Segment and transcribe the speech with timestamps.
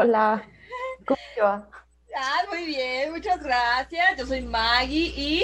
[0.00, 0.44] Hola,
[1.08, 1.68] ¿cómo te va?
[2.16, 4.16] Ah, muy bien, muchas gracias.
[4.16, 5.42] Yo soy Maggie y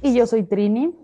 [0.00, 0.94] Y yo soy Trini.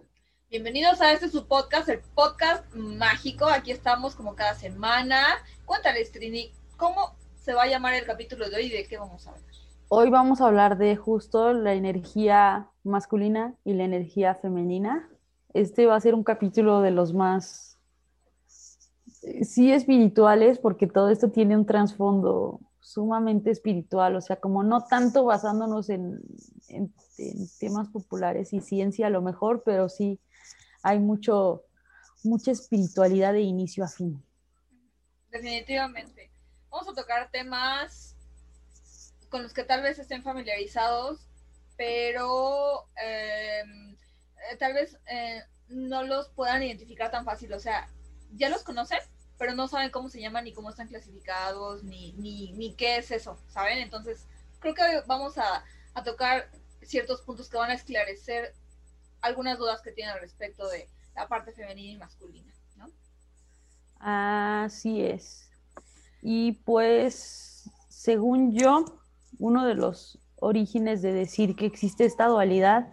[0.48, 3.46] bienvenidos a este su podcast, el podcast mágico.
[3.46, 5.24] Aquí estamos como cada semana.
[5.64, 9.26] Cuéntales, Trini, ¿cómo se va a llamar el capítulo de hoy y de qué vamos
[9.26, 9.50] a hablar?
[9.88, 15.10] Hoy vamos a hablar de justo la energía masculina y la energía femenina.
[15.52, 17.76] Este va a ser un capítulo de los más,
[18.46, 25.24] sí, espirituales, porque todo esto tiene un trasfondo sumamente espiritual, o sea, como no tanto
[25.24, 26.20] basándonos en,
[26.68, 26.92] en-
[27.58, 30.20] temas populares y ciencia a lo mejor, pero sí
[30.82, 31.62] hay mucho,
[32.24, 34.22] mucha espiritualidad de inicio a fin.
[35.30, 36.30] Definitivamente.
[36.70, 38.16] Vamos a tocar temas
[39.30, 41.26] con los que tal vez estén familiarizados,
[41.78, 43.62] pero eh,
[44.52, 47.52] eh, tal vez eh, no los puedan identificar tan fácil.
[47.54, 47.88] O sea,
[48.34, 48.98] ya los conocen,
[49.38, 53.10] pero no saben cómo se llaman, ni cómo están clasificados, ni, ni, ni qué es
[53.10, 53.78] eso, ¿saben?
[53.78, 54.26] Entonces,
[54.60, 56.50] creo que vamos a, a tocar
[56.82, 58.54] ciertos puntos que van a esclarecer
[59.20, 62.86] algunas dudas que tienen al respecto de la parte femenina y masculina, ¿no?
[63.98, 65.50] Así es.
[66.22, 68.84] Y pues, según yo,
[69.38, 72.92] uno de los orígenes de decir que existe esta dualidad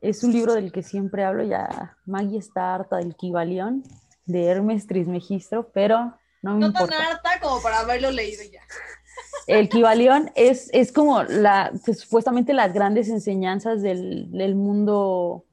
[0.00, 3.84] es un libro del que siempre hablo, ya Maggie está harta del Kibalión
[4.30, 8.62] de Hermes Trismegistro, pero no me No tan harta como para haberlo leído ya.
[9.46, 15.44] El Kibalión es, es como la, pues, supuestamente las grandes enseñanzas del, del mundo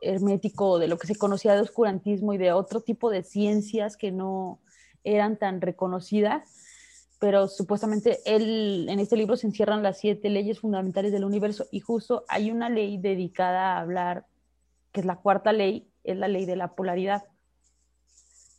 [0.00, 4.12] hermético, de lo que se conocía de oscurantismo y de otro tipo de ciencias que
[4.12, 4.60] no
[5.02, 6.48] eran tan reconocidas,
[7.18, 11.80] pero supuestamente él, en este libro se encierran las siete leyes fundamentales del universo y
[11.80, 14.26] justo hay una ley dedicada a hablar,
[14.92, 17.24] que es la cuarta ley, es la ley de la polaridad,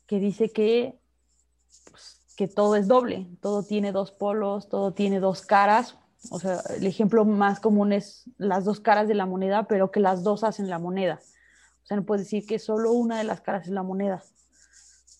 [0.07, 0.99] que dice que
[1.89, 5.97] pues, que todo es doble, todo tiene dos polos, todo tiene dos caras.
[6.31, 9.99] O sea, el ejemplo más común es las dos caras de la moneda, pero que
[9.99, 11.19] las dos hacen la moneda.
[11.83, 14.23] O sea, no puedes decir que solo una de las caras es la moneda.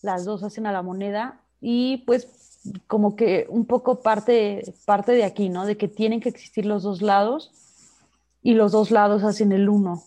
[0.02, 2.28] Las dos hacen a la moneda y pues
[2.88, 5.66] como que un poco parte, parte de aquí, ¿no?
[5.66, 7.52] De que tienen que existir los dos lados
[8.42, 10.04] y los dos lados hacen el uno.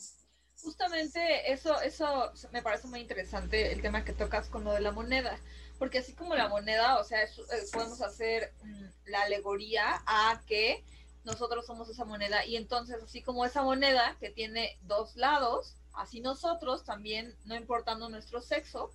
[0.62, 4.92] Justamente eso, eso me parece muy interesante, el tema que tocas con lo de la
[4.92, 5.38] moneda.
[5.78, 10.42] Porque así como la moneda, o sea, es- eh, podemos hacer mm, la alegoría a
[10.46, 10.84] que
[11.24, 16.20] nosotros somos esa moneda y entonces así como esa moneda que tiene dos lados, así
[16.20, 18.90] nosotros también, no importando nuestro sexo,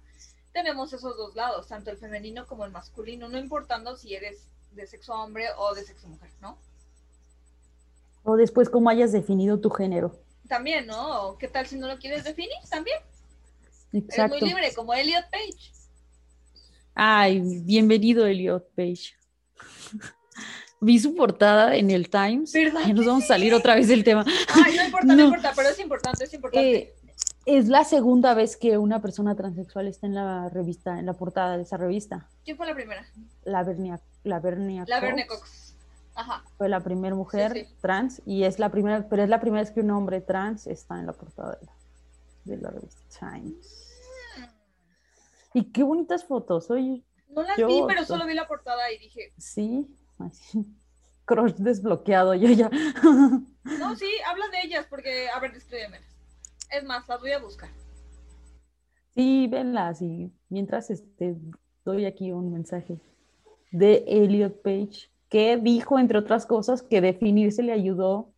[0.52, 4.86] tenemos esos dos lados, tanto el femenino como el masculino, no importando si eres de
[4.88, 6.58] sexo hombre o de sexo mujer, ¿no?
[8.24, 10.18] O después cómo hayas definido tu género.
[10.48, 11.30] También, ¿no?
[11.30, 12.52] ¿O ¿Qué tal si no lo quieres definir?
[12.70, 12.98] También.
[13.94, 14.36] Exacto.
[14.36, 15.72] Es muy libre, como Elliot Page.
[16.96, 19.16] Ay, bienvenido Elliot Page.
[20.82, 22.52] Vi su portada en el Times.
[22.52, 24.26] ¿Verdad Ay, nos vamos a salir otra vez del tema.
[24.66, 25.24] Ay, no importa, no, No.
[25.26, 26.76] importa, pero es importante, es importante.
[26.76, 26.96] Eh,
[27.46, 31.58] es la segunda vez que una persona transexual está en la revista, en la portada
[31.58, 32.28] de esa revista.
[32.44, 33.06] ¿Quién fue la primera?
[33.44, 35.73] La Bernia, la Bernia La Cox Cox.
[36.16, 36.44] Ajá.
[36.58, 37.76] fue la primera mujer Sí, sí.
[37.82, 41.00] trans y es la primera, pero es la primera vez que un hombre trans está
[41.00, 41.74] en la portada de la,
[42.46, 43.90] de la revista Times.
[45.54, 48.98] Y qué bonitas fotos, oye, No las Yo- vi, pero solo vi la portada y
[49.00, 49.88] dije, sí,
[50.20, 50.66] así,
[51.26, 52.70] crush desbloqueado, yo ya.
[53.80, 56.08] no, sí, habla de ellas porque, a ver, descríbemelas.
[56.72, 57.70] Es más, las voy a buscar.
[59.16, 61.38] Sí, venlas y mientras este,
[61.86, 63.00] doy aquí un mensaje
[63.72, 68.36] de Elliot Page que dijo, entre otras cosas, que definirse le ayudó,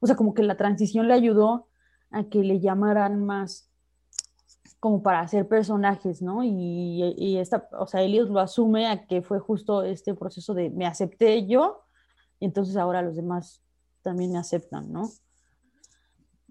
[0.00, 1.68] o sea, como que la transición le ayudó
[2.10, 3.70] a que le llamaran más
[4.80, 6.42] como para hacer personajes, ¿no?
[6.42, 10.86] Y, esta, o sea, Elliot lo asume a que fue justo este proceso de me
[10.86, 11.82] acepté yo,
[12.40, 13.62] y entonces ahora los demás
[14.00, 15.10] también me aceptan, ¿no?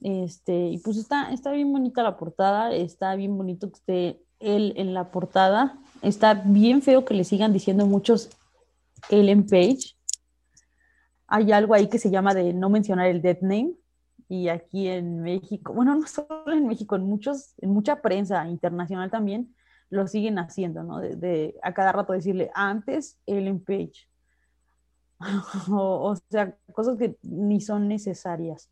[0.01, 4.73] Este, y pues está, está bien bonita la portada, está bien bonito que esté él
[4.75, 8.29] en la portada, está bien feo que le sigan diciendo muchos
[9.09, 9.95] Ellen Page.
[11.27, 13.75] Hay algo ahí que se llama de no mencionar el dead name,
[14.31, 19.11] y aquí en México, bueno, no solo en México, en, muchos, en mucha prensa internacional
[19.11, 19.53] también
[19.89, 21.01] lo siguen haciendo, ¿no?
[21.01, 24.07] De, a cada rato decirle antes Ellen Page.
[25.69, 28.69] o, o sea, cosas que ni son necesarias.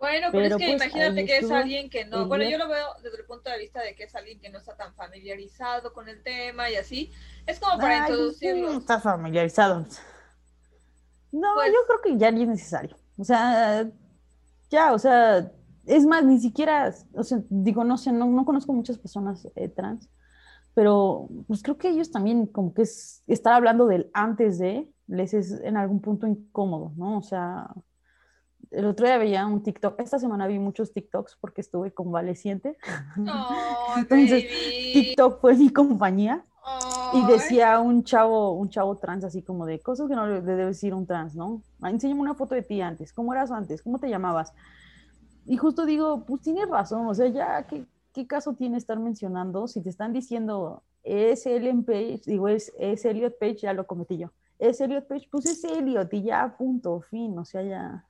[0.00, 2.68] Bueno, pero, Pero, es que pues, imagínate que es alguien que no, bueno, yo lo
[2.68, 5.92] veo desde el punto de vista de que es alguien que no está tan familiarizado
[5.92, 7.12] con el tema y así.
[7.46, 8.72] Es como para Ay, introducirlo.
[8.72, 9.84] no está familiarizado.
[11.32, 12.96] No, Pues- yo creo que ya ni es necesario.
[13.18, 13.90] O sea,
[14.70, 15.52] ya, o sea,
[15.84, 19.68] es más, ni siquiera, o sea, digo, no sé, no, no conozco muchas personas eh,
[19.68, 20.08] trans,
[20.72, 25.34] pero pues creo que ellos también como que es estar hablando del antes de les
[25.34, 27.18] es en algún punto incómodo, ¿no?
[27.18, 27.68] O sea,
[28.70, 32.76] el otro día veía un TikTok, esta semana vi muchos TikToks porque estuve convaleciente.
[33.18, 34.92] Oh, Entonces, baby.
[34.92, 36.44] TikTok fue mi compañía
[37.12, 40.66] y decía un chavo, un chavo trans así como de cosas que no le debe
[40.66, 41.62] decir un trans, ¿no?
[41.80, 43.82] Ah, Enséñame una foto de ti antes, ¿cómo eras antes?
[43.82, 44.52] ¿Cómo te llamabas?
[45.46, 49.66] Y justo digo, pues tienes razón, o sea, ya, ¿qué, qué caso tiene estar mencionando?
[49.66, 54.18] Si te están diciendo, es Ellen Page, digo, es, es Elliot Page, ya lo cometí
[54.18, 54.30] yo.
[54.58, 58.04] Es Elliot Page, pues es Elliot y ya, punto, fin, o sea, ya.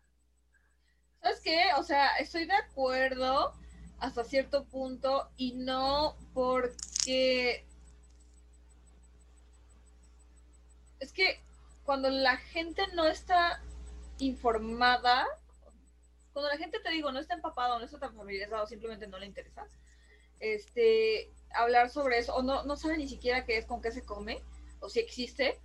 [1.22, 1.62] ¿Sabes qué?
[1.76, 3.52] O sea, estoy de acuerdo
[3.98, 7.66] hasta cierto punto y no porque...
[10.98, 11.42] Es que
[11.84, 13.62] cuando la gente no está
[14.18, 15.26] informada,
[16.32, 19.26] cuando la gente te digo no está empapada no está tan familiarizado, simplemente no le
[19.26, 19.66] interesa,
[20.40, 24.04] este, hablar sobre eso, o no, no sabe ni siquiera qué es, con qué se
[24.04, 24.42] come,
[24.80, 25.58] o si existe,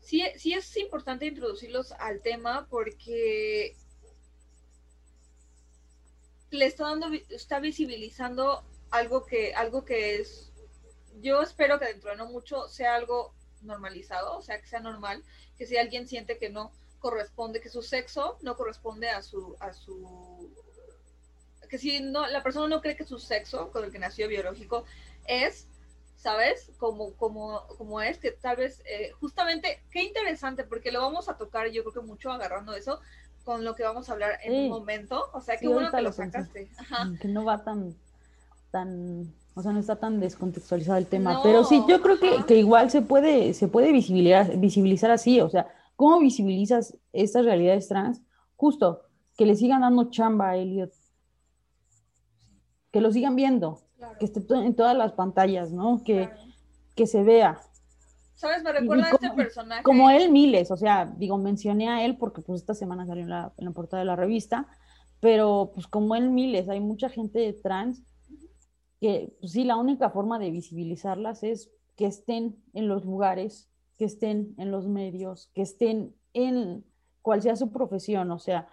[0.00, 3.76] sí, sí es importante introducirlos al tema porque
[6.50, 10.52] le está dando, está visibilizando algo que, algo que es,
[11.20, 15.22] yo espero que dentro de no mucho sea algo normalizado, o sea, que sea normal,
[15.56, 19.72] que si alguien siente que no corresponde, que su sexo no corresponde a su, a
[19.72, 20.52] su,
[21.68, 24.84] que si no, la persona no cree que su sexo con el que nació biológico
[25.26, 25.68] es,
[26.16, 26.70] ¿sabes?
[26.78, 31.36] Como, como, como es, que tal vez, eh, justamente, qué interesante, porque lo vamos a
[31.36, 33.00] tocar, yo creo que mucho agarrando eso,
[33.50, 34.58] con lo que vamos a hablar en Sí.
[34.66, 35.24] un momento.
[35.32, 36.70] O sea, qué Sí, bueno que lo sacaste.
[36.78, 37.10] Ajá.
[37.20, 37.96] que no va tan,
[38.70, 39.24] tan,
[39.54, 42.54] o sea, no está tan descontextualizado el tema, No, pero sí, yo creo que, que
[42.56, 45.66] igual se puede, se puede visibilizar, visibilizar así, o sea,
[45.96, 48.22] ¿cómo visibilizas estas realidades trans?
[48.54, 49.00] Justo,
[49.36, 50.92] que le sigan dando chamba a Elliot,
[52.92, 56.02] que lo sigan viendo, Claro, que esté en todas las pantallas, ¿no?
[56.04, 56.42] Que, claro.
[56.94, 57.60] que se vea,
[58.40, 58.62] ¿Sabes?
[58.62, 59.82] Me recuerda a como- este personaje.
[59.82, 63.28] como él miles, o sea, digo, mencioné a él porque pues esta semana salió en
[63.28, 64.66] la, en la portada de la revista,
[65.20, 68.02] pero pues como él miles, hay mucha gente trans
[68.98, 74.06] que pues, sí, la única forma de visibilizarlas es que estén en los lugares, que
[74.06, 76.84] estén en los medios, que estén en
[77.20, 78.68] cual sea su profesión, o sea,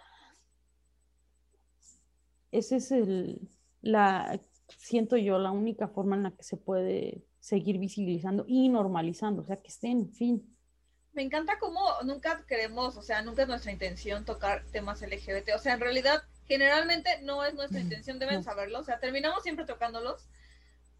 [2.52, 3.50] ese es el,
[3.82, 4.40] la,
[4.78, 9.44] siento yo, la única forma en la que se puede seguir visibilizando y normalizando, o
[9.44, 10.54] sea, que estén, fin.
[11.12, 15.54] Me encanta cómo nunca queremos, o sea, nunca es nuestra intención tocar temas LGBT.
[15.54, 18.42] O sea, en realidad, generalmente no es nuestra intención, deben No.
[18.42, 18.78] saberlo.
[18.80, 20.28] O sea, terminamos siempre tocándolos,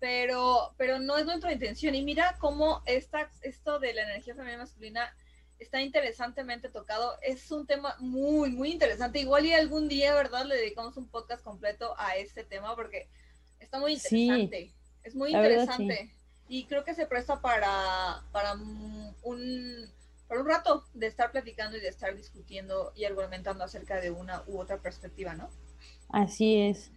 [0.01, 1.95] pero, pero no es nuestra intención.
[1.95, 5.15] Y mira cómo esta, esto de la energía femenina masculina
[5.59, 7.13] está interesantemente tocado.
[7.23, 9.21] Es un tema muy, muy interesante.
[9.21, 10.47] Igual y algún día, ¿verdad?
[10.47, 13.09] Le dedicamos un podcast completo a este tema porque
[13.61, 14.23] está muy Sí.
[14.25, 14.75] interesante.
[15.03, 15.89] Es muy verdad, sí.
[16.49, 19.15] Y creo que se presta para, para un,
[20.27, 24.43] para un rato de estar platicando y de estar discutiendo y argumentando acerca de una
[24.47, 25.51] u otra perspectiva, ¿no?
[26.11, 26.91] Así es.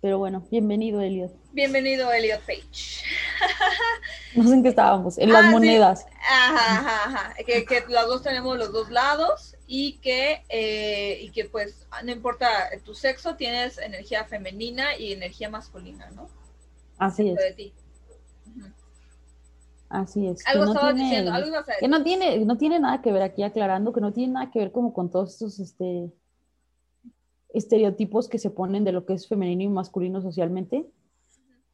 [0.00, 1.32] Pero bueno, bienvenido, Elliot.
[1.52, 3.04] Bienvenido, Elliot Page.
[4.34, 5.50] No sé en qué estábamos, en Ah, las sí.
[5.50, 6.06] monedas.
[6.30, 7.34] Ajá, ajá, ajá.
[7.44, 12.12] Que, que los dos tenemos los dos lados y que, eh, y que pues no
[12.12, 16.28] importa tu sexo, tienes energía femenina y energía masculina, ¿no?
[16.98, 17.74] Así Dentro es, de ti.
[19.90, 20.44] Así es.
[20.44, 21.80] que Algo no estabas tiene- diciendo, algo ibas a decir.
[21.80, 24.58] que no tiene, no tiene nada que ver aquí aclarando, que no tiene nada que
[24.58, 26.12] ver como con todos estos este,
[27.54, 30.86] estereotipos que se ponen de lo que es femenino y masculino socialmente.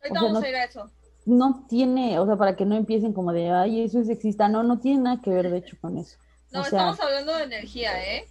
[0.03, 0.91] Ahorita sea, vamos no- a ir a eso.
[1.27, 4.47] No tiene, o sea, para que no empiecen como de, ay, eso es sexista.
[4.49, 6.19] No, no tiene nada que ver, de hecho, con eso.
[6.53, 8.27] No, o sea, estamos hablando de energía, ¿eh?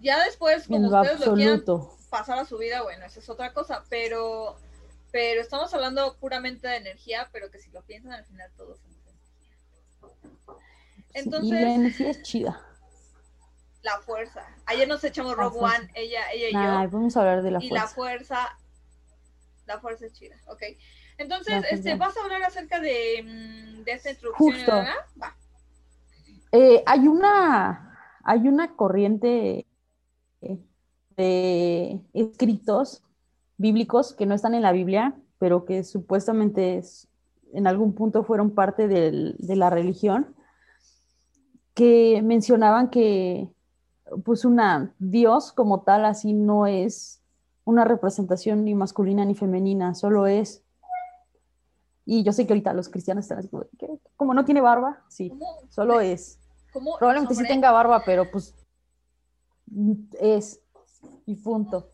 [0.00, 1.96] Ya después, como ustedes lo quieran absoluto.
[2.10, 4.56] pasar a su vida, bueno, esa es otra cosa, pero,
[5.10, 8.50] pero estamos hablando puramente de energía, pero que si lo piensan al final.
[8.56, 8.87] Sí,
[11.24, 12.60] Entonces, y la energía es chida.
[13.82, 14.42] la fuerza.
[14.66, 15.78] Ayer nos echamos La Rogue fuerza.
[15.78, 17.94] One, ella, ella y Ay, yo, vamos a hablar de la y la fuerza.
[17.94, 18.58] fuerza,
[19.66, 20.62] la fuerza es chida, ok.
[21.18, 21.96] Entonces, este, fuerza.
[22.06, 24.52] ¿vas a hablar acerca de, mm, de esta introducción?
[24.52, 24.72] Justo.
[24.72, 24.94] ¿verdad?
[25.22, 25.36] Va.
[26.52, 29.66] Eh, hay una, hay una corriente
[31.16, 33.02] de escritos
[33.56, 37.08] bíblicos que no están en la Biblia, pero que supuestamente es-
[37.52, 40.34] en algún punto fueron parte del- de la religión,
[41.78, 43.48] que mencionaban que
[44.24, 47.22] pues una Dios como tal así no es
[47.62, 50.64] una representación ni masculina ni femenina, solo es.
[52.04, 53.66] Y yo sé que ahorita los cristianos están así como,
[54.16, 56.40] como no tiene barba, sí, ¿Cómo, solo es.
[56.98, 58.56] Probablemente sí tenga barba, pero pues
[60.20, 60.60] es
[61.26, 61.90] y punto.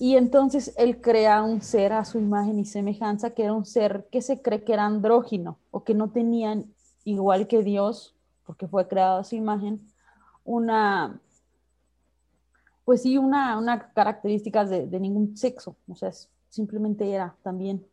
[0.00, 4.08] Y entonces él crea un ser a su imagen y semejanza, que era un ser
[4.10, 8.15] que se cree que era andrógino o que no tenían, igual que Dios,
[8.46, 9.86] porque fue creado a su imagen,
[10.44, 11.20] una,
[12.84, 16.10] pues sí, una, una características de, de ningún sexo, o sea,
[16.48, 17.84] simplemente era también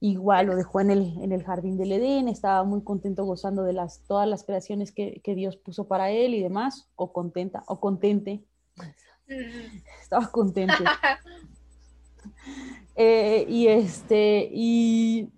[0.00, 3.72] igual lo dejó en el, en el jardín del Edén, estaba muy contento gozando de
[3.72, 7.80] las, todas las creaciones que, que Dios puso para él y demás, o contenta, o
[7.80, 8.44] contente.
[10.00, 10.74] Estaba contente.
[13.00, 15.30] Eh, y este, y,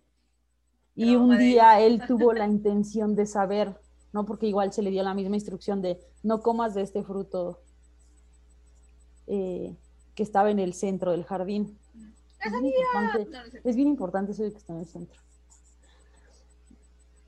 [0.95, 3.79] y un día él tuvo la intención de saber,
[4.13, 4.27] ¿no?
[4.27, 7.61] Porque igual se le dio la misma instrucción de no comas de este fruto
[9.27, 9.77] eh,
[10.15, 11.79] que estaba en el centro del jardín.
[12.45, 15.21] Es bien, importante, es bien importante eso de que está en el centro.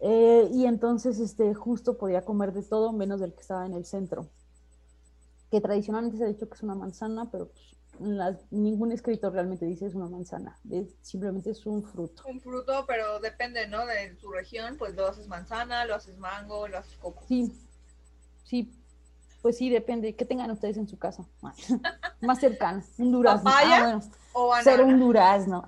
[0.05, 3.85] Eh, y entonces este, justo podía comer de todo menos del que estaba en el
[3.85, 4.27] centro.
[5.51, 7.77] Que tradicionalmente se ha dicho que es una manzana, pero pues,
[8.51, 10.59] ningún escritor realmente dice es una manzana.
[11.01, 12.23] simplemente es un fruto.
[12.29, 13.87] Un fruto, pero depende, ¿no?
[13.87, 17.25] De tu región, pues lo haces manzana, lo haces mango, lo haces coco.
[17.29, 17.53] Sí,
[18.45, 18.73] sí,
[19.43, 20.15] pues sí, depende.
[20.15, 21.25] ¿Qué tengan ustedes en su casa?
[22.21, 22.83] Más cercano.
[22.99, 23.45] Un durazno.
[23.45, 23.97] ¿Papaya?
[23.97, 24.01] Ah,
[24.35, 25.65] o Ser un durazno.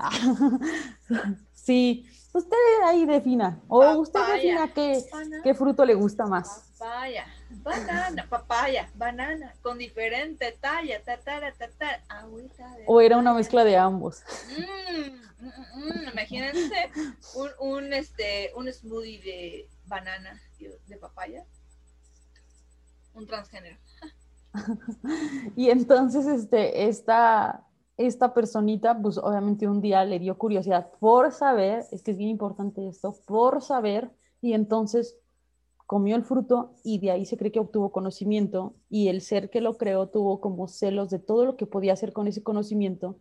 [1.53, 3.61] sí, usted ahí defina.
[3.69, 5.05] O usted defina qué,
[5.43, 6.73] qué, fruto le gusta más.
[6.85, 7.25] Papaya,
[7.63, 14.23] banana, papaya, banana, con diferente talla, tatara, tatara, agüita O era una mezcla de ambos.
[14.51, 16.91] Mm, mm, mm, imagínense
[17.37, 21.47] un, un, este, un smoothie de banana, de papaya
[23.15, 23.79] un transgénero.
[25.57, 31.87] y entonces, este, esta, esta personita, pues obviamente un día le dio curiosidad por saber,
[31.93, 34.11] es que es bien importante esto, por saber,
[34.43, 35.17] y entonces
[35.87, 39.61] comió el fruto y de ahí se cree que obtuvo conocimiento y el ser que
[39.61, 43.17] lo creó tuvo como celos de todo lo que podía hacer con ese conocimiento,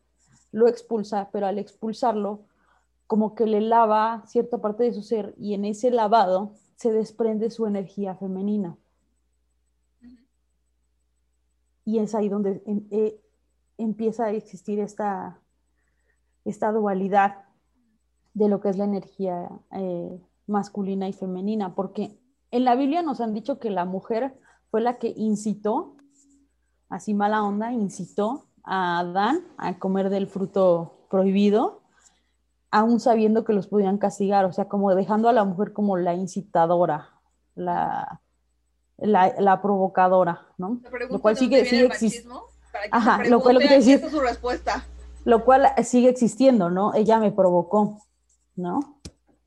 [0.51, 2.46] lo expulsa, pero al expulsarlo,
[3.08, 7.50] como que le lava cierta parte de su ser y en ese lavado se desprende
[7.50, 8.77] su energía femenina.
[11.86, 13.20] Y es ahí donde em, eh,
[13.77, 15.41] empieza a existir esta,
[16.46, 17.43] esta dualidad
[18.34, 22.17] de lo que es la energía eh, masculina y femenina, porque
[22.54, 24.36] en la Biblia nos han dicho que la mujer
[24.70, 25.98] fue la que incitó,
[26.88, 31.82] así mala onda, incitó a Adán a comer del fruto prohibido,
[32.70, 36.14] aún sabiendo que los podían castigar, o sea, como dejando a la mujer como la
[36.14, 37.10] incitadora,
[37.56, 38.22] la,
[38.98, 40.80] la, provocadora, ¿no?
[41.10, 42.50] Lo cual sigue, sigue existiendo.
[42.92, 44.86] Ajá, lo cual, lo que decir, su respuesta.
[45.26, 46.94] Lo cual sigue existiendo, ¿no?
[46.94, 48.00] Ella me provocó,
[48.56, 49.00] ¿no?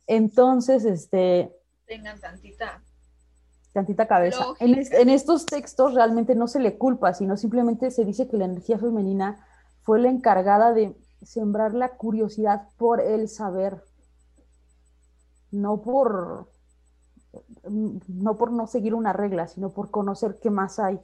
[0.09, 1.53] Entonces, este...
[1.87, 2.83] Tengan tantita.
[3.77, 4.43] Tantita cabeza.
[4.59, 8.47] En, en, estos textos realmente no se le culpa, sino simplemente se dice que la
[8.47, 9.47] energía femenina
[9.83, 13.83] fue la encargada de sembrar la curiosidad por el saber,
[15.51, 16.49] no por,
[17.69, 20.99] no por no seguir una regla, sino por conocer qué más hay.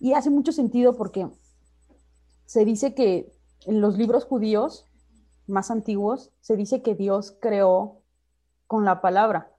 [0.00, 1.28] Y hace mucho sentido porque
[2.46, 3.32] se dice que
[3.66, 4.88] en los libros judíos
[5.46, 8.00] más antiguos se dice que Dios creó
[8.66, 9.52] con la palabra.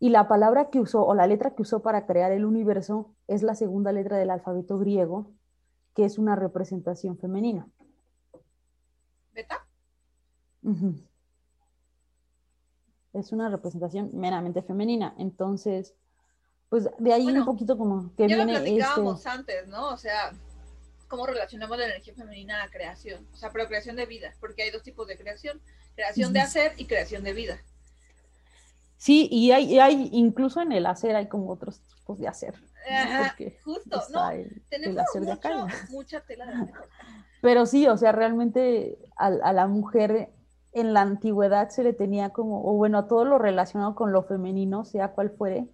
[0.00, 3.42] Y la palabra que usó o la letra que usó para crear el universo es
[3.42, 5.30] la segunda letra del alfabeto griego,
[5.94, 7.68] que es una representación femenina.
[9.32, 9.66] ¿Beta?
[13.12, 15.14] es una representación meramente femenina.
[15.18, 15.94] Entonces,
[16.68, 19.88] pues de ahí un poquito como que viene lo platicábamos este antes, ¿no?
[19.88, 20.32] O sea,
[21.08, 24.70] cómo relacionamos la energía femenina a creación, o sea, pero creación de vida, porque hay
[24.70, 25.60] dos tipos de creación,
[25.94, 27.60] creación de hacer y creación de vida.
[29.00, 32.54] Sí, y hay, hay incluso en el hacer hay como otros tipos de hacer.
[33.64, 34.28] justo, no,
[34.68, 35.04] tenemos
[35.90, 36.70] mucha tela de
[37.40, 40.30] Pero sí, o sea, realmente a, a la mujer
[40.72, 44.22] en la antigüedad se le tenía como, o bueno, a todo lo relacionado con lo
[44.24, 45.70] femenino, sea cual fuere,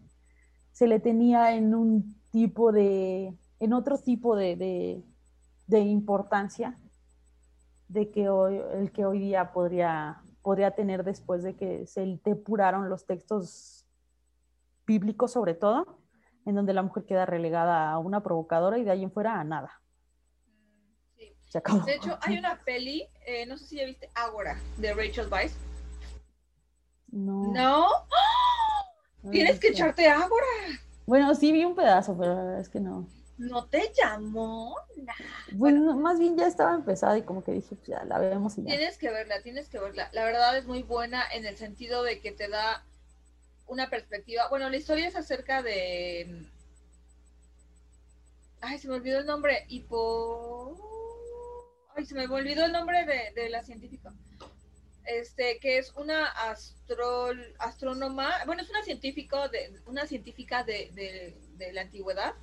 [0.71, 5.02] se le tenía en un tipo de, en otro tipo de,
[5.66, 6.78] de, importancia
[7.88, 12.88] de que hoy, el que hoy día podría, podría tener después de que se depuraron
[12.88, 13.85] los textos
[14.87, 15.99] bíblicos sobre todo,
[16.45, 19.43] en donde la mujer queda relegada a una provocadora y de ahí en fuera a
[19.43, 19.83] nada.
[21.53, 25.57] De hecho, hay una peli, eh, no sé si ya viste Agora, de Rachel Weisz.
[27.09, 27.53] No.
[27.53, 27.88] ¿No?
[29.33, 30.47] Tienes que echarte Agora.
[31.07, 33.09] Bueno, sí vi un pedazo, pero es que no.
[33.38, 34.76] ¿No te llamó?
[35.52, 38.62] Bueno, más bien ya estaba empezada y como que dije, pues ya la vemos y
[38.62, 38.69] ya.
[38.69, 40.09] Tienes que verla, tienes que verla.
[40.12, 42.85] La verdad es muy buena en el sentido de que te da
[43.66, 44.49] una perspectiva.
[44.49, 46.47] Bueno, la historia es acerca de.
[48.62, 49.66] Ay, se me olvidó el nombre.
[49.69, 50.97] Hipo
[51.97, 54.12] Ay, se me olvidó el nombre de, la científica.
[55.05, 56.26] Este, que es una
[57.59, 61.35] astrónoma, bueno, es una científica de, una científica de,
[61.73, 62.35] la antigüedad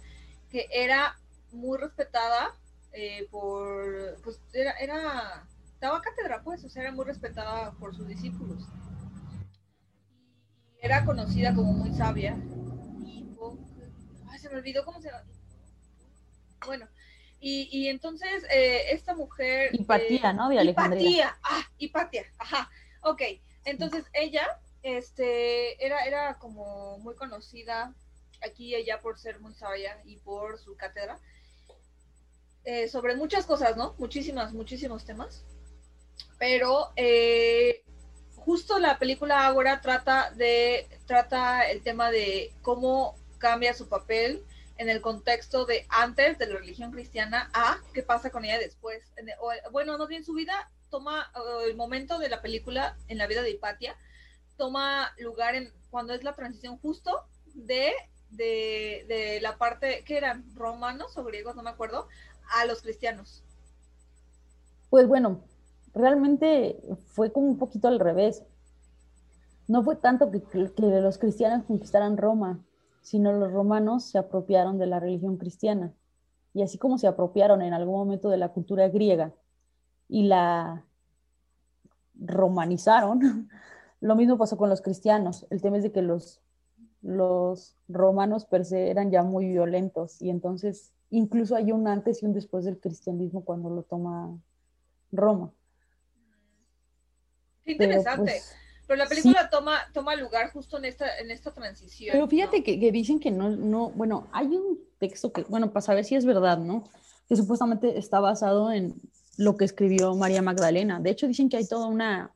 [0.53, 1.17] que era
[1.51, 2.55] muy respetada
[2.91, 5.47] eh, por, pues era, era,
[5.81, 8.63] daba cátedra, pues, o sea, era muy respetada por sus discípulos.
[10.79, 12.37] Y era conocida como muy sabia.
[13.03, 13.27] Y,
[14.29, 15.09] ay, se me olvidó cómo se.
[16.67, 16.87] Bueno,
[17.39, 19.73] y, entonces eh, esta mujer...
[19.73, 20.49] Hipatía, ¿no?
[20.49, 21.01] De Alejandría.
[21.01, 22.69] Hipatía, ah, Hipatía, ajá,
[23.01, 23.21] ok.
[23.65, 27.95] Entonces ella este, era, era como muy conocida
[28.43, 31.19] aquí ella por ser muy sabia y por su cátedra
[32.65, 33.95] eh, sobre muchas cosas, ¿no?
[33.97, 35.43] Muchísimas, muchísimos temas.
[36.39, 37.83] Pero eh,
[38.35, 44.43] justo la película ahora trata de trata el tema de cómo cambia su papel
[44.77, 49.03] en el contexto de antes de la religión cristiana a qué pasa con ella después.
[49.71, 51.31] bueno, no bien su vida toma
[51.67, 53.97] el momento de la película en la vida de Hipatia
[54.57, 57.91] toma lugar en cuando es la transición justo de,
[58.35, 62.07] de, de la parte que eran romanos o griegos, no me acuerdo,
[62.59, 63.43] a los cristianos.
[64.89, 65.41] Pues bueno,
[65.93, 68.43] realmente fue como un poquito al revés.
[69.67, 72.63] No fue tanto que, que los cristianos conquistaran Roma,
[73.01, 75.93] sino los romanos se apropiaron de la religión cristiana.
[76.53, 79.33] Y así como se apropiaron en algún momento de la cultura griega
[80.07, 80.85] y la
[82.15, 83.49] romanizaron,
[83.99, 85.47] lo mismo pasó con los cristianos.
[85.49, 86.42] El tema es de que los,
[87.03, 92.25] los romanos per se eran ya muy violentos y entonces incluso hay un antes y
[92.25, 94.35] un después del cristianismo cuando lo toma
[95.11, 95.51] Roma.
[97.63, 98.31] Qué interesante.
[98.31, 98.55] Pues,
[98.87, 102.13] pero la película toma, toma lugar justo en esta, en esta transición.
[102.13, 106.03] Pero fíjate que, dicen que no, no, bueno, hay un texto que, bueno, para saber
[106.03, 106.83] si es verdad, ¿no?
[107.27, 108.95] Que supuestamente está basado en
[109.37, 110.99] lo que escribió María Magdalena.
[110.99, 112.33] De hecho, dicen que hay toda una,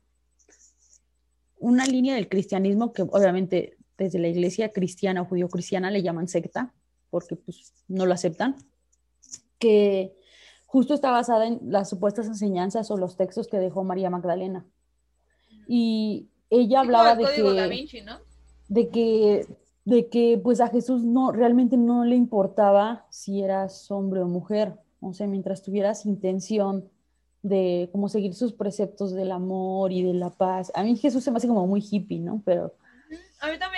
[1.58, 6.72] una línea del cristianismo que obviamente desde la iglesia cristiana o judío-cristiana le llaman secta,
[7.10, 8.56] porque pues no lo aceptan,
[9.58, 10.16] que
[10.66, 14.64] justo está basada en las supuestas enseñanzas o los textos que dejó María Magdalena.
[15.66, 17.42] Y ella hablaba de que,
[18.68, 19.46] de que,
[19.84, 24.74] de que pues a Jesús no, realmente no le importaba si eras hombre o mujer,
[25.00, 26.88] o sea, mientras tuvieras intención
[27.42, 30.72] de como seguir sus preceptos del amor y de la paz.
[30.74, 32.42] A mí Jesús se me hace como muy hippie, ¿no?
[32.44, 32.74] Pero...
[33.40, 33.77] A mí también.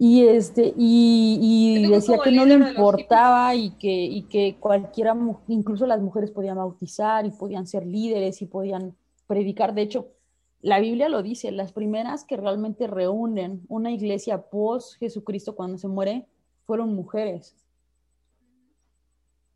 [0.00, 5.16] Y, este, y, decía que no le importaba y que, y que cualquiera,
[5.48, 9.74] incluso las mujeres podían bautizar y podían ser líderes y podían predicar.
[9.74, 10.12] De hecho,
[10.60, 15.88] la Biblia lo dice, las primeras que realmente reúnen una iglesia post Jesucristo cuando se
[15.88, 16.28] muere
[16.64, 17.56] fueron mujeres,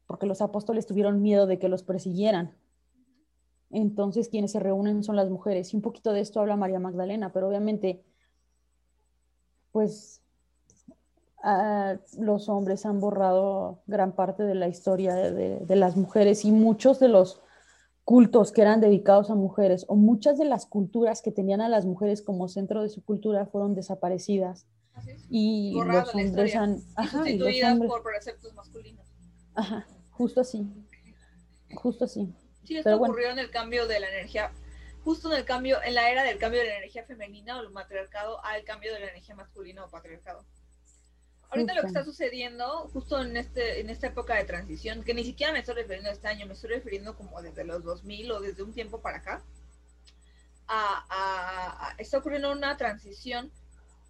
[0.07, 2.55] porque los apóstoles tuvieron miedo de que los persiguieran.
[3.71, 5.73] Entonces quienes se reúnen son las mujeres.
[5.73, 8.05] Y un poquito de esto habla María Magdalena, pero obviamente,
[9.73, 10.22] pues
[11.43, 16.99] ah, los hombres han borrado gran parte de la historia de las mujeres y muchos
[17.01, 17.43] de los
[18.05, 21.87] cultos que eran dedicados a mujeres o muchas de las culturas que tenían a las
[21.87, 24.67] mujeres como centro de su cultura fueron desaparecidas.
[25.31, 26.79] Y los hombres han...
[26.97, 29.07] Ajá, y los hombres, por preceptos masculinos.
[29.55, 30.67] Ajá, justo así.
[31.75, 32.35] Justo así.
[32.65, 34.53] Sí, esto ocurrió en el cambio de la energía,
[35.05, 37.71] justo en el cambio, en la era del cambio de la energía femenina o el
[37.71, 40.45] matriarcado al cambio de la energía masculina o patriarcado.
[41.53, 45.23] Ahorita lo que está sucediendo, justo en, este, en esta época de transición, que ni
[45.23, 48.41] siquiera me estoy refiriendo a este año, me estoy refiriendo como desde los 2000 o
[48.41, 49.45] desde un tiempo para acá,
[50.67, 53.53] a, está ocurriendo una transición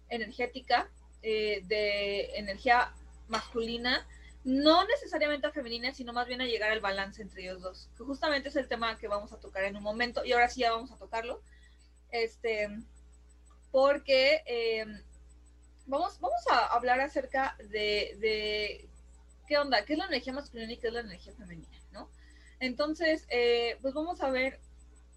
[0.07, 0.89] energética
[1.21, 2.93] eh, de energía
[3.27, 4.07] masculina,
[4.45, 8.05] no necesariamente a femenina, sino más bien a llegar al balance entre ellos dos, que
[8.05, 10.71] justamente es el tema que vamos a tocar en un momento, y ahora sí ya
[10.71, 11.41] vamos a tocarlo,
[12.09, 12.69] este,
[13.69, 14.43] porque...
[14.45, 14.85] Eh,
[15.85, 18.87] vamos, vamos a hablar acerca de,
[19.47, 22.09] qué onda, qué es la energía masculina y qué es la energía femenina, ¿no?
[22.59, 24.59] Entonces, eh, pues vamos a ver,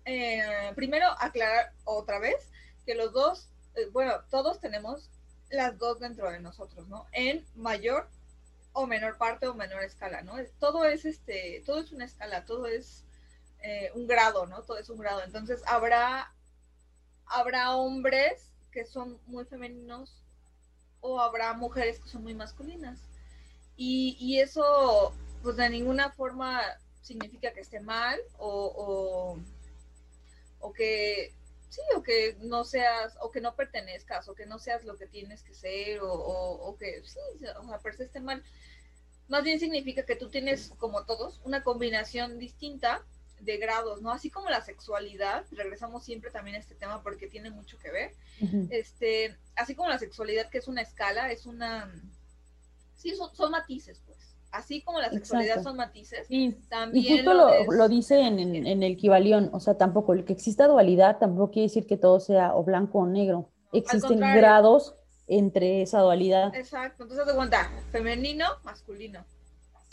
[0.05, 2.50] eh, primero aclarar otra vez
[2.85, 5.11] que los dos, eh, bueno, todos tenemos
[5.50, 7.07] las dos dentro de nosotros, ¿no?
[7.12, 8.09] En mayor
[8.72, 10.35] o menor parte o menor escala, ¿no?
[10.59, 13.05] Todo es este, todo es una escala, todo es
[13.94, 14.62] un grado, ¿no?
[14.62, 15.24] Todo es un grado.
[15.24, 16.33] Entonces habrá,
[17.26, 20.25] habrá hombres que son muy femeninos
[21.06, 22.98] o habrá mujeres que son muy masculinas.
[23.76, 26.62] Y, eso, pues de ninguna forma
[27.02, 29.38] significa que esté mal o,
[30.60, 31.32] o, que
[31.68, 35.06] sí, o que no seas, o que no pertenezcas, o que no seas lo que
[35.06, 37.20] tienes que ser, o, o, que sí,
[37.60, 38.42] o sea, pero esté mal.
[39.28, 43.04] Más bien significa que tú tienes, como todos, una combinación distinta
[43.40, 44.11] de grados, ¿no?
[44.11, 48.12] Así como la sexualidad, regresamos siempre también a este tema porque tiene mucho que ver,
[48.70, 51.92] este, así como la sexualidad que es una escala, es una,
[52.96, 54.16] sí, son, matices, pues.
[54.51, 56.29] Así como la sexualidad son matices,
[56.68, 57.05] también...
[57.05, 61.18] Y justo lo, dice en, en, el Kibalión, o sea, tampoco, el que exista dualidad
[61.18, 63.51] tampoco quiere decir que todo sea o blanco o negro.
[63.72, 64.94] Existen grados
[65.27, 66.55] entre esa dualidad.
[66.55, 69.25] Exacto, entonces te cuenta, femenino, masculino.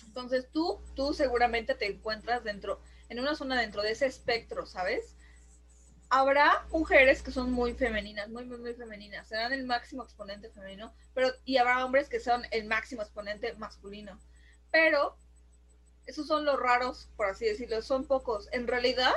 [0.05, 2.79] Entonces tú, tú seguramente te encuentras dentro,
[3.13, 5.15] en una zona dentro de ese espectro, ¿sabes?
[6.09, 10.91] Habrá mujeres que son muy femeninas, muy, muy, muy femeninas, serán el máximo exponente femenino,
[11.13, 14.19] pero y habrá hombres que son el máximo exponente masculino.
[14.71, 15.15] Pero
[16.07, 18.49] esos son los raros, por así decirlo, son pocos.
[18.51, 19.13] En realidad,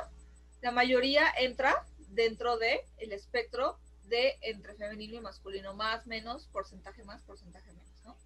[0.61, 7.23] la mayoría entra dentro de espectro de entre femenino y masculino, más, menos, porcentaje más,
[7.23, 8.17] porcentaje menos, ¿no?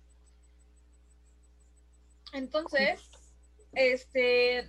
[2.33, 3.00] Entonces,
[3.72, 4.68] este,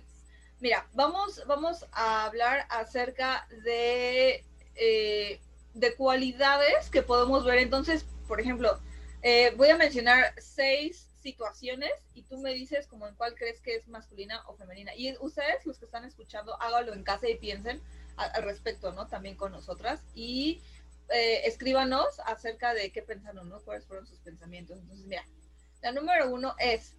[0.62, 4.44] mira, vamos, vamos a hablar acerca de,
[4.76, 5.40] eh,
[5.74, 7.58] de cualidades que podemos ver.
[7.58, 8.80] Entonces, por ejemplo,
[9.22, 13.74] eh, voy a mencionar seis situaciones y tú me dices como en cuál crees que
[13.74, 14.94] es masculina o femenina.
[14.94, 17.82] Y ustedes, los que están escuchando, háganlo en casa y piensen
[18.16, 19.08] al respecto, ¿no?
[19.08, 20.00] También con nosotras.
[20.14, 20.62] Y
[21.08, 23.60] eh, escríbanos acerca de qué pensaron, ¿no?
[23.62, 24.78] Cuáles fueron sus pensamientos.
[24.78, 25.26] Entonces, mira,
[25.80, 26.94] la número uno es,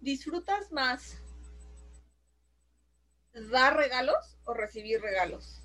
[0.00, 1.18] ¿disfrutas más
[3.34, 5.60] dar regalos o recibir regalos?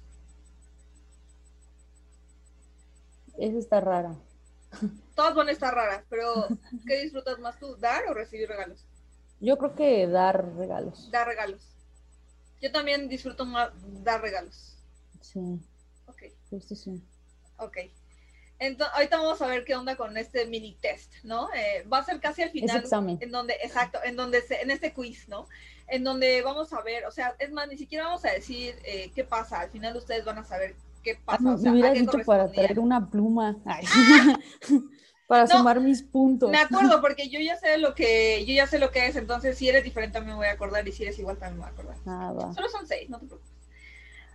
[3.38, 4.16] Esa está rara.
[5.16, 6.48] Todas van a estar raras, pero
[6.88, 8.86] ¿qué disfrutas más tú, dar o recibir regalos?
[9.40, 11.10] Yo creo que dar regalos.
[11.12, 11.62] Dar regalos.
[12.62, 13.72] Yo también disfruto más
[14.04, 14.78] dar regalos.
[15.22, 15.60] Sí.
[16.08, 16.24] Ok.
[16.50, 17.02] Justo sí.
[17.58, 17.78] Ok.
[18.60, 21.48] Entonces, ahorita vamos a ver qué onda con este mini test, ¿no?
[21.54, 22.78] Eh, va a ser casi al final.
[22.78, 23.18] examen.
[23.22, 25.48] En donde, exacto, en donde, se, en este quiz, ¿no?
[25.90, 29.12] En donde vamos a ver, o sea, es más, ni siquiera vamos a decir eh,
[29.16, 29.62] qué pasa.
[29.62, 31.40] Al final ustedes van a saber qué pasa.
[31.46, 33.58] Ah, me hubieras dicho para traer una pluma.
[35.30, 36.50] para sumar mis puntos.
[36.50, 39.58] Me acuerdo, porque yo ya sé lo que, yo ya sé lo que es, entonces
[39.58, 41.70] si eres diferente también me voy a acordar, y si eres igual también me voy
[41.70, 41.98] a acordar.
[42.08, 42.54] Ah, va.
[42.54, 43.54] Solo son seis, no te preocupes.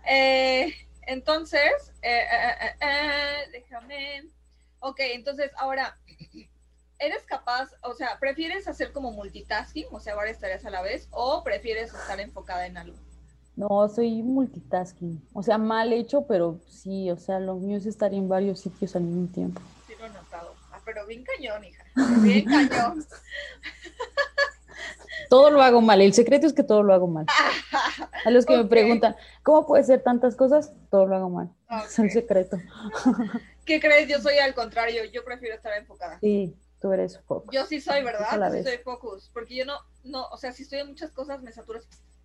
[0.09, 2.23] Eh, entonces, eh,
[3.51, 4.29] déjame.
[4.79, 5.97] Ok, entonces ahora,
[6.99, 11.07] ¿eres capaz, o sea, prefieres hacer como multitasking, o sea, varias tareas a la vez,
[11.11, 12.97] o prefieres estar enfocada en algo?
[13.55, 15.21] No, soy multitasking.
[15.33, 18.95] O sea, mal hecho, pero sí, o sea, lo mío es estar en varios sitios
[18.95, 19.61] al mismo tiempo.
[19.87, 20.53] Sí, lo he notado.
[20.71, 21.83] Ah, pero bien cañón, hija.
[22.21, 23.05] Bien cañón.
[25.29, 26.01] Todo lo hago mal.
[26.01, 27.25] El secreto es que todo lo hago mal.
[28.25, 30.73] A los que me preguntan, ¿cómo puede ser tantas cosas?
[30.91, 31.49] Todo lo hago mal.
[31.85, 32.57] Es el secreto.
[33.65, 34.07] ¿Qué crees?
[34.09, 35.03] Yo soy al contrario.
[35.05, 36.19] Yo prefiero estar enfocada.
[36.19, 36.53] Sí,
[36.85, 37.51] tú eres focus.
[37.51, 38.51] Yo sí soy, ¿verdad?
[38.51, 39.31] Sí soy focus.
[39.33, 41.79] Porque yo no, no, o sea, si estoy en muchas cosas me saturo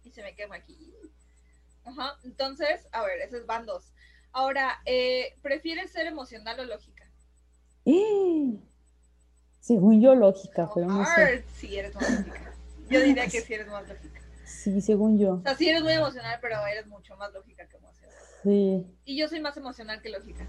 [0.05, 0.94] y se me quema aquí.
[1.85, 2.18] Ajá.
[2.25, 3.94] Entonces, a ver, esos van dos.
[4.33, 7.11] Ahora, eh, ¿prefieres ser emocional o lógica?
[9.61, 11.42] Según yo, lógica, pero no sé.
[11.55, 12.53] Sí, eres lógica.
[12.90, 14.20] Yo diría que sí eres más lógica.
[14.44, 15.37] Sí, según yo.
[15.37, 18.14] O sea, sí eres muy emocional, pero eres mucho más lógica que emocional.
[18.42, 18.87] Sí.
[19.07, 20.46] Y yo soy más emocional que lógica.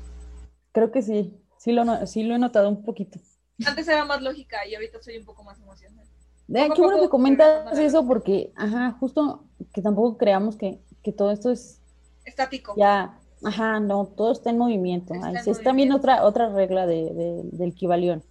[0.73, 1.33] Creo que sí.
[1.57, 3.19] Sí lo, sí lo he notado un poquito.
[3.65, 6.05] Antes era más lógica y ahorita soy un poco más emocional.
[6.47, 11.31] De qué bueno que comentas eso porque, ajá, justo que tampoco creamos que, que todo
[11.31, 11.81] esto es
[12.25, 12.73] estático.
[12.77, 15.13] Ya, ajá, no, todo está en movimiento.
[15.45, 18.23] es también otra, otra regla de, del Kibalión.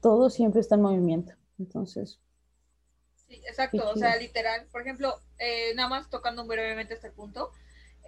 [0.00, 1.32] Todo siempre está en movimiento.
[1.58, 2.20] Entonces,
[3.30, 4.66] Sí, exacto, o sea, literal.
[4.72, 7.52] Por ejemplo, eh, nada más tocando brevemente este punto,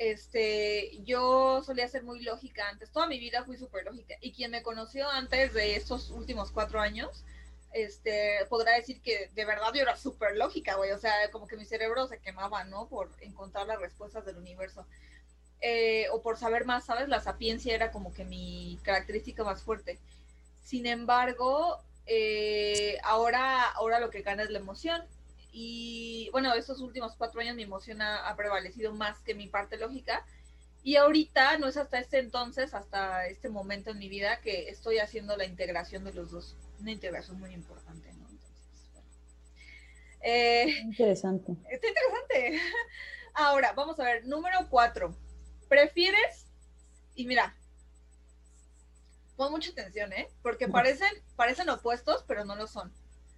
[0.02, 4.16] este, yo solía ser muy lógica antes, toda mi vida fui súper lógica.
[4.20, 7.24] Y quien me conoció antes de estos últimos cuatro años,
[7.72, 10.90] este, podrá decir que de verdad yo era súper lógica, güey.
[10.90, 12.88] O sea, como que mi cerebro se quemaba, ¿no?
[12.88, 14.84] Por encontrar las respuestas del universo.
[15.60, 17.08] Eh, o por saber más, ¿sabes?
[17.08, 20.00] La sapiencia era como que mi característica más fuerte.
[20.64, 25.04] Sin embargo, eh, ahora, ahora lo que gana es la emoción.
[25.52, 30.24] Y bueno, estos últimos cuatro años mi emoción ha, prevalecido más que mi parte lógica.
[30.82, 34.98] Y ahorita no es hasta este entonces, hasta este momento en mi vida, que estoy
[34.98, 36.56] haciendo la integración de los dos.
[36.80, 38.22] Una integración muy importante, ¿no?
[40.22, 41.52] Eh, interesante.
[41.70, 42.60] Está interesante.
[43.34, 45.14] Ahora, vamos a ver, número cuatro.
[45.68, 46.46] ¿Prefieres?
[47.14, 47.54] Y mira,
[49.36, 50.28] pon mucha atención, ¿eh?
[50.42, 52.92] Porque parecen, parecen opuestos, pero no lo son.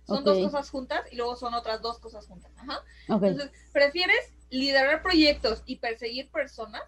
[0.06, 2.52] Son dos cosas juntas y luego son otras dos cosas juntas.
[2.56, 2.82] Ajá.
[3.08, 6.82] Entonces, ¿prefieres liderar proyectos y perseguir personas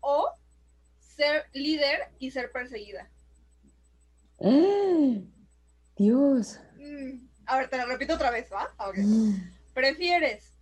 [0.00, 0.30] o
[0.98, 3.10] ser líder y ser perseguida?
[5.96, 6.60] Dios.
[6.76, 8.68] Mm, a ver, te lo repito otra vez, ¿va?
[8.96, 9.34] Mm.
[9.74, 10.52] ¿Prefieres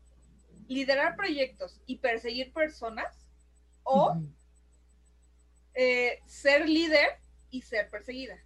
[0.68, 3.14] liderar proyectos y perseguir personas
[3.84, 4.16] o
[5.74, 7.06] eh, ser líder
[7.50, 8.36] y ser perseguida.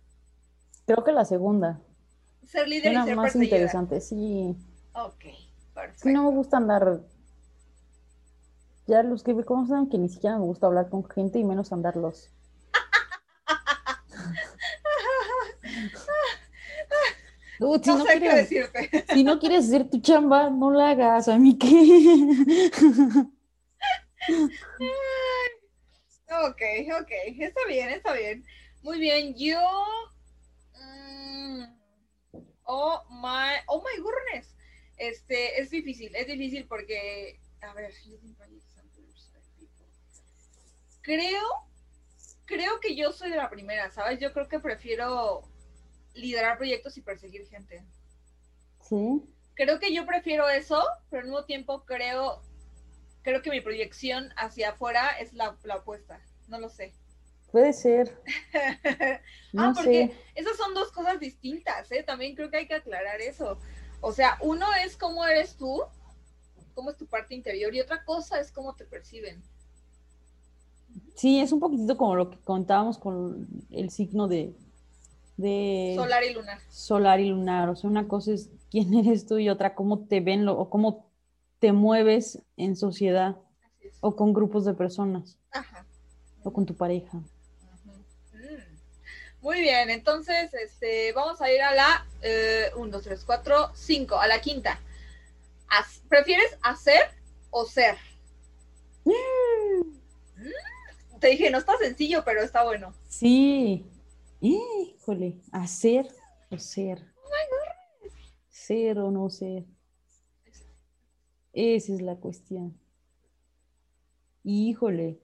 [0.85, 1.81] Creo que la segunda.
[2.51, 4.57] Ser líder y ser más interesante, sí.
[4.93, 5.25] Ok,
[5.73, 6.03] perfecto.
[6.03, 7.01] Sí, no me gusta andar.
[8.89, 11.73] Ya los que me conocen que ni siquiera me gusta hablar con gente y menos
[11.73, 12.29] andarlos.
[17.61, 19.05] Si, no no sé qué quieres, decirte.
[19.13, 21.29] si no quieres hacer tu chamba, no la hagas.
[21.29, 21.69] A mí qué.
[26.33, 26.63] Ok,
[27.01, 28.45] ok, está bien, está bien.
[28.83, 29.59] Muy bien, yo...
[32.70, 34.54] oh my, oh my goodness.
[34.96, 37.92] Este, es difícil, es difícil porque, a ver,
[41.02, 41.42] creo,
[42.44, 44.20] creo que yo soy de la primera, ¿sabes?
[44.20, 45.42] Yo creo que prefiero
[46.14, 47.85] liderar proyectos y perseguir gente.
[48.83, 49.22] Sí.
[49.54, 50.80] Creo que yo prefiero eso,
[51.11, 52.42] pero al mismo tiempo creo,
[53.22, 56.20] creo que mi proyección hacia afuera es la, la opuesta.
[56.46, 56.94] No lo sé.
[57.53, 58.21] Puede ser.
[59.53, 60.17] No ah, porque sé.
[60.37, 62.05] esas son dos cosas distintas, ¿eh?
[62.05, 63.59] También creo que hay que aclarar eso.
[64.01, 65.83] O sea, uno es cómo eres tú,
[66.75, 69.43] cómo es tu parte interior, y otra cosa es cómo te perciben.
[71.17, 74.55] Sí, es un poquitito como lo que contábamos con el signo de,
[75.37, 76.59] de Solar y lunar.
[76.71, 77.69] solar y lunar.
[77.71, 80.71] O sea, una cosa es quién eres tú y otra cómo te ven lo- o
[80.71, 81.11] cómo
[81.59, 83.37] te mueves en sociedad
[84.01, 85.85] o con grupos de personas Ajá.
[86.45, 87.21] o con tu pareja.
[89.42, 92.07] Muy bien, entonces este, vamos a ir a la
[92.76, 94.79] 1, 2, 3, 4, 5, a la quinta.
[95.68, 97.00] Haz- ¿Prefieres hacer
[97.50, 97.96] o ser?
[99.05, 99.92] Mm.
[101.20, 102.94] Te dije, no está sencillo, pero está bueno.
[103.09, 103.87] Sí.
[104.40, 106.07] Híjole, hacer
[106.50, 107.05] o ser.
[108.48, 109.64] Ser o no ser.
[111.53, 112.79] Esa es la cuestión.
[114.44, 115.20] Híjole.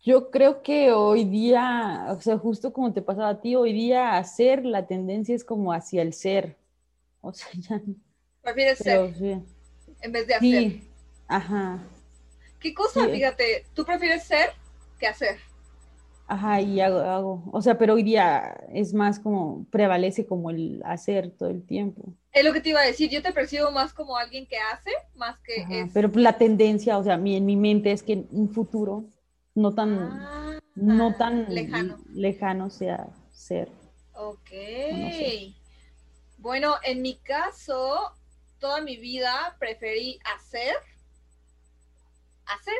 [0.00, 4.16] Yo creo que hoy día, o sea, justo como te pasaba a ti, hoy día
[4.16, 6.56] hacer la tendencia es como hacia el ser.
[7.20, 7.82] O sea, ya.
[8.42, 9.42] ¿Prefieres ser sí.
[10.00, 10.48] en vez de hacer?
[10.48, 10.88] Sí.
[11.26, 11.84] Ajá.
[12.60, 13.04] ¿Qué cosa?
[13.04, 13.10] Sí.
[13.12, 14.50] Fíjate, tú prefieres ser
[14.98, 15.36] que hacer.
[16.28, 17.42] Ajá, y hago, hago.
[17.52, 22.12] O sea, pero hoy día es más como, prevalece como el hacer todo el tiempo.
[22.32, 24.90] Es lo que te iba a decir, yo te percibo más como alguien que hace,
[25.16, 25.90] más que Ajá, es...
[25.92, 29.06] Pero la tendencia, o sea, mi, en mi mente es que en un futuro
[29.58, 31.98] no tan, Ah, no tan lejano.
[32.12, 33.68] lejano sea ser.
[34.14, 34.50] Ok.
[36.38, 38.14] Bueno, en mi caso,
[38.60, 40.76] toda mi vida preferí hacer,
[42.46, 42.78] hacer,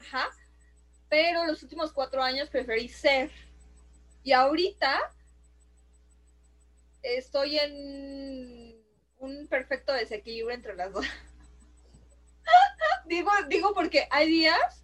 [0.00, 0.28] ajá,
[1.08, 3.30] pero los últimos cuatro años preferí ser.
[4.22, 5.10] Y ahorita
[7.02, 8.76] estoy en
[9.18, 11.06] un perfecto desequilibrio entre las dos.
[13.06, 14.83] digo, digo porque hay días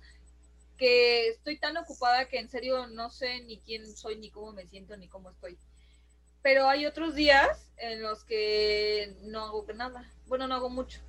[0.81, 4.67] que estoy tan ocupada que en serio no sé ni quién soy, ni cómo me
[4.67, 5.59] siento, ni cómo estoy.
[6.41, 10.11] Pero hay otros días en los que no hago nada.
[10.27, 11.01] Bueno, no hago mucho.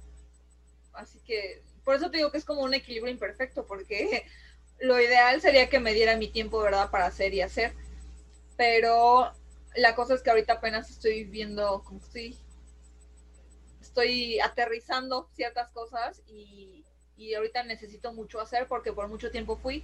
[0.92, 4.26] Así que por eso te digo que es como un equilibrio imperfecto, porque
[4.82, 7.74] lo ideal sería que me diera mi tiempo, ¿verdad?, para hacer y hacer.
[8.58, 9.32] Pero
[9.78, 12.38] la cosa es que ahorita apenas estoy viendo, como estoy,
[13.80, 16.81] estoy aterrizando ciertas cosas y,
[17.22, 19.84] y ahorita necesito mucho hacer porque por mucho tiempo fui.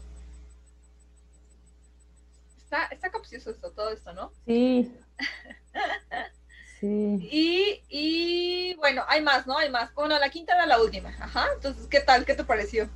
[2.58, 4.32] Está, está capcioso esto, todo esto, ¿no?
[4.46, 4.92] Sí.
[6.80, 6.88] Sí.
[7.32, 9.58] Y, y bueno, hay más, ¿no?
[9.58, 9.92] Hay más.
[9.96, 11.10] Bueno, la quinta era la última.
[11.20, 11.48] Ajá.
[11.56, 12.24] Entonces, ¿qué tal?
[12.24, 12.88] ¿Qué te pareció?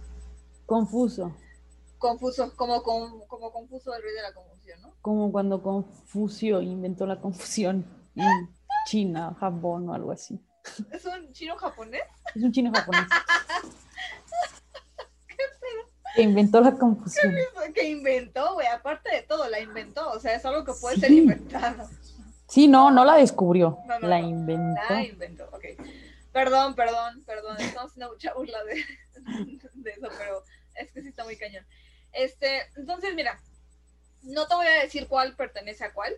[0.67, 1.35] Confuso.
[1.97, 4.93] Confuso, como, como, como confuso el rey de la confusión, ¿no?
[5.01, 7.83] Como cuando Confucio inventó la confusión
[8.15, 10.39] en China, Japón o algo así.
[10.91, 12.03] ¿Es un chino japonés?
[12.35, 13.07] Es un chino japonés.
[16.15, 17.33] Que inventó la confusión.
[17.73, 18.67] Que inventó, güey.
[18.67, 20.09] Aparte de todo, la inventó.
[20.11, 21.01] O sea, es algo que puede Sí.
[21.01, 21.89] ser inventado.
[22.47, 24.27] Sí, no, no la descubrió, No, no, la no.
[24.27, 24.81] inventó.
[24.93, 25.63] La inventó, ok.
[26.33, 27.57] Perdón, perdón, perdón.
[27.59, 28.83] Estamos haciendo mucha burla de,
[29.73, 30.43] de eso, pero
[30.75, 31.65] es que sí está muy cañón.
[32.11, 33.39] Este, entonces, mira,
[34.23, 36.13] no te voy a decir cuál pertenece a cuál.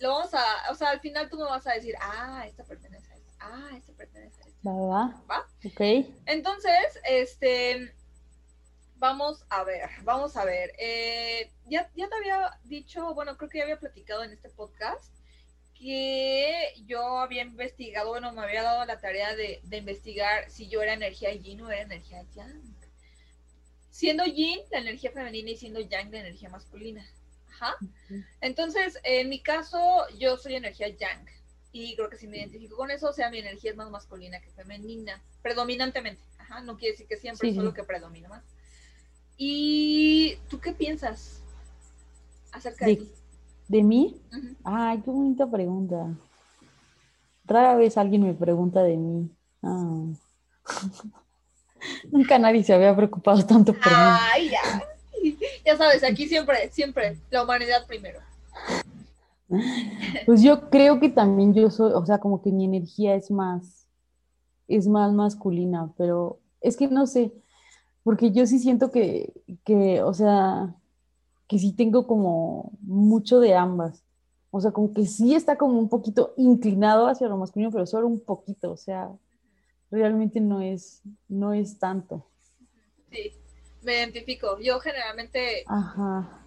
[0.00, 3.12] Lo vamos a, o sea, al final tú me vas a decir, ah, esta pertenece
[3.12, 4.58] a esta, ah, esta pertenece a esta.
[4.62, 5.16] ¿Verdad?
[5.30, 5.46] ¿Va?
[5.64, 6.06] Ok.
[6.26, 7.94] Entonces, este,
[9.02, 10.72] vamos a ver, vamos a ver.
[10.78, 15.12] Eh, ya, ya te había dicho, bueno, creo que ya había platicado en este podcast
[15.74, 20.80] que yo había investigado, bueno, me había dado la tarea de, de investigar si yo
[20.82, 22.62] era energía yin o era energía yang.
[23.90, 27.04] Siendo yin la energía femenina y siendo yang la energía masculina.
[27.50, 27.74] Ajá.
[28.40, 31.26] Entonces, en mi caso, yo soy energía yang.
[31.72, 34.40] y creo que si me identifico con eso, o sea, mi energía es más masculina
[34.40, 36.22] que femenina, predominantemente.
[36.38, 38.44] Ajá, no quiere decir que siempre, solo que predomina más.
[39.44, 41.42] ¿Y tú qué piensas
[42.52, 43.12] acerca de, ti?
[43.66, 44.22] ¿De mí?
[44.62, 46.16] Ay, qué bonita pregunta.
[47.44, 49.28] Rara vez alguien me pregunta de mí.
[49.60, 50.04] Ah.
[52.12, 53.98] Nunca nadie se había preocupado tanto por mí.
[54.32, 54.60] Ay, ya.
[55.66, 58.20] Ya sabes, aquí siempre, siempre, la humanidad primero.
[60.24, 63.88] Pues yo creo que también yo soy, o sea, como que mi energía es más,
[64.68, 67.32] es más masculina, pero es que no sé,
[68.02, 69.32] porque yo sí siento que,
[69.64, 70.74] que, o sea,
[71.48, 74.04] que sí tengo como mucho de ambas.
[74.50, 78.06] O sea, como que sí está como un poquito inclinado hacia lo masculino, pero solo
[78.06, 79.10] un poquito, o sea,
[79.90, 82.26] realmente no es, no es tanto.
[83.10, 83.32] Sí,
[83.82, 84.58] me identifico.
[84.60, 85.64] Yo generalmente...
[85.66, 86.42] Ajá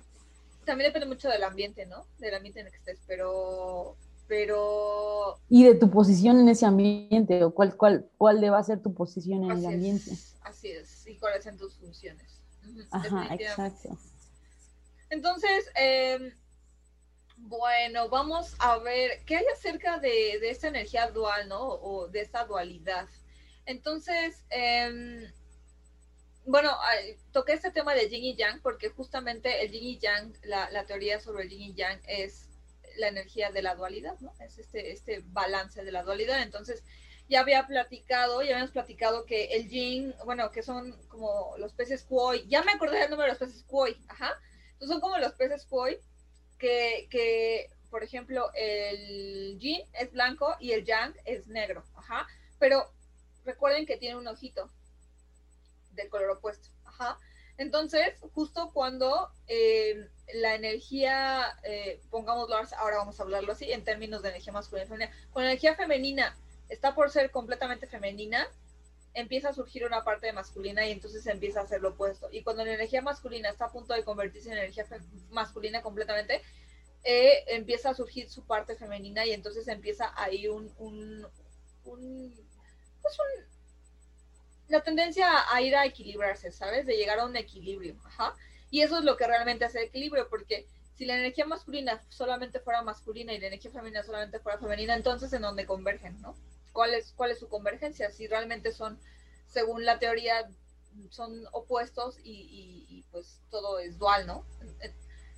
[0.65, 2.06] también depende mucho del ambiente, ¿no?
[2.18, 3.96] Del ambiente en el que estés, pero
[4.28, 8.96] pero y de tu posición en ese ambiente o cuál cuál cuál deba ser tu
[8.96, 10.12] posición en el ambiente
[10.45, 12.41] así es y cuáles son tus funciones.
[12.91, 13.97] Ajá exacto.
[15.10, 16.34] Entonces eh,
[17.38, 22.21] bueno vamos a ver qué hay acerca de, de, esta energía dual no o de
[22.21, 23.08] esta dualidad.
[23.65, 25.31] Entonces eh,
[26.45, 26.71] bueno,
[27.31, 31.19] toqué este tema de yin y yang porque justamente el yin y yang, la, teoría
[31.19, 32.49] sobre el yin y yang es
[32.97, 34.31] la energía de la dualidad, ¿no?
[34.39, 36.41] Es este, este balance de la dualidad.
[36.43, 36.84] Entonces,
[37.28, 42.04] ya había platicado, ya habíamos platicado que el yin, bueno, que son como los peces
[42.04, 44.40] koi, ya me acordé del nombre de los peces koi, ajá.
[44.74, 46.00] Entonces son como los peces koi
[46.60, 52.28] que, que, por ejemplo, el yin es blanco y el yang es negro, ajá.
[52.60, 52.92] Pero
[53.44, 54.70] recuerden que tiene un ojito,
[55.92, 56.70] del color opuesto.
[56.84, 57.18] Ajá.
[57.58, 64.22] Entonces, justo cuando eh, la energía, eh, pongámoslo ahora vamos a hablarlo así, en términos
[64.22, 66.38] de energía masculina y femenina, la energía femenina
[66.69, 68.47] está por ser completamente femenina,
[69.13, 72.30] empieza a surgir una parte masculina y entonces empieza a ser lo opuesto.
[72.32, 74.86] Y cuando la energía masculina está a punto de convertirse en energía
[75.30, 76.41] masculina completamente,
[77.04, 81.28] eh, empieza a surgir su parte femenina y entonces empieza ahí un, un,
[81.86, 82.34] un,
[83.01, 83.56] pues un
[84.67, 86.86] la tendencia a ir a equilibrarse, ¿sabes?
[86.86, 88.36] De llegar a un equilibrio, ajá.
[88.71, 92.60] Y eso es lo que realmente hace el equilibrio, porque si la energía masculina solamente
[92.60, 96.36] fuera masculina y la energía femenina solamente fuera femenina, entonces en dónde convergen, ¿no?
[96.76, 98.12] ¿Cuál es, su convergencia?
[98.12, 99.00] Si realmente son,
[99.48, 100.50] según la teoría,
[101.10, 104.46] son opuestos y, pues todo es dual, ¿no?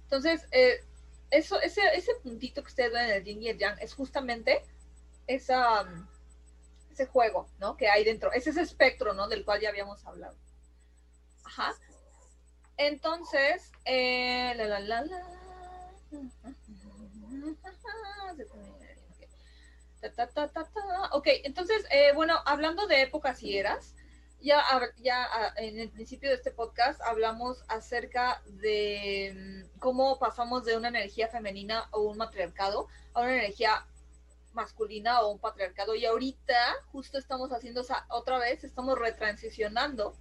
[0.02, 0.84] Entonces, eh,
[1.30, 4.64] eso, ese, ese puntito que ustedes ven en el yin y el yang es justamente
[5.28, 5.86] esa
[6.92, 7.78] ese juego, ¿no?
[7.78, 9.28] Que hay dentro, es ese espectro, ¿no?
[9.28, 10.36] Del cual ya habíamos hablado.
[11.44, 11.76] Ajá.
[12.78, 15.22] Entonces, eh, la, la, la, la.
[21.12, 23.96] Ok, entonces, eh, bueno, hablando de épocas y eras,
[24.40, 24.64] ya,
[24.98, 30.78] ya ah, en el principio de este podcast hablamos acerca de mm, cómo pasamos de
[30.78, 33.86] una energía femenina o un matriarcado a una energía
[34.54, 35.96] masculina o un patriarcado.
[35.96, 36.56] Y ahorita
[36.92, 40.16] justo estamos haciendo otra vez, estamos retransicionando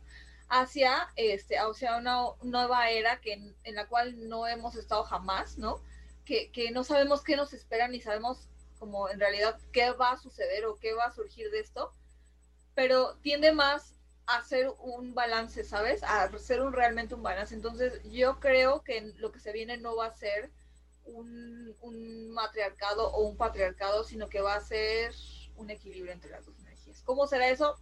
[0.48, 5.80] hacia, este, hacia una nueva era que, en, la cual no hemos estado jamás, ¿no?
[6.24, 10.18] Que, que no sabemos qué nos espera ni sabemos como en realidad qué va a
[10.18, 11.92] suceder o qué va a surgir de esto,
[12.74, 13.94] pero tiende más
[14.26, 16.02] a hacer un balance, ¿sabes?
[16.02, 17.54] A hacer un realmente un balance.
[17.54, 20.50] Entonces yo creo que lo que se viene no va a ser
[21.04, 25.14] un, matriarcado o un patriarcado, sino que va a ser
[25.56, 27.02] un equilibrio entre las dos energías.
[27.02, 27.78] ¿Cómo será eso?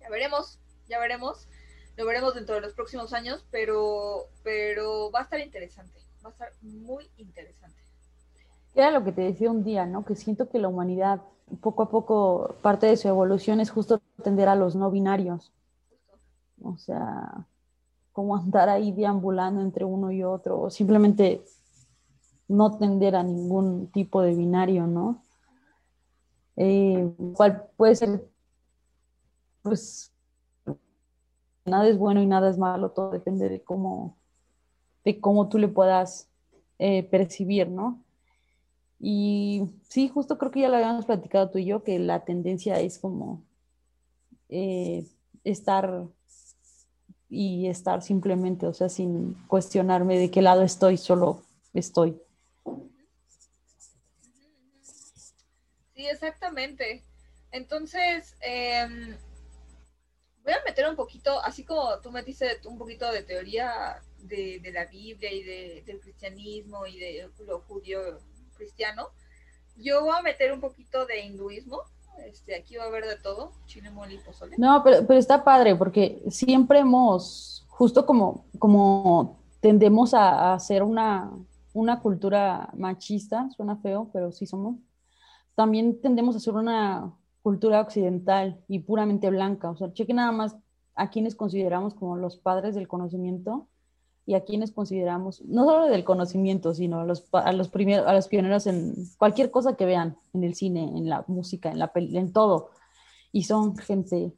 [0.00, 1.46] Ya veremos, ya veremos.
[1.96, 6.32] Lo veremos dentro de los próximos años, pero, pero va a estar interesante, va a
[6.32, 7.85] estar muy interesante.
[8.76, 10.04] Era lo que te decía un día, ¿no?
[10.04, 11.22] Que siento que la humanidad,
[11.62, 15.50] poco a poco, parte de su evolución es justo atender a los no binarios.
[16.62, 17.46] O sea,
[18.12, 21.42] como andar ahí deambulando entre uno y otro, o simplemente
[22.48, 25.22] no tender a ningún tipo de binario, ¿no?
[26.56, 28.28] Eh, cual puede ser,
[29.62, 30.12] pues,
[31.64, 34.18] nada es bueno y nada es malo, todo depende de cómo,
[35.02, 36.28] de cómo tú le puedas
[36.78, 38.02] eh, percibir, ¿no?
[38.98, 42.80] Y sí, justo creo que ya lo habíamos platicado tú y yo, que la tendencia
[42.80, 43.44] es como
[44.48, 45.06] eh,
[45.44, 46.04] estar
[47.28, 51.42] y estar simplemente, o sea, sin cuestionarme de qué lado estoy, solo
[51.74, 52.20] estoy.
[55.94, 57.02] Sí, exactamente.
[57.50, 59.16] Entonces, em,
[60.44, 64.86] voy a meter un poquito, así como tú metiste un poquito de teoría de, la
[64.86, 68.20] Biblia y de, del cristianismo y de lo judío
[68.56, 69.08] cristiano,
[69.76, 71.82] yo voy a meter un poquito de hinduismo.
[72.24, 74.56] Este, aquí va a haber de todo, chile, mole y pozole.
[74.58, 81.30] No, pero, pero está padre porque siempre hemos, justo como, como tendemos a, hacer una,
[81.74, 84.76] una cultura machista, suena feo, pero sí somos,
[85.54, 89.70] también tendemos a hacer una cultura occidental y puramente blanca.
[89.70, 90.56] O sea, cheque nada más
[90.94, 93.68] a quienes consideramos como los padres del conocimiento
[94.26, 98.12] y a quienes consideramos, no solo del conocimiento, sino a los, a los, primeros, a
[98.12, 101.92] los pioneros en cualquier cosa que vean, en el cine, en la música, en, la
[101.94, 102.70] en todo.
[103.30, 104.32] Y son gente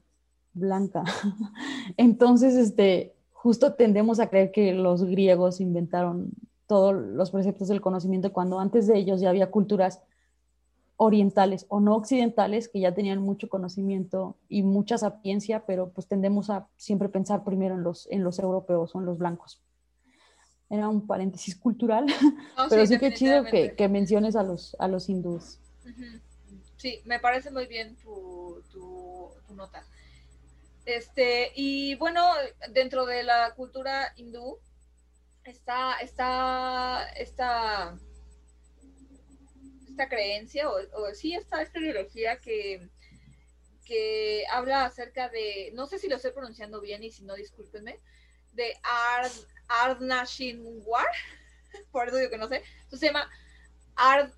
[0.53, 1.05] blanca.
[1.97, 6.33] Entonces, este, justo tendemos a creer que los griegos inventaron
[6.67, 10.03] todos los preceptos del conocimiento cuando antes de ellos ya había culturas
[10.99, 16.51] orientales o no occidentales que ya tenían mucho conocimiento y mucha sapiencia, pero pues tendemos
[16.51, 19.63] a siempre pensar primero en los, en los europeos o en los blancos.
[20.71, 22.07] Era un paréntesis cultural,
[22.69, 25.59] pero sí, que chido que, que, menciones a los, a los hindúes.
[26.77, 29.83] Sí, me parece muy bien tu, tu, tu, nota.
[30.85, 32.23] Este, y bueno,
[32.73, 34.59] dentro de la cultura hindú
[35.45, 37.99] está, está, está
[39.89, 42.89] esta creencia, o, o sí está esta ideología que,
[43.85, 47.99] que habla acerca de, no sé si lo estoy pronunciando bien y si no, discúlpenme,
[48.53, 49.33] de Ard,
[49.69, 51.07] Ardnashinwar,
[51.93, 53.31] por eso digo que no sé, se llama
[53.95, 54.33] Ard,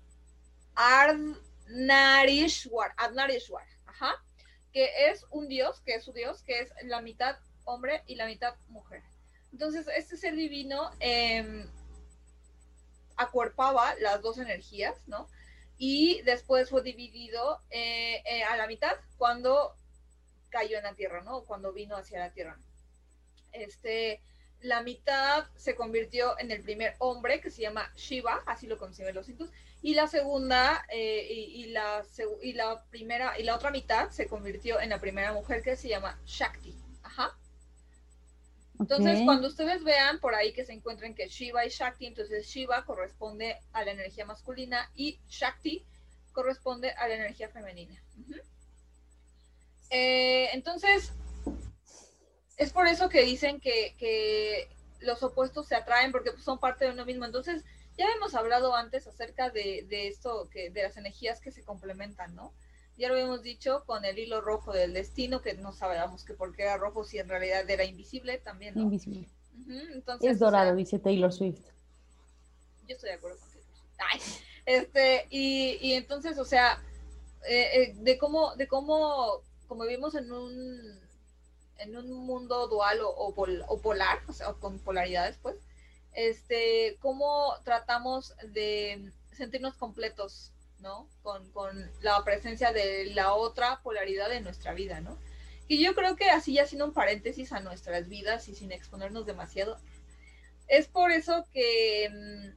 [0.75, 4.23] Ardnarishwar, Ardnarishwar, ajá,
[4.71, 8.25] que es un dios, que es su dios, que es la mitad hombre y la
[8.25, 9.03] mitad mujer.
[9.51, 11.65] Entonces, este ser divino eh,
[13.17, 15.27] acuerpaba las dos energías, ¿no?
[15.83, 19.75] y después fue dividido eh, eh, a la mitad cuando
[20.49, 21.43] cayó en la tierra, ¿no?
[21.43, 22.59] Cuando vino hacia la tierra.
[23.51, 24.21] Este,
[24.61, 29.15] la mitad se convirtió en el primer hombre que se llama Shiva, así lo conciben
[29.15, 29.49] los hindús,
[29.81, 32.03] y la segunda eh, y, la,
[32.41, 35.89] y la primera y la otra mitad se convirtió en la primera mujer que se
[35.89, 36.75] llama Shakti.
[37.03, 37.35] Ajá.
[38.79, 42.83] Entonces, cuando ustedes vean por ahí que se encuentren que Shiva y Shakti, entonces Shiva
[42.83, 45.85] corresponde a la energía masculina y Shakti
[46.31, 48.01] corresponde a la energía femenina.
[49.91, 51.11] Eh, entonces,
[52.61, 54.67] es por eso que dicen que,
[55.01, 57.25] los opuestos se atraen porque son parte de uno mismo.
[57.25, 57.63] Entonces,
[57.97, 62.35] ya hemos hablado antes acerca de, de esto, que, de las energías que se complementan,
[62.35, 62.53] ¿no?
[62.97, 66.55] ya lo habíamos dicho con el hilo rojo del destino, que no sabíamos que por
[66.55, 68.77] qué era rojo si en realidad era invisible también.
[68.77, 69.27] Invisible.
[70.21, 71.61] es dorado, dice Taylor Swift.
[72.87, 74.43] Yo estoy de acuerdo con Taylor Swift.
[74.67, 76.79] este, y, y, entonces, o sea,
[77.47, 81.00] eh, eh, de cómo, de cómo, como vivimos en un
[81.81, 85.55] en un mundo dual o, o, polar, o sea, con polaridades, pues,
[86.13, 90.51] este, cómo tratamos de sentirnos completos
[90.81, 91.07] ¿no?
[91.23, 95.17] Con, la presencia de la otra polaridad de nuestra vida, ¿no?
[95.67, 99.25] Y yo creo que así ya haciendo un paréntesis a nuestras vidas y sin exponernos
[99.25, 99.79] demasiado,
[100.67, 102.49] es por eso que mm,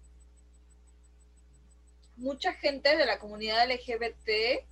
[2.23, 4.65] mucha gente de la comunidad LGBT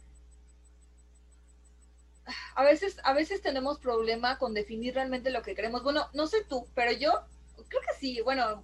[2.55, 5.83] a veces, a veces tenemos problema con definir realmente lo que queremos.
[5.83, 7.12] Bueno, no sé tú, pero yo
[7.68, 8.62] creo que sí, bueno,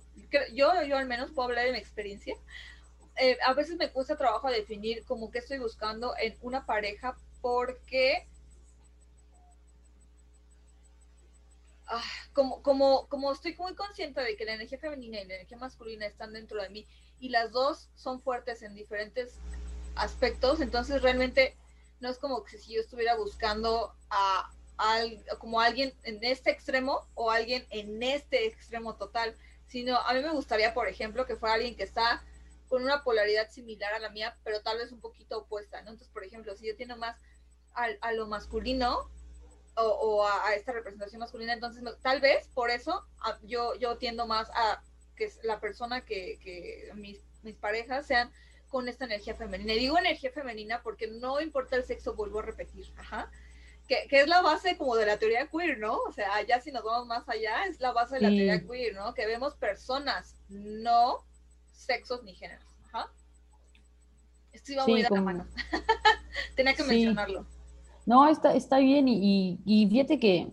[0.53, 2.37] yo, yo al menos puedo hablar de mi experiencia.
[3.17, 8.29] Eh, a veces me cuesta trabajo definir como que estoy buscando en una pareja porque
[11.87, 12.03] ah,
[12.33, 16.07] como, como, como estoy muy consciente de que la energía femenina y la energía masculina
[16.07, 16.87] están dentro de mí
[17.19, 19.35] y las dos son fuertes en diferentes
[19.97, 21.57] aspectos, entonces realmente
[22.01, 25.03] no es como que si yo estuviera buscando a, a,
[25.39, 29.37] como alguien en este extremo o alguien en este extremo total,
[29.67, 32.23] sino a mí me gustaría, por ejemplo, que fuera alguien que está
[32.69, 35.91] con una polaridad similar a la mía, pero tal vez un poquito opuesta, ¿no?
[35.91, 37.17] Entonces, por ejemplo, si yo tiendo más
[37.75, 39.11] a, lo masculino
[39.77, 43.07] o, a, esta representación masculina, entonces tal vez por eso
[43.43, 44.83] yo, yo tiendo más a
[45.17, 48.33] que la persona que, que mis, mis parejas sean
[48.69, 49.73] con esta energía femenina.
[49.73, 53.31] Y digo energía femenina porque no importa el sexo, vuelvo a repetir, ajá.
[53.89, 55.97] Que, que, es la base como de la teoría queer, ¿no?
[56.03, 58.95] O sea, ya si nos vamos más allá, es la base de la teoría queer,
[58.95, 59.15] ¿no?
[59.15, 61.25] Que vemos personas, no
[61.73, 62.67] sexos ni géneros.
[62.87, 63.11] Ajá.
[64.53, 65.47] Esto iba muy de la mano.
[66.57, 67.47] Tenía que mencionarlo.
[68.05, 70.49] No, está, está bien y, y, fíjate que,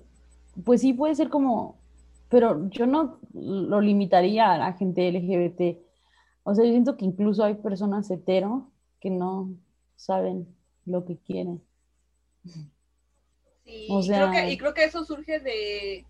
[0.64, 1.78] pues sí puede ser como,
[2.30, 5.85] pero yo no lo limitaría a la gente LGBT.
[6.48, 8.70] O sea, yo siento que incluso hay personas hetero
[9.02, 9.50] que no
[9.96, 10.48] saben
[10.86, 11.62] lo que quieren.
[13.64, 16.06] Sí, y, creo que, y creo que eso surge de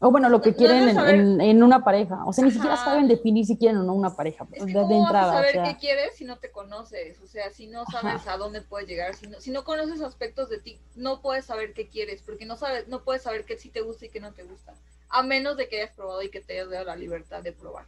[0.00, 2.24] O bueno, lo que No- no quieren en, saber- en- en una pareja.
[2.26, 4.44] O sea, ni siquiera saben definir si quieren o no una pareja.
[4.52, 5.26] Es que de ¿cómo entrada.
[5.26, 7.20] vas a o saber sea, qué quieres si no te conoces?
[7.20, 8.32] O sea, si no sabes Ajá.
[8.32, 11.72] a dónde puedes llegar, si no, si no conoces aspectos de ti, no puedes saber
[11.74, 14.32] qué quieres, porque no sabes, no puedes saber qué sí te gusta y qué no
[14.32, 14.74] te gusta,
[15.08, 17.86] a menos de que hayas probado y que te hayas dado la libertad de probar.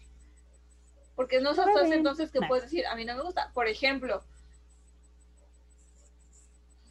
[1.16, 1.98] Porque no sabes bien.
[1.98, 3.50] entonces que puedes decir, a mí no me gusta.
[3.54, 4.24] Por ejemplo,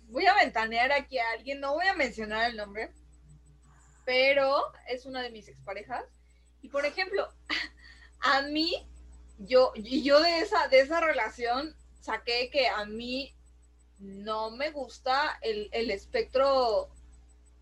[0.09, 2.91] voy a ventanear aquí a alguien, no voy a mencionar el nombre,
[4.05, 6.05] pero es una de mis exparejas.
[6.61, 7.27] Y por ejemplo,
[8.21, 8.87] a mí,
[9.39, 13.35] yo, yo de esa, de esa relación saqué que a mí
[13.99, 16.89] no me gusta el, el espectro,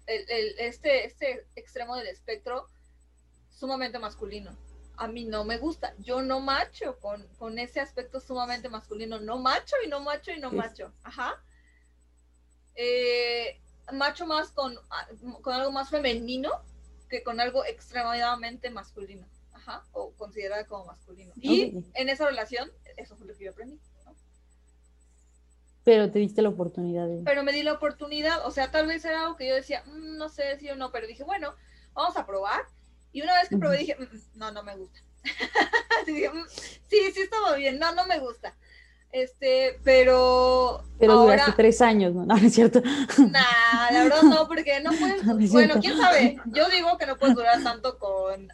[0.07, 2.67] el, el- este, este extremo del espectro
[3.51, 4.55] sumamente masculino.
[5.01, 5.95] A mí no me gusta.
[5.97, 9.19] Yo no macho con, con ese aspecto sumamente masculino.
[9.19, 10.93] No macho y no macho y no macho.
[11.01, 11.43] Ajá.
[12.75, 13.59] Eh,
[13.93, 14.77] macho más con,
[15.41, 16.51] con algo más femenino
[17.09, 19.25] que con algo extremadamente masculino.
[19.53, 19.83] Ajá.
[19.91, 21.33] O considerada como masculino.
[21.35, 23.79] Y en esa relación, eso fue lo que yo aprendí.
[24.05, 24.15] ¿no?
[25.83, 27.23] Pero te diste la oportunidad de.
[27.25, 28.45] Pero me di la oportunidad.
[28.45, 30.91] O sea, tal vez era algo que yo decía, "Mm, no sé si o no,
[30.91, 31.55] pero dije, bueno,
[31.93, 32.61] vamos a probar.
[33.13, 34.99] Y una vez que probé dije, "Mm, mm, no, no me gusta.
[36.05, 36.45] Dije, "Mm,
[36.87, 38.55] sí, sí estaba bien, no, no me gusta.
[39.11, 42.25] Este, pero, Pero ahora, duraste tres años, ¿no?
[42.25, 42.81] No, no es cierto.
[43.29, 47.05] nah, la verdad no, porque no puedes, No es bueno, quién sabe, yo digo que
[47.05, 48.47] no puedes durar tanto con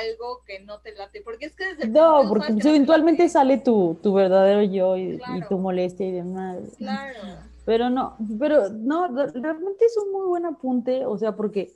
[0.00, 3.58] algo que no te late, porque es que desde No, porque pues, no eventualmente sale
[3.58, 5.18] tu, tu verdadero yo y,
[5.48, 6.58] tu molestia y demás.
[6.78, 7.20] Claro.
[7.64, 11.72] Pero no, pero no, re- realmente es un muy buen apunte, o sea, porque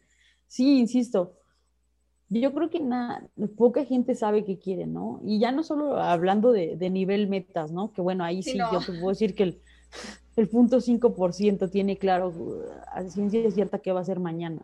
[0.47, 1.33] sí, insisto,
[2.31, 5.21] yo creo que na- poca gente sabe qué quiere, ¿no?
[5.25, 7.93] Y ya no solo hablando de, de nivel metas, ¿no?
[7.93, 8.71] Que bueno, ahí Sí, sí, no.
[8.71, 9.63] yo te puedo decir que el,
[10.37, 12.35] el punto 5% tiene claro
[12.93, 14.63] a ciencia cierta qué va a ser mañana,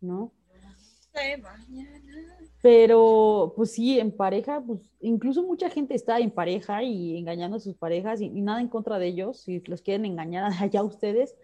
[0.00, 0.32] ¿no?
[1.12, 2.38] De mañana.
[2.60, 7.60] Pero, pues sí, en pareja, pues incluso mucha gente está en pareja y engañando a
[7.60, 11.36] sus parejas y, y nada en contra de ellos, si los quieren engañar allá ustedes,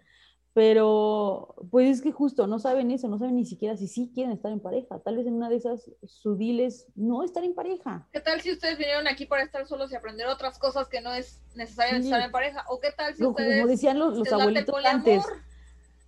[0.54, 4.32] pero pues es que justo no saben eso, no saben ni siquiera si sí quieren
[4.32, 5.00] estar en pareja.
[5.00, 8.06] Tal vez en una de esas su deal es no estar en pareja.
[8.12, 11.12] ¿Qué tal si ustedes vinieron aquí para estar solos y aprender otras cosas que no
[11.12, 12.04] es necesario Sí.
[12.04, 12.64] estar en pareja?
[12.68, 15.24] ¿O qué tal si ustedes como decían los, los abuelitos antes,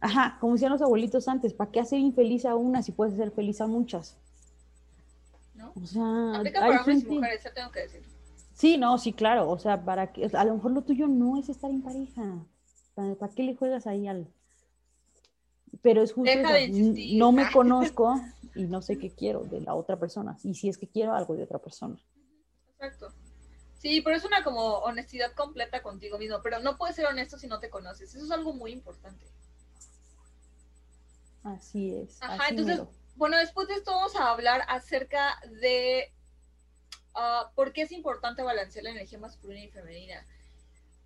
[0.01, 3.32] ajá, como decían los abuelitos antes, ¿para qué hacer infeliz a una si puedes hacer
[3.32, 4.16] feliz a muchas?
[5.57, 5.72] ¿no?
[5.74, 8.03] O sea, Aplica para hombres y gente- mujeres, ya tengo que decir.
[8.55, 9.51] Sí, no, sí, claro.
[9.51, 12.22] O sea, para que, a lo mejor lo tuyo no es estar en pareja.
[12.94, 14.26] ¿Para, para qué le juegas ahí al?
[15.83, 16.68] Pero es justo Deja de.
[17.14, 18.20] No me conozco
[18.55, 20.39] y no sé qué quiero de la otra persona.
[20.43, 21.97] Y si es que quiero algo de otra persona.
[22.72, 23.12] Exacto.
[23.79, 27.47] Sí, pero es una como honestidad completa contigo mismo, pero no puedes ser honesto si
[27.47, 28.14] no te conoces.
[28.14, 29.27] Eso es algo muy importante.
[31.45, 32.20] Así es.
[32.22, 32.83] Ajá, así entonces,
[33.14, 36.12] bueno, después de esto vamos a hablar acerca de
[37.14, 40.27] ah, por qué es importante balancear la energía masculina y femenina.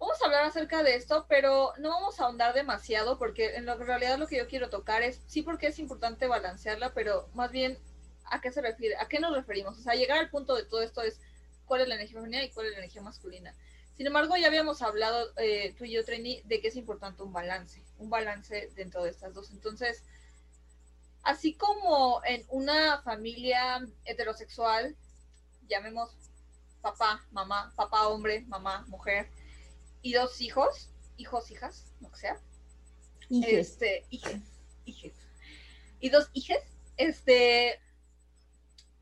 [0.00, 3.76] Vamos a hablar acerca de esto, pero no vamos a ahondar demasiado porque en, lo,
[3.76, 7.78] realidad lo que yo quiero tocar es sí porque es importante balancearla, pero más bien
[8.24, 9.78] a qué se refiere, a qué nos referimos.
[9.78, 11.20] O sea, llegar al punto de todo esto es
[11.66, 13.54] cuál es la energía femenina y cuál es la energía masculina.
[13.98, 17.34] Sin embargo, ya habíamos hablado eh, tú y yo, Trini, de que es importante un
[17.34, 19.50] balance, un balance dentro de estas dos.
[19.50, 20.02] Entonces,
[21.22, 24.96] así como en una familia heterosexual,
[25.68, 26.10] llamemos
[26.80, 29.28] papá, mamá, papá, hombre, mamá, mujer,
[30.02, 32.42] y dos hijos, hijos, hijas, lo que sea,
[33.28, 33.58] Hijes.
[33.58, 34.42] este, hijes,
[34.84, 35.30] hijes,
[36.00, 36.58] y dos hijes,
[36.96, 37.80] este,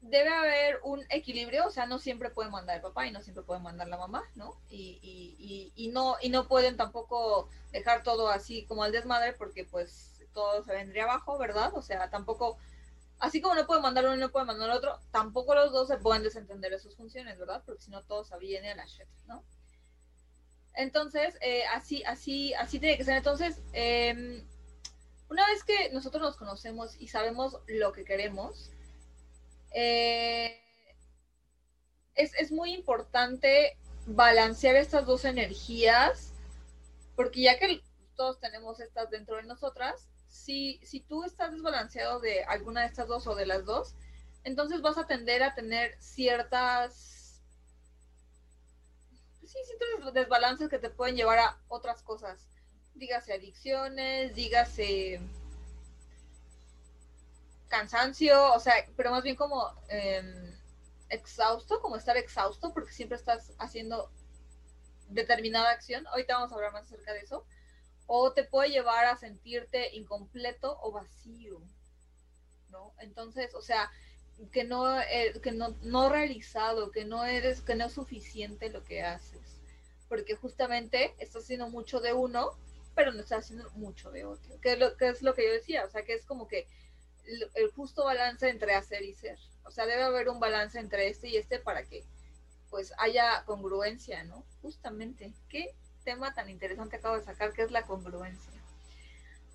[0.00, 3.42] debe haber un equilibrio, o sea, no siempre puede mandar el papá y no siempre
[3.44, 4.62] puede mandar la mamá, ¿no?
[4.68, 9.32] Y, y, y, y no, y no pueden tampoco dejar todo así como al desmadre
[9.34, 11.72] porque pues todo se vendría abajo, ¿verdad?
[11.74, 12.58] O sea, tampoco,
[13.18, 15.88] así como no puede mandar uno y no puede mandar el otro, tampoco los dos
[15.88, 17.62] se pueden desentender de sus funciones, ¿verdad?
[17.66, 19.44] Porque si no todo se viene a la shit, ¿no?
[20.78, 23.16] Entonces, eh, así, así, así tiene que ser.
[23.16, 24.44] Entonces, eh,
[25.28, 28.70] una vez que nosotros nos conocemos y sabemos lo que queremos,
[29.72, 30.62] eh,
[32.14, 33.76] es, es muy importante
[34.06, 36.32] balancear estas dos energías,
[37.16, 37.82] porque ya que
[38.14, 43.08] todos tenemos estas dentro de nosotras, si, si tú estás desbalanceado de alguna de estas
[43.08, 43.96] dos o de las dos,
[44.44, 47.17] entonces vas a tender a tener ciertas
[49.48, 52.46] sí, ciertos desbalances que te pueden llevar a otras cosas.
[52.94, 55.20] Dígase adicciones, dígase
[57.68, 60.54] cansancio, o sea, pero más bien como eh,
[61.08, 64.10] exhausto, como estar exhausto, porque siempre estás haciendo
[65.08, 66.06] determinada acción.
[66.08, 67.46] Ahorita vamos a hablar más acerca de eso.
[68.06, 71.60] O te puede llevar a sentirte incompleto o vacío.
[72.70, 72.94] ¿no?
[72.98, 73.90] Entonces, o sea,
[74.52, 78.84] que no, eh, que no, no realizado, que no eres, que no es suficiente lo
[78.84, 79.60] que haces.
[80.08, 82.50] Porque justamente estás haciendo mucho de uno,
[82.94, 84.60] pero no estás haciendo mucho de otro.
[84.60, 86.66] Que es lo que, es lo que yo decía, o sea, que es como que
[87.26, 89.38] el, el justo balance entre hacer y ser.
[89.64, 92.04] O sea, debe haber un balance entre este y este para que
[92.70, 94.44] pues haya congruencia, ¿no?
[94.62, 95.32] Justamente.
[95.48, 95.74] Qué
[96.04, 98.52] tema tan interesante acabo de sacar, que es la congruencia.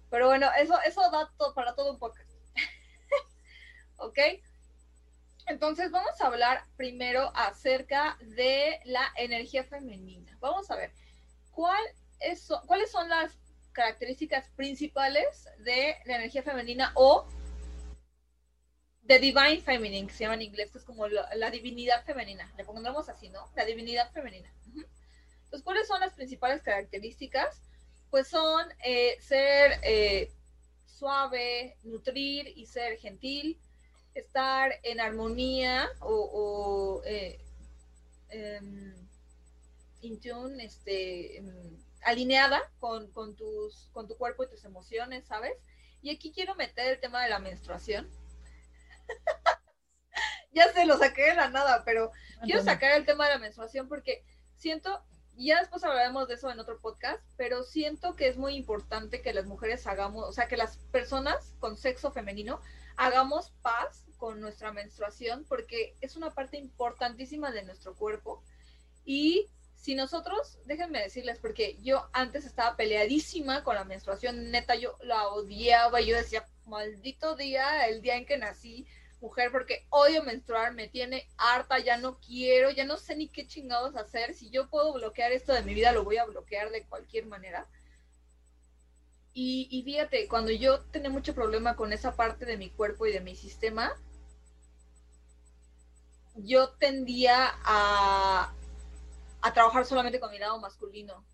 [0.09, 2.15] Pero bueno, eso, eso da para todo un poco.
[3.97, 4.19] ¿Ok?
[5.47, 10.37] Entonces vamos a hablar primero acerca de la energía femenina.
[10.39, 10.93] Vamos a ver,
[11.51, 11.83] ¿cuál
[12.19, 13.37] es, ¿cuáles son las
[13.73, 17.27] características principales de la energía femenina o
[19.05, 22.51] The Divine Feminine, que se llama en inglés, que es como la, divinidad femenina.
[22.55, 23.51] Le pondremos así, ¿no?
[23.55, 24.49] La divinidad femenina.
[24.65, 27.61] Entonces, ¿cuáles son las principales características?
[28.09, 30.31] Pues son eh, ser eh,
[30.85, 33.59] suave, nutrir y ser gentil,
[34.13, 37.39] estar en armonía o, eh,
[38.29, 38.95] em,
[40.01, 45.53] in tune, este, em, alineada con, con, tus, con tu cuerpo y tus emociones, ¿sabes?
[46.01, 48.09] Y aquí quiero meter el tema de la menstruación
[50.53, 52.11] ya se lo saqué de la nada, pero
[52.43, 54.23] quiero sacar el tema de la menstruación porque
[54.55, 55.03] siento,
[55.35, 59.33] ya después hablaremos de eso en otro podcast, pero siento que es muy importante que
[59.33, 62.61] las mujeres hagamos, o sea, que las personas con sexo femenino
[62.97, 68.43] hagamos paz con nuestra menstruación porque es una parte importantísima de nuestro cuerpo
[69.05, 74.97] y si nosotros, déjenme decirles, porque yo antes estaba peleadísima con la menstruación, neta, yo
[75.01, 78.87] la odiaba, yo decía, maldito día, el día en que nací
[79.19, 83.47] mujer, porque odio menstruar, me tiene harta, ya no quiero, ya no sé ni qué
[83.47, 84.35] chingados hacer.
[84.35, 87.67] Si yo puedo bloquear esto de mi vida, lo voy a bloquear de cualquier manera.
[89.33, 93.11] Y, y fíjate, cuando yo tenía mucho problema con esa parte de mi cuerpo y
[93.11, 93.93] de mi sistema,
[96.35, 98.53] yo tendía a,
[99.41, 101.25] a trabajar solamente con mi lado masculino,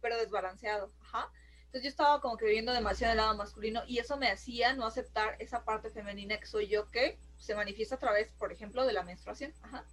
[0.00, 0.92] pero desbalanceado.
[1.00, 1.30] Ajá.
[1.72, 4.84] Entonces yo estaba como que viviendo demasiado el lado masculino y eso me hacía no
[4.84, 8.92] aceptar esa parte femenina que soy yo que se manifiesta a través, por ejemplo, de
[8.92, 9.54] la menstruación.
[9.62, 9.84] Ajá.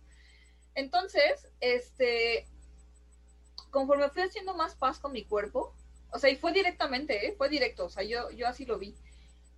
[0.76, 2.48] Entonces, este,
[3.72, 5.74] conforme fui haciendo más paz con mi cuerpo,
[6.12, 7.36] o sea, y fue directamente, ¿eh?
[7.38, 8.96] fue directo, o sea, yo, yo así lo vi.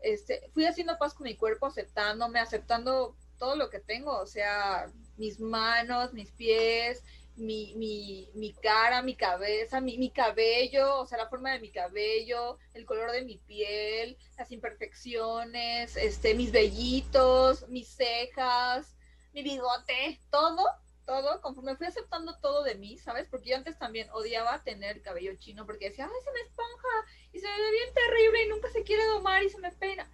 [0.01, 4.91] Este, fui haciendo paz con mi cuerpo, aceptándome, aceptando todo lo que tengo, o sea,
[5.17, 7.03] mis manos, mis pies,
[7.35, 11.71] mi, mi, mi cara, mi cabeza, mi, mi, cabello, o sea, la forma de mi
[11.71, 18.95] cabello, el color de mi piel, las imperfecciones, este, mis vellitos, mis cejas,
[19.33, 20.63] mi bigote, todo,
[21.11, 23.27] todo, conforme fui aceptando todo de mí, ¿sabes?
[23.29, 26.87] Porque yo antes también odiaba tener cabello chino porque decía, ay, se me esponja
[27.33, 30.09] y se me ve bien terrible y nunca se quiere domar y se me peina.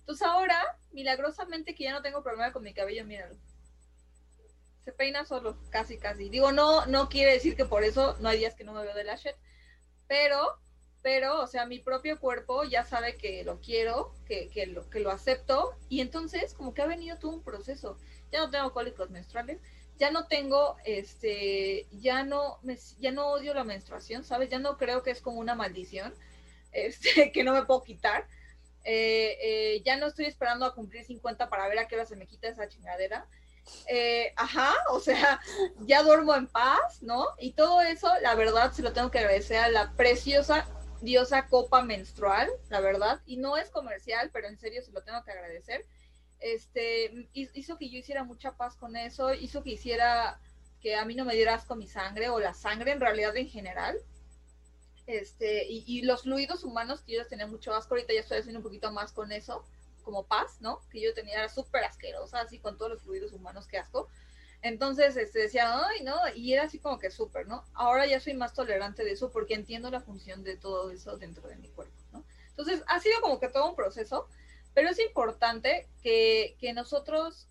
[0.00, 3.34] Entonces ahora, milagrosamente que ya no tengo problema con mi cabello, míralo
[4.84, 6.28] se peina solo, casi, casi.
[6.28, 8.94] Digo, no, no quiere decir que por eso no hay días que no me veo
[8.94, 9.18] de la
[10.06, 10.58] pero,
[11.02, 15.00] pero, o sea, mi propio cuerpo ya sabe que lo quiero, que, que, lo, que
[15.00, 17.96] lo acepto, y entonces como que ha venido todo un proceso.
[18.32, 19.60] Ya no tengo cólicos menstruales,
[19.98, 24.48] ya no tengo, este, ya no, me, ya no odio la menstruación, ¿sabes?
[24.48, 26.14] Ya no creo que es como una maldición,
[26.72, 28.26] este, que no me puedo quitar.
[28.84, 32.16] Eh, eh, ya no estoy esperando a cumplir 50 para ver a qué hora se
[32.16, 33.28] me quita esa chingadera
[33.86, 35.40] eh, ajá, o sea,
[35.86, 37.26] ya duermo en paz, ¿no?
[37.38, 40.66] Y todo eso, la verdad, se lo tengo que agradecer a la preciosa
[41.00, 45.22] diosa copa menstrual, la verdad, y no es comercial, pero en serio se lo tengo
[45.24, 45.86] que agradecer.
[46.42, 50.40] Este, hizo que yo hiciera mucha paz con eso, hizo que hiciera
[50.80, 53.48] que a mí no me diera asco mi sangre o la sangre en realidad en
[53.48, 53.96] general.
[55.06, 58.64] Este, y, los fluidos humanos que yo tenía mucho asco, ahorita ya estoy haciendo un
[58.64, 59.64] poquito más con eso
[60.02, 60.80] como paz, ¿no?
[60.90, 64.08] Que yo tenía, era súper asquerosa, así con todos los fluidos humanos que asco.
[64.62, 67.64] Entonces, este, decía, ay, no, y era así como que súper, ¿no?
[67.74, 71.48] Ahora ya soy más tolerante de eso porque entiendo la función de todo eso dentro
[71.48, 72.24] de mi cuerpo, ¿no?
[72.50, 74.28] Entonces, ha sido como que todo un proceso,
[74.74, 77.48] pero es importante que, que nosotros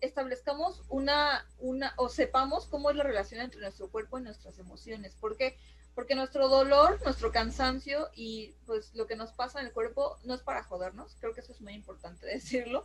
[0.00, 5.14] establezcamos una, una, o sepamos cómo es la relación entre nuestro cuerpo y nuestras emociones.
[5.14, 5.56] ¿Por qué?
[5.94, 10.34] Porque nuestro dolor, nuestro cansancio y pues lo que nos pasa en el cuerpo no
[10.34, 12.84] es para jodernos, creo que eso es muy importante decirlo.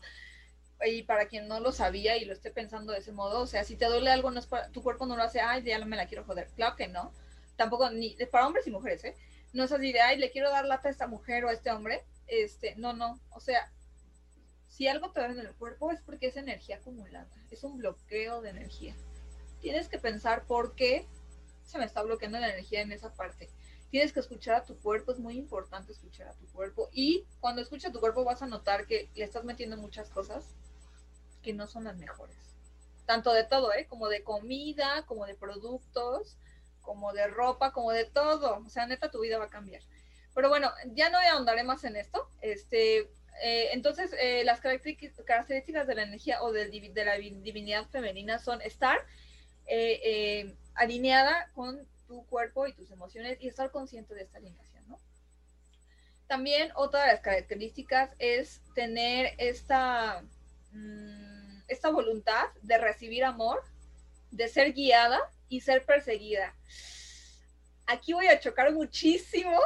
[0.86, 3.64] Y para quien no lo sabía y lo esté pensando de ese modo, o sea,
[3.64, 5.86] si te duele algo, no es para, tu cuerpo no lo hace, ay, ya no
[5.86, 6.50] me la quiero joder.
[6.56, 7.14] Claro que no.
[7.56, 9.16] Tampoco, ni para hombres y mujeres, ¿eh?
[9.56, 11.72] No es así de, ay, le quiero dar lata a esta mujer o a este
[11.72, 12.04] hombre.
[12.28, 13.22] Este, no, no.
[13.32, 13.72] O sea,
[14.68, 18.42] si algo te duele en el cuerpo es porque es energía acumulada, es un bloqueo
[18.42, 18.94] de energía.
[19.62, 21.08] Tienes que pensar por qué
[21.64, 23.50] se me está bloqueando la energía en esa parte.
[23.92, 26.90] tienes que escuchar a tu cuerpo, es muy importante escuchar a tu cuerpo.
[26.92, 30.54] Y cuando escuchas a tu cuerpo vas a notar que le estás metiendo muchas cosas
[31.42, 32.36] que no son las mejores.
[33.06, 33.88] Tanto de todo, ¿eh?
[33.88, 36.38] Como de comida, como de productos,
[36.86, 38.64] como de ropa, como de todo.
[38.66, 39.82] O sea, neta, tu vida va a cambiar.
[40.34, 42.30] Pero bueno, ya no ahondaré más en esto.
[42.42, 43.10] Este,
[43.42, 48.62] eh, entonces, eh, las características de la energía o de, de la divinidad femenina son
[48.62, 48.98] estar
[49.68, 54.66] eh, alineada con tu cuerpo y tus emociones y estar consciente de esta alineación.
[56.28, 60.24] También otra de las características es tener esta,
[60.72, 63.64] mm, esta voluntad de recibir amor,
[64.32, 65.20] de ser guiada
[65.50, 66.56] y ser perseguida.
[67.88, 69.60] Aquí voy a chocar muchísimo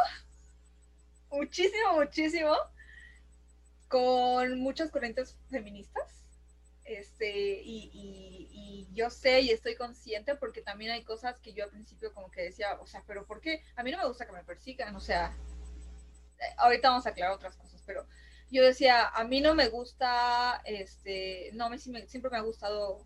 [1.31, 2.55] muchísimo, muchísimo
[3.87, 6.25] con muchas corrientes feministas.
[6.85, 12.13] Este, y, yo sé y estoy consciente porque también hay cosas que yo al principio
[12.13, 13.63] como que decía, o sea, pero ¿por qué?
[13.75, 15.37] A mí no me gusta que me persigan, o sea,
[16.57, 18.05] ahorita vamos a aclarar otras cosas, pero
[18.51, 23.05] yo decía, a mí no me gusta, este, no, me, siempre me ha gustado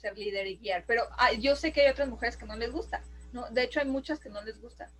[0.00, 2.72] ser líder y guiar, pero ah, yo sé que hay otras mujeres que no les
[2.72, 3.48] gusta, ¿no?
[3.50, 4.90] De hecho hay muchas que no les gusta.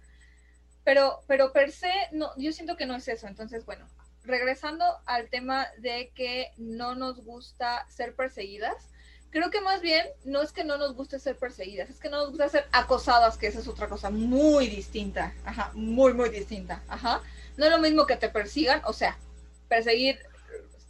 [0.84, 3.26] Pero, pero per se, no, yo siento que no es eso.
[3.26, 3.86] Entonces, bueno,
[4.24, 8.88] regresando al tema de que no nos gusta ser perseguidas,
[9.30, 12.18] creo que más bien no es que no nos guste ser perseguidas, es que no
[12.18, 16.82] nos gusta ser acosadas, que esa es otra cosa muy distinta, ajá, muy, muy distinta,
[16.88, 17.22] ajá.
[17.57, 19.18] No es lo mismo que te persigan, o sea,
[19.68, 20.18] perseguir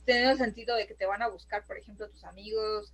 [0.04, 2.92] tiene el sentido de que te van a buscar, por ejemplo, tus amigos,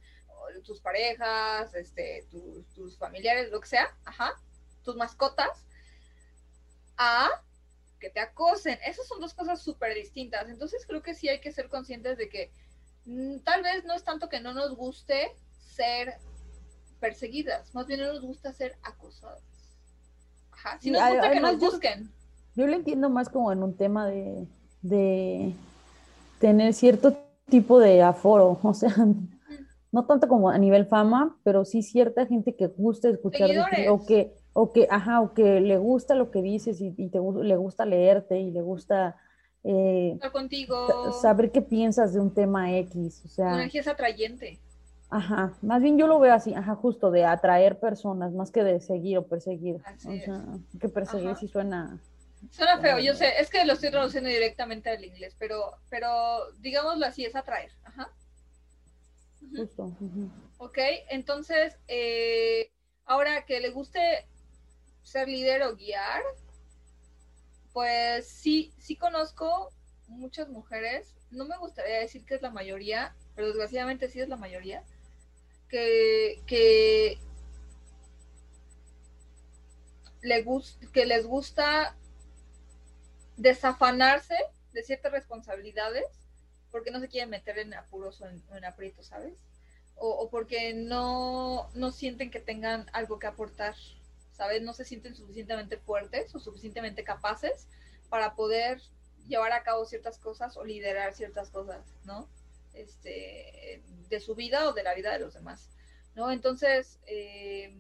[0.65, 4.35] tus parejas, este, tus, tus familiares, lo que sea, ajá,
[4.83, 5.65] tus mascotas,
[6.97, 7.29] a
[7.99, 8.79] que te acosen.
[8.87, 10.49] Esas son dos cosas súper distintas.
[10.49, 12.51] Entonces creo que sí hay que ser conscientes de que
[13.07, 16.15] mm, tal vez no es tanto que no nos guste ser
[17.01, 19.43] perseguidas, más bien no nos gusta ser acosadas.
[20.53, 22.11] Ajá, si nos gusta que nos busquen.
[22.55, 24.47] Yo, lo entiendo más como en un tema de,
[24.83, 25.53] de
[26.39, 27.19] tener cierto
[27.49, 28.95] tipo de aforo, o sea,
[29.95, 33.49] no tanto como a nivel fama, pero sí cierta gente que gusta escuchar
[33.89, 37.57] o que o que, ajá, o que le gusta lo que dices y, te, le
[37.57, 39.17] gusta leerte y le gusta
[39.63, 41.13] eh, contigo.
[41.13, 43.55] saber qué piensas de un tema X, o sea.
[43.55, 44.59] Energía es atrayente.
[45.11, 48.81] Ajá, más bien yo lo veo así, ajá, justo de atraer personas, más que de
[48.81, 49.77] seguir o perseguir.
[49.77, 50.45] o sea,
[50.81, 52.01] que perseguir sí suena.
[52.51, 56.09] Suena feo, yo sé, es que lo estoy traduciendo directamente al inglés, pero, pero
[56.59, 57.71] digámoslo así, es atraer.
[57.85, 58.11] Ajá.
[59.51, 59.93] Justo.
[60.59, 60.79] Ok,
[61.11, 62.73] entonces, eh,
[63.05, 64.27] ahora que le guste
[65.03, 66.23] ser líder o guiar,
[67.73, 69.73] pues sí, sí conozco
[70.09, 74.37] muchas mujeres, no me gustaría decir que es la mayoría, pero desgraciadamente sí es la
[74.37, 74.85] mayoría,
[75.69, 77.19] que, que,
[80.23, 80.45] le
[80.93, 81.97] que les gusta
[83.37, 84.37] desafanarse
[84.73, 86.07] de ciertas responsabilidades
[86.75, 89.35] porque no se quieren meter en apuros o en, en aprietos, ¿sabes?
[89.95, 93.77] O, porque no, no sienten que tengan algo que aportar
[94.33, 94.61] ¿sabes?
[94.61, 97.69] No se sienten suficientemente fuertes o suficientemente capaces
[98.09, 98.83] para poder
[99.29, 102.29] llevar a cabo ciertas cosas o liderar ciertas cosas, ¿no?
[102.73, 105.71] Este, de su vida o de la vida de los demás,
[106.17, 106.33] ¿no?
[106.33, 107.73] Entonces, eh,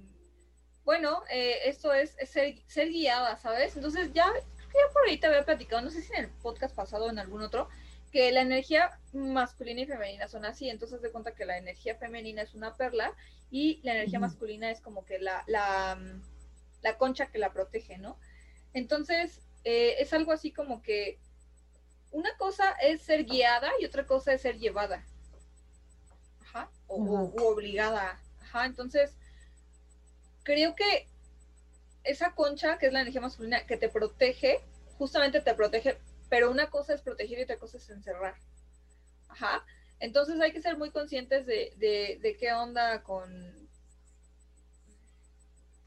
[0.84, 3.74] bueno, eh, esto es, ser, ser, guiada, ¿sabes?
[3.74, 7.06] Entonces ya, ya por ahí te había platicado, no sé si en el podcast pasado
[7.06, 7.68] o en algún otro,
[8.14, 12.42] que la energía masculina y femenina son así, entonces de cuenta que la energía femenina
[12.42, 13.12] es una perla
[13.50, 15.98] y la energía masculina es como que la, la
[16.84, 18.16] la concha que la protege, ¿no?
[18.74, 21.18] Entonces, eh, es algo así como que
[22.12, 25.04] una cosa es ser guiada y otra cosa es ser llevada.
[26.42, 26.70] Ajá.
[26.86, 28.20] O, obligada.
[28.42, 28.66] Ajá.
[28.66, 29.16] Entonces,
[30.44, 31.08] creo que
[32.04, 34.60] esa concha, que es la energía masculina, que te protege,
[34.98, 35.98] justamente te protege,
[36.34, 38.34] pero una cosa es proteger y otra cosa es encerrar.
[39.28, 39.64] Ajá.
[40.00, 43.64] Entonces hay que ser muy conscientes de, de qué onda con,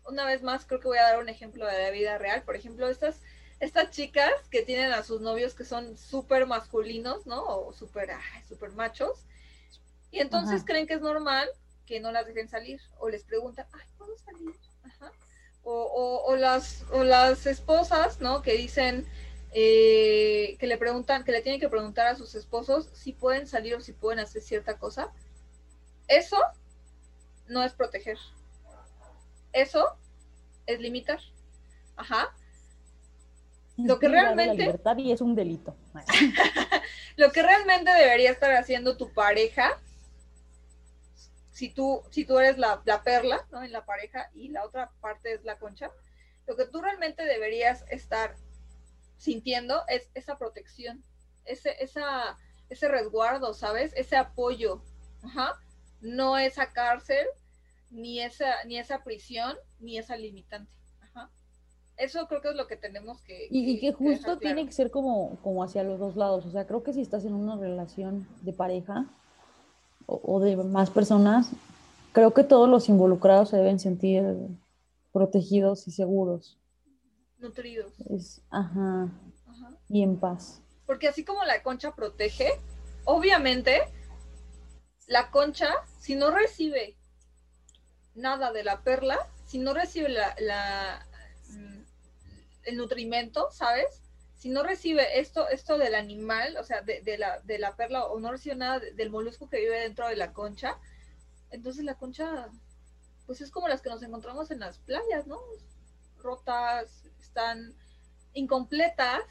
[0.05, 2.43] una vez más creo que voy a dar un ejemplo de la vida real.
[2.43, 3.19] Por ejemplo, estas,
[3.59, 7.43] estas chicas que tienen a sus novios que son súper masculinos, ¿no?
[7.43, 8.11] O súper
[8.47, 9.25] super machos.
[10.11, 11.49] Y entonces creen que es normal
[11.85, 12.79] que no las dejen salir.
[12.99, 14.55] O les preguntan, ay, ¿puedo salir?
[14.83, 15.11] Ajá.
[15.63, 18.41] O, o, las, o las esposas, ¿no?
[18.41, 19.05] Que dicen,
[19.59, 23.73] eh, que le preguntan, que le tienen que preguntar a sus esposos si pueden salir
[23.73, 25.11] o si pueden hacer cierta cosa.
[26.07, 26.37] Eso
[27.47, 28.19] no es proteger.
[29.53, 29.97] Eso
[30.67, 31.19] es limitar.
[31.95, 32.35] Ajá.
[33.77, 34.57] Lo que realmente.
[34.57, 35.75] libertad y es un delito.
[37.15, 39.81] lo que realmente debería estar haciendo tu pareja,
[41.49, 43.63] si tú, si tú eres la, perla, ¿no?
[43.63, 45.89] En la pareja y la otra parte es la concha,
[46.45, 48.35] Lo que tú realmente deberías estar
[49.18, 51.03] sintiendo es esa protección,
[51.45, 52.38] ese, esa,
[52.70, 53.93] ese resguardo, ¿sabes?
[53.95, 54.82] Ese apoyo.
[55.24, 55.53] Ajá.
[56.01, 57.26] No esa cárcel,
[57.89, 60.72] ni esa, ni esa prisión, ni esa limitante.
[61.01, 61.30] Ajá.
[61.97, 63.47] Eso creo que es lo que tenemos que...
[63.49, 66.45] Y que, justo tiene que ser como, como hacia los dos lados.
[66.45, 69.07] O sea, creo que si estás en una relación de pareja
[70.05, 71.51] o de más personas,
[72.13, 74.24] creo que todos los involucrados se deben sentir
[75.11, 76.57] protegidos y seguros.
[77.39, 77.93] Nutridos.
[78.49, 79.11] ajá,
[79.89, 80.61] Y en paz.
[80.85, 82.59] Porque así como la concha protege,
[83.05, 83.81] obviamente
[85.07, 85.69] la concha,
[85.99, 86.97] si no recibe
[88.13, 91.05] nada de la perla, si no recibe la,
[91.49, 91.81] mm,
[92.63, 94.01] el nutrimento, ¿sabes?
[94.35, 98.19] Si no recibe esto, esto del animal, o sea, de, la, de la perla, o
[98.19, 100.77] no recibe nada del molusco que vive dentro de la concha,
[101.49, 102.49] entonces la concha,
[103.25, 105.39] pues es como las que nos encontramos en las playas, ¿no?
[106.17, 107.06] Rotas,
[107.38, 107.75] están
[108.33, 109.21] incompletas,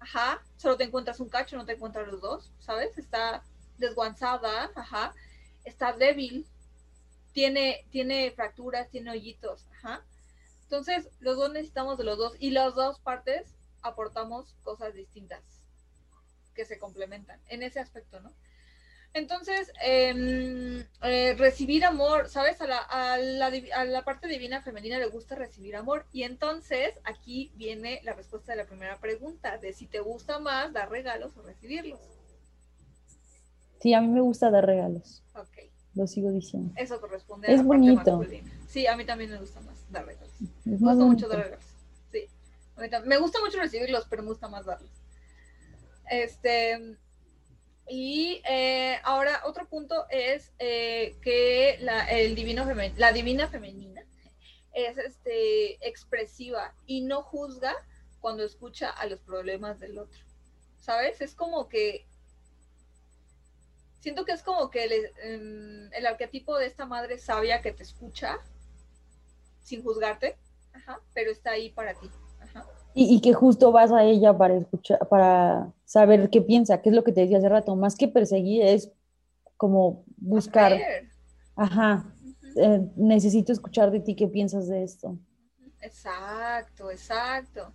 [0.00, 2.98] ajá, solo te encuentras un cacho, no te encuentras los dos, ¿sabes?
[2.98, 3.44] Está
[3.78, 5.14] desguanzada, ajá,
[5.62, 6.44] está débil,
[7.32, 10.04] tiene, tiene fracturas, tiene hoyitos, ajá.
[10.64, 15.44] Entonces, los dos necesitamos de los dos y las dos partes aportamos cosas distintas
[16.56, 18.32] que se complementan en ese aspecto, ¿no?
[19.14, 22.60] Entonces, em, eh, recibir amor, ¿sabes?
[22.62, 26.06] A la, a, la, a la, parte divina femenina le gusta recibir amor.
[26.12, 30.72] Y entonces aquí viene la respuesta de la primera pregunta, de si te gusta más
[30.72, 32.00] dar regalos o recibirlos.
[33.80, 35.22] Sí, a mí me gusta dar regalos.
[35.34, 35.70] Ok.
[35.94, 36.72] Lo sigo diciendo.
[36.76, 38.18] Eso corresponde es a la bonito.
[38.18, 40.32] Parte Sí, a mí también me gusta más dar regalos.
[40.64, 41.66] me gusta mucho dar regalos.
[42.10, 42.26] Sí.
[43.04, 44.90] Me gusta mucho recibirlos, pero me gusta más darlos.
[46.08, 46.96] Este,
[47.88, 52.64] y eh, ahora otro punto es eh, que la, el divino
[52.96, 54.02] la divina femenina
[54.72, 57.74] es este, expresiva y no juzga
[58.20, 60.20] cuando escucha a los problemas del otro.
[60.78, 61.20] ¿Sabes?
[61.20, 62.06] Es como que
[64.00, 68.38] siento que es como que em, el, arquetipo de esta madre sabia que te escucha
[69.62, 70.36] sin juzgarte,
[71.14, 72.10] pero está ahí para ti.
[72.94, 77.04] Y, que justo vas a ella para escuchar, para saber qué piensa, qué es lo
[77.04, 78.90] que te decía hace rato, más que perseguir es
[79.56, 80.78] como buscar.
[81.56, 82.04] Ajá,
[82.56, 85.18] eh, necesito escuchar de ti qué piensas de esto.
[85.80, 87.72] Exacto, exacto.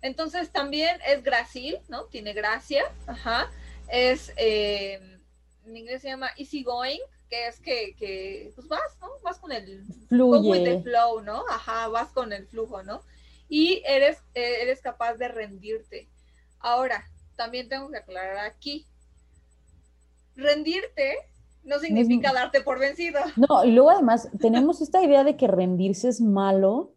[0.00, 2.04] Entonces también es gracil, ¿no?
[2.04, 3.50] Tiene gracia, ajá.
[3.90, 5.00] Es, eh,
[5.64, 9.08] en inglés se llama easy going, que es que, que pues vas, ¿no?
[9.22, 9.84] Vas con el...
[10.08, 10.80] Fluye.
[10.82, 11.44] flow, ¿no?
[11.50, 13.02] Ajá, vas con el flujo, ¿no?
[13.48, 16.08] Y eres, eh, eres capaz de rendirte.
[16.60, 17.04] Ahora,
[17.36, 18.86] también tengo que aclarar aquí,
[20.34, 21.16] rendirte
[21.64, 23.20] no significa darte por vencido.
[23.36, 26.94] No, y luego además tenemos esta idea de que rendirse es malo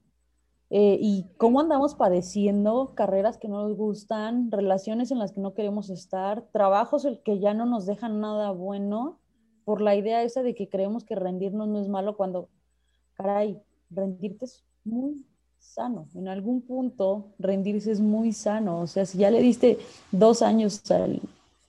[0.70, 5.54] eh, y cómo andamos padeciendo carreras que no nos gustan, relaciones en las que no
[5.54, 9.20] queremos estar, trabajos el que ya no nos dejan nada bueno
[9.66, 12.50] por la idea esa de que creemos que rendirnos no es malo cuando,
[13.14, 15.26] caray, rendirte es muy
[15.62, 16.08] sano.
[16.16, 18.82] En algún punto rendirse es muy sano.
[18.82, 19.78] O sea, si ya le diste
[20.12, 20.82] dos años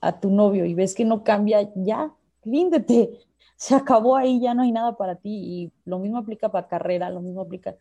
[0.01, 2.13] a tu novio y ves que no cambia, ya,
[2.43, 3.19] ríndete.
[3.55, 5.29] Se acabó ahí, ya no hay nada para ti.
[5.31, 7.75] Y lo mismo aplica para carrera, lo mismo aplica.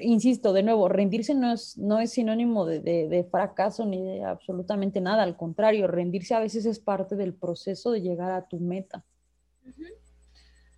[0.00, 5.22] Insisto, de nuevo, rendirse no es, no es sinónimo de, fracaso ni de absolutamente nada.
[5.22, 9.04] Al contrario, rendirse a veces es parte del proceso de llegar a tu meta.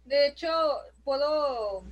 [0.05, 0.49] De hecho,
[1.05, 1.85] puedo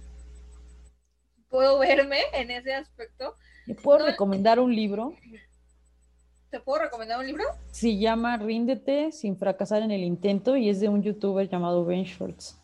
[1.48, 3.34] puedo verme en ese aspecto.
[3.66, 5.14] ¿Me puedo recomendar un libro?
[6.50, 7.44] ¿Te puedo recomendar un libro?
[7.72, 12.04] Se llama Ríndete sin fracasar en el intento y es de un youtuber llamado Ben
[12.04, 12.60] Shorts.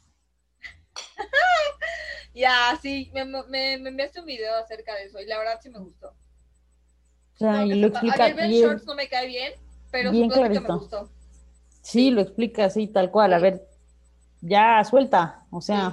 [2.34, 5.80] ya, sí, me, me, enviaste un video acerca de eso y la verdad sí me
[5.80, 6.08] gustó.
[6.08, 8.26] O sea, y lo explica.
[8.26, 9.52] A Ben Shorts no me cae bien,
[9.90, 11.10] pero bien me gustó.
[11.80, 13.32] Sí, lo explica así, tal cual.
[13.32, 13.66] A ver,
[14.40, 15.92] ya suelta, o sea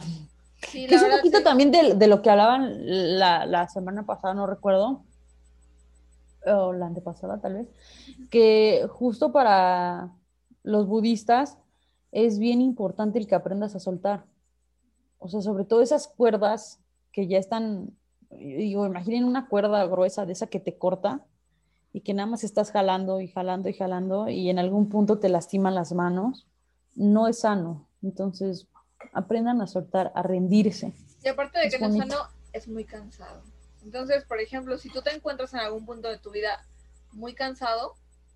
[0.59, 2.73] que es un poquito también de, lo que hablaban
[3.19, 5.03] la, semana pasada, no recuerdo,
[6.45, 7.67] o la antepasada tal vez,
[8.29, 10.11] que justo para
[10.63, 11.57] los budistas
[12.11, 14.25] es bien importante el que aprendas a soltar.
[15.17, 16.79] O sea, sobre todo esas cuerdas
[17.11, 17.91] que ya están,
[18.31, 21.25] digo, imaginen una cuerda gruesa de esa que te corta
[21.93, 25.29] y que nada más estás jalando y jalando y jalando y en algún punto te
[25.29, 26.47] lastiman las manos,
[26.95, 27.87] no es sano.
[28.01, 28.67] Entonces,
[29.13, 30.93] aprendan a soltar, a rendirse.
[31.23, 33.41] Y aparte de que no es sano, es muy cansado.
[33.83, 36.65] Entonces, por ejemplo, si tú te encuentras en algún punto de tu vida
[37.11, 37.95] muy cansado,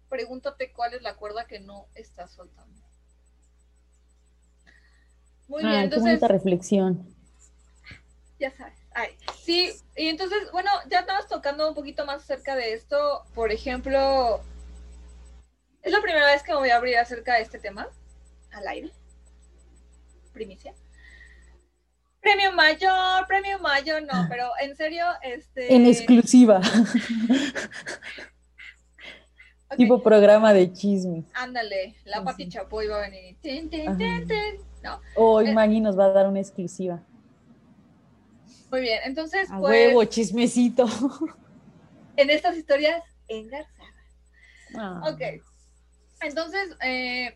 [0.10, 2.82] pregúntate cuál es la cuerda que no estás soltando.
[5.48, 6.22] Muy bien, entonces.
[6.22, 7.06] reflexión.
[8.40, 8.74] Ya sabes.
[8.96, 9.10] Ay,
[9.42, 13.24] sí, y entonces, bueno, ya estabas tocando un poquito más acerca de esto.
[13.34, 14.42] Por ejemplo,
[15.82, 17.88] es la primera vez que me voy a abrir acerca de este tema
[18.52, 18.92] al aire.
[20.34, 20.74] Primicia.
[22.20, 25.76] Premio mayor, premio mayor, no, pero en serio, este.
[25.76, 26.62] En exclusiva.
[29.78, 31.26] Tipo programa de chismes.
[31.34, 33.36] Ándale, la Pati Chapoy va a venir.
[33.42, 34.28] Ten, ten, ten,
[34.84, 35.02] no.
[35.16, 37.02] Hoy eh, Maggie nos va a dar una exclusiva.
[38.72, 39.50] Muy bien, entonces.
[39.52, 40.88] A pues, huevo, chismecito.
[42.16, 43.94] En estas historias engarzadas.
[44.76, 45.02] Ah.
[45.12, 45.42] Ok.
[46.22, 47.36] Entonces, eh,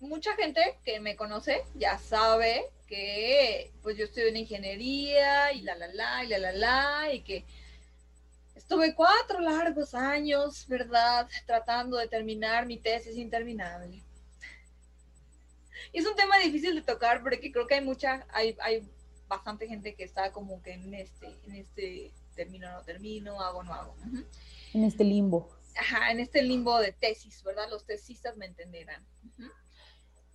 [0.00, 5.74] mucha gente que me conoce ya sabe que pues yo estoy en ingeniería y la
[5.74, 7.44] la la y la la la y que
[8.54, 11.28] estuve cuatro largos años, ¿verdad?
[11.46, 14.06] Tratando de terminar mi tesis interminable
[15.92, 18.88] es un tema difícil de tocar porque creo que hay mucha, hay, hay
[19.28, 23.72] bastante gente que está como que en este, en este termino, no termino, hago, no
[23.72, 23.96] hago.
[24.74, 25.50] En este limbo.
[25.74, 27.68] Ajá, en este limbo de tesis, ¿verdad?
[27.70, 29.04] Los tesistas me entenderán.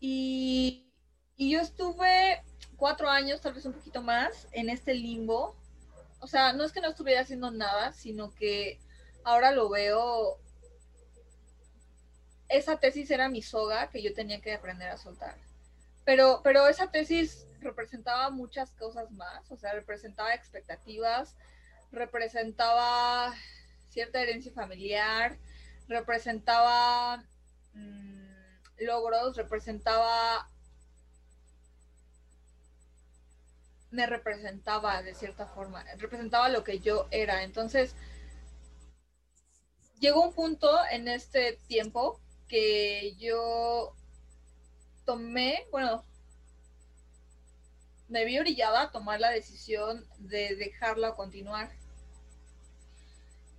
[0.02, 0.92] Y,
[1.38, 2.44] y yo estuve
[2.76, 5.56] cuatro años, tal vez un poquito más, en este limbo.
[6.20, 8.80] O sea, no es que no estuviera haciendo nada, sino que
[9.24, 10.42] ahora lo veo
[12.52, 15.36] esa tesis era mi soga que yo tenía que aprender a soltar.
[16.04, 21.36] Pero, pero esa tesis representaba muchas cosas más, o sea, representaba expectativas,
[21.92, 23.34] representaba
[23.90, 25.38] cierta herencia familiar,
[25.88, 27.24] representaba
[27.74, 28.21] mm,
[28.82, 30.50] logros, representaba,
[33.92, 37.44] me representaba de cierta forma, representaba lo que yo era.
[37.44, 37.96] Entonces,
[40.00, 43.96] llegó un punto en este tiempo que yo
[45.06, 46.04] tomé, bueno,
[48.10, 51.72] me vi orillada a tomar la decisión de dejarla continuar.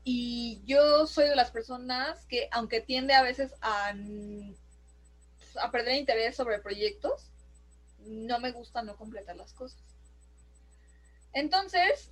[0.05, 3.95] Y yo soy de las personas que, aunque tiende a veces a,
[5.57, 7.31] a perder interés sobre proyectos,
[8.01, 9.83] no me gusta no completar las cosas.
[11.33, 12.11] Entonces,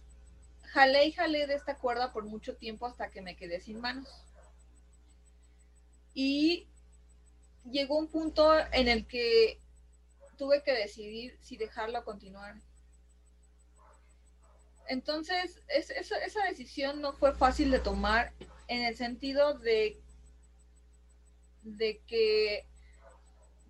[0.65, 4.09] jalé y jalé de esta cuerda por mucho tiempo hasta que me quedé sin manos.
[6.15, 6.69] Y
[7.71, 9.61] llegó un punto en el que
[10.37, 12.57] tuve que decidir si dejarlo continuar.
[14.89, 18.33] Entonces, esa decisión no fue fácil de tomar
[18.67, 20.01] en el sentido de,
[21.63, 22.67] de que,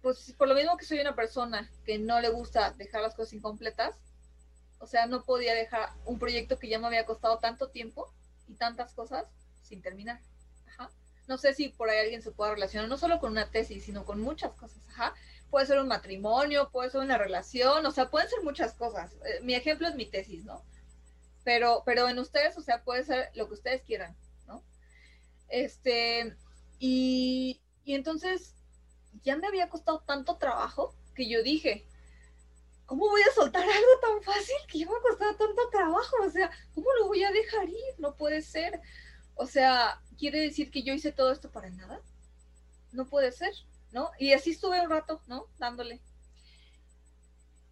[0.02, 3.34] pues por lo mismo que soy una persona que no le gusta dejar las cosas
[3.34, 3.96] incompletas,
[4.78, 8.12] o sea, no podía dejar un proyecto que ya me había costado tanto tiempo
[8.48, 9.26] y tantas cosas
[9.62, 10.20] sin terminar
[11.30, 14.04] no sé si por ahí alguien se pueda relacionar, no solo con una tesis, sino
[14.04, 14.82] con muchas cosas.
[15.48, 19.12] Puede ser un matrimonio, puede ser una relación, o sea, pueden ser muchas cosas.
[19.24, 20.64] Eh, mi ejemplo es mi tesis, ¿no?
[21.44, 24.16] Pero, pero en ustedes, o sea, puede ser lo que ustedes quieran,
[24.48, 24.64] ¿no?
[25.48, 26.36] Este,
[26.80, 28.56] y, y entonces
[29.22, 31.86] ya me había costado tanto trabajo que yo dije,
[32.86, 36.16] ¿cómo voy a soltar algo tan fácil que ya me ha costado tanto trabajo?
[36.24, 37.94] O sea, ¿cómo lo voy a dejar ir?
[37.98, 38.80] No puede ser.
[39.36, 42.00] O sea, ¿quiere decir que yo hice todo esto para nada?
[42.92, 43.52] No puede ser,
[43.92, 44.10] ¿no?
[44.18, 45.46] Y así estuve un rato, ¿no?
[45.58, 46.00] Dándole.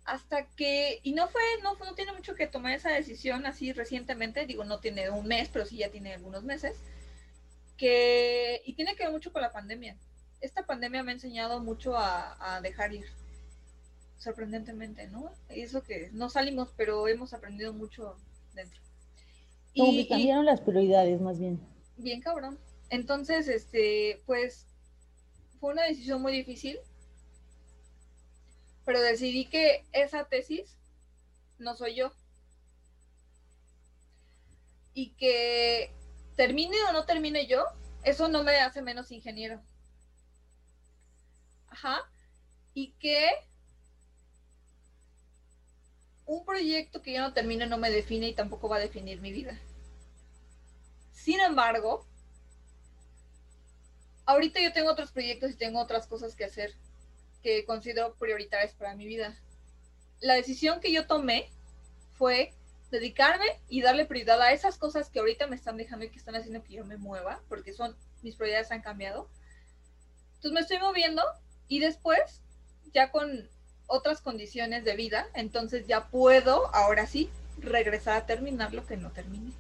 [0.05, 4.47] Hasta que, y no fue, no, no tiene mucho que tomar esa decisión así recientemente,
[4.47, 6.79] digo, no tiene un mes, pero sí ya tiene algunos meses,
[7.77, 9.99] que, y tiene que ver mucho con la pandemia.
[10.41, 13.07] Esta pandemia me ha enseñado mucho a, dejar ir,
[14.19, 15.33] sorprendentemente, ¿no?
[15.51, 18.17] Y eso que no salimos, pero hemos aprendido mucho
[18.55, 18.81] dentro.
[19.77, 21.61] Como y, que cambiaron las prioridades, más bien
[21.99, 22.59] bien cabrón.
[22.91, 24.67] Entonces, este, pues,
[25.61, 26.79] fue una decisión muy difícil,
[28.85, 30.77] pero decidí que esa tesis
[31.59, 32.13] no soy yo.
[34.95, 35.93] Y que
[36.37, 37.65] termine o no termine yo,
[38.05, 39.61] eso no me hace menos ingeniero.
[42.75, 43.29] Y que
[46.27, 49.33] un proyecto que yo no termine no me define y tampoco va a definir mi
[49.33, 49.59] vida.
[51.13, 52.07] Sin embargo,
[54.27, 56.75] ahorita yo tengo otros proyectos y tengo otras cosas que hacer
[57.43, 59.39] que considero prioritarias para mi vida.
[60.21, 61.51] La decisión que yo tomé
[62.13, 62.53] fue
[62.91, 66.37] dedicarme y darle prioridad a esas cosas que ahorita me están dejando y que están
[66.37, 69.31] haciendo que yo me mueva, porque son mis prioridades han cambiado.
[70.37, 71.23] Entonces me estoy moviendo
[71.69, 72.43] y después,
[72.93, 73.49] ya con
[73.87, 79.13] otras condiciones de vida, entonces ya puedo, ahora sí, regresar a terminar lo que no
[79.13, 79.53] terminé.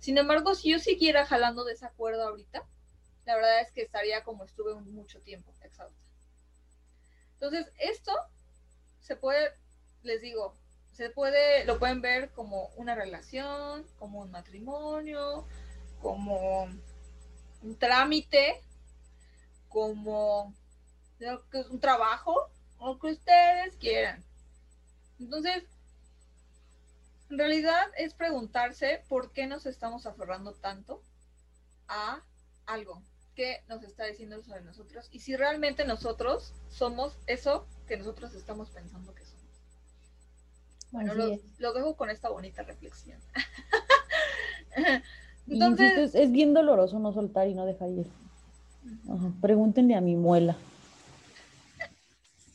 [0.00, 2.64] Sin embargo, si yo siguiera jalando de esa cuerda ahorita,
[3.26, 5.98] la verdad es que estaría como estuve mucho tiempo exhausta.
[7.34, 8.12] Entonces, esto
[9.00, 9.52] se puede,
[10.02, 10.54] les digo,
[10.92, 15.46] se puede, lo pueden ver como una relación, como un matrimonio,
[16.00, 16.64] como
[17.62, 18.62] un trámite,
[19.68, 20.54] como
[21.70, 24.24] un trabajo, o lo que ustedes quieran.
[25.18, 25.64] Entonces,
[27.30, 31.02] en realidad es preguntarse por qué nos estamos aferrando tanto
[31.88, 32.22] a
[32.66, 33.02] algo
[33.34, 38.70] que nos está diciendo sobre nosotros y si realmente nosotros somos eso que nosotros estamos
[38.70, 39.38] pensando que somos.
[40.90, 41.14] Bueno,
[41.58, 43.18] lo, dejo con esta bonita reflexión.
[45.46, 48.06] Entonces, es, bien doloroso no soltar y no dejar ir.
[49.40, 50.56] Pregúntenle a mi muela.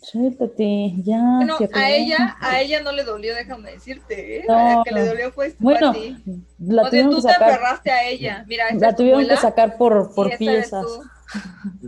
[0.03, 1.21] Suéltate, ya.
[1.37, 4.45] Bueno, a ella, a ella no le dolió, déjame decirte, ¿eh?
[4.83, 6.21] que le dolió fue bueno, a ti.
[6.59, 8.43] La o sea, tú te aferraste a ella.
[8.45, 10.85] Mira, la tuvieron que sacar por, por piezas.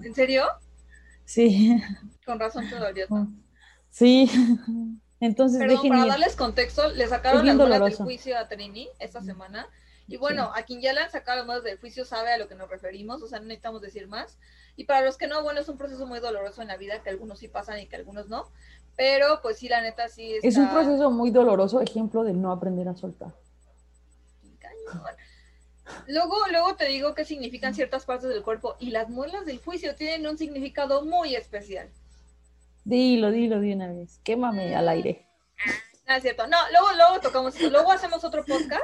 [0.02, 0.46] ¿En serio?
[1.26, 1.78] Sí.
[2.26, 3.06] Con razón te dolió.
[3.08, 3.34] Tanto.
[3.90, 4.32] Sí.
[5.20, 9.68] Entonces, Perdón, para darles contexto, le sacaron las muelas del juicio a Trini esta semana.
[10.08, 12.56] Y bueno, a quien ya le han sacado las del juicio sabe a lo que
[12.56, 14.38] nos referimos, o sea, no necesitamos decir más.
[14.76, 17.10] Y para los que no, bueno, es un proceso muy doloroso en la vida, que
[17.10, 18.50] algunos sí pasan y que algunos no.
[18.96, 20.36] Pero pues sí, la neta sí.
[20.36, 20.48] Está...
[20.48, 23.34] Es un proceso muy doloroso, ejemplo de no aprender a soltar.
[26.08, 29.96] Luego, luego te digo qué significan ciertas partes del cuerpo y las muelas del juicio
[29.96, 31.90] tienen un significado muy especial.
[32.84, 34.20] Dilo, dilo de una vez.
[34.24, 35.28] Quémame al aire.
[36.08, 36.48] No es cierto.
[36.48, 38.84] No, luego, luego tocamos, luego hacemos otro podcast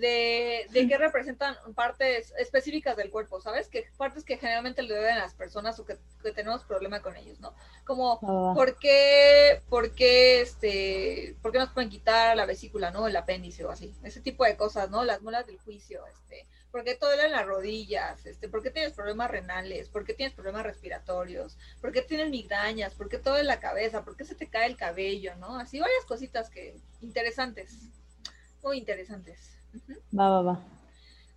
[0.00, 3.68] de, de qué representan partes específicas del cuerpo, ¿sabes?
[3.68, 5.98] Que partes que generalmente le deben a las personas o que,
[6.34, 7.54] tenemos problema con ellos, ¿no?
[7.84, 8.54] Como, ah.
[8.54, 13.06] ¿por, qué, por, qué, este, ¿por qué nos pueden quitar la vesícula, ¿no?
[13.06, 13.94] El apéndice o así.
[14.02, 15.04] Ese tipo de cosas, ¿no?
[15.04, 16.46] Las muelas del juicio, este.
[16.74, 18.26] ¿Por qué te duelen las rodillas?
[18.26, 19.88] Este, ¿Por qué tienes problemas renales?
[19.88, 21.56] ¿Por qué tienes problemas respiratorios?
[21.80, 22.94] ¿Por qué tienes migrañas?
[22.96, 24.04] ¿Por qué todo en la cabeza?
[24.04, 25.36] ¿Por qué se te cae el cabello?
[25.36, 25.56] ¿No?
[25.56, 27.78] Así varias cositas que interesantes,
[28.60, 29.53] muy interesantes.
[30.16, 30.74] Va, va, va.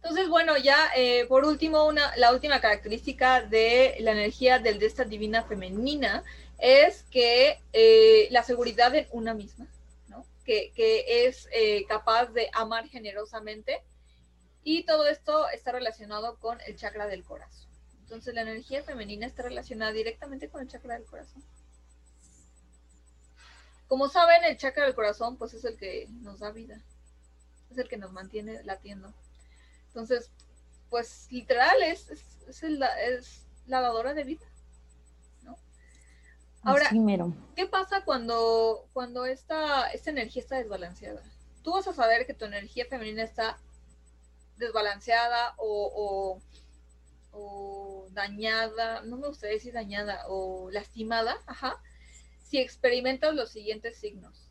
[0.07, 4.85] Entonces, bueno, ya eh, por último, una, la última característica de la energía del de
[4.85, 6.23] esta divina femenina
[6.59, 9.67] es que eh, la seguridad en una misma,
[10.07, 10.25] ¿no?
[10.45, 10.71] que,
[11.27, 13.83] es eh, capaz de amar generosamente
[14.63, 17.69] y todo esto está relacionado con el chakra del corazón.
[17.99, 21.43] Entonces, la energía femenina está relacionada directamente con el chakra del corazón.
[23.89, 26.81] Como saben, el chakra del corazón pues es el que nos da vida
[27.71, 29.13] es el que nos mantiene latiendo.
[29.87, 30.31] Entonces,
[30.89, 32.09] pues literal es,
[32.47, 34.45] es, la dadora de vida.
[35.43, 35.57] ¿no?
[36.63, 36.89] Ahora,
[37.55, 41.21] ¿qué pasa cuando, cuando esta, esta energía está desbalanceada?
[41.63, 43.57] Tú vas a saber que tu energía femenina está
[44.57, 46.39] desbalanceada o,
[47.31, 51.79] o, dañada, no me gustaría decir dañada, o lastimada, ajá,
[52.41, 54.49] si experimentas los siguientes signos.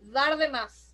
[0.00, 0.87] Dar de más,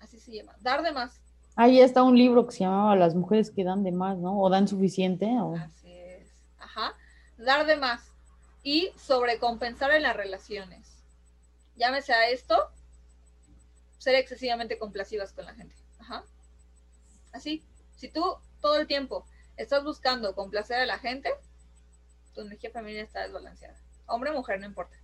[0.00, 1.20] así se llama, dar de más.
[1.56, 4.40] Ahí está un libro que se llamaba Las mujeres que dan de más, ¿no?
[4.40, 5.26] O dan suficiente.
[5.26, 5.56] O...
[5.56, 6.32] Así es.
[6.58, 6.94] Ajá.
[7.36, 8.12] Dar de más.
[8.62, 11.02] Y sobrecompensar en las relaciones.
[11.76, 12.56] Llámese a esto,
[13.98, 15.74] ser excesivamente complacivas con la gente.
[15.98, 16.24] Ajá.
[17.32, 17.64] Así.
[17.96, 19.26] Si tú todo el tiempo
[19.56, 21.30] estás buscando complacer a la gente,
[22.34, 23.78] tu energía femenina está desbalanceada.
[24.06, 24.96] Hombre o mujer, no importa.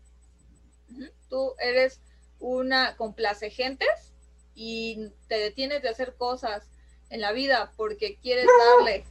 [1.29, 2.01] Tú eres
[2.39, 4.16] una complace gentes
[4.57, 6.67] y te detienes de hacer cosas
[7.11, 8.47] en la vida porque quieres
[8.79, 9.05] darle,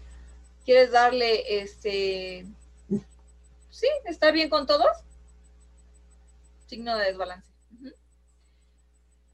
[0.66, 2.46] quieres darle, este,
[3.70, 4.90] sí, estar bien con todos,
[6.66, 7.48] signo de desbalance.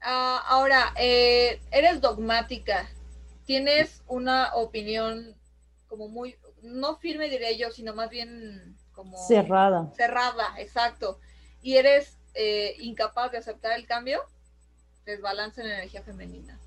[0.02, 2.88] Ah, ahora, eh, eres dogmática,
[3.46, 5.34] tienes una opinión
[5.88, 9.16] como muy, no firme diré yo, sino más bien como...
[9.26, 9.90] Cerrada.
[9.96, 11.20] Cerrada, exacto.
[11.62, 14.22] Y eres eh, incapaz de aceptar el cambio
[15.04, 16.58] desbalance en energía femenina.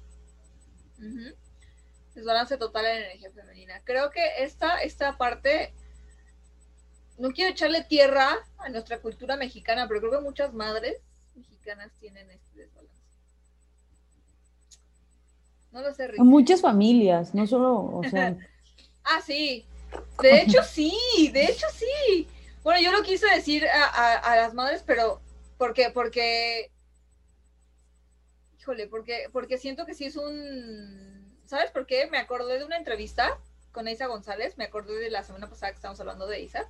[2.13, 3.81] Desbalance total en energía femenina.
[3.83, 5.73] Creo que esta, esta parte,
[7.17, 10.97] no quiero echarle tierra a nuestra cultura mexicana, pero creo que muchas madres
[11.35, 12.95] mexicanas tienen este desbalance.
[15.71, 18.37] No lo sé, Muchas familias, no solo, o sea...
[19.03, 19.65] ah, sí.
[20.21, 22.27] De hecho, sí, de hecho, sí.
[22.63, 25.21] Bueno, yo lo quise decir a, a las madres, pero
[25.57, 26.71] porque, porque
[28.65, 32.07] híjole, porque, porque siento que sí es un, ¿sabes por qué?
[32.07, 33.39] Me acordé de una entrevista
[33.71, 36.67] con Isa González, me acordé de la semana pasada que estábamos hablando de Isa,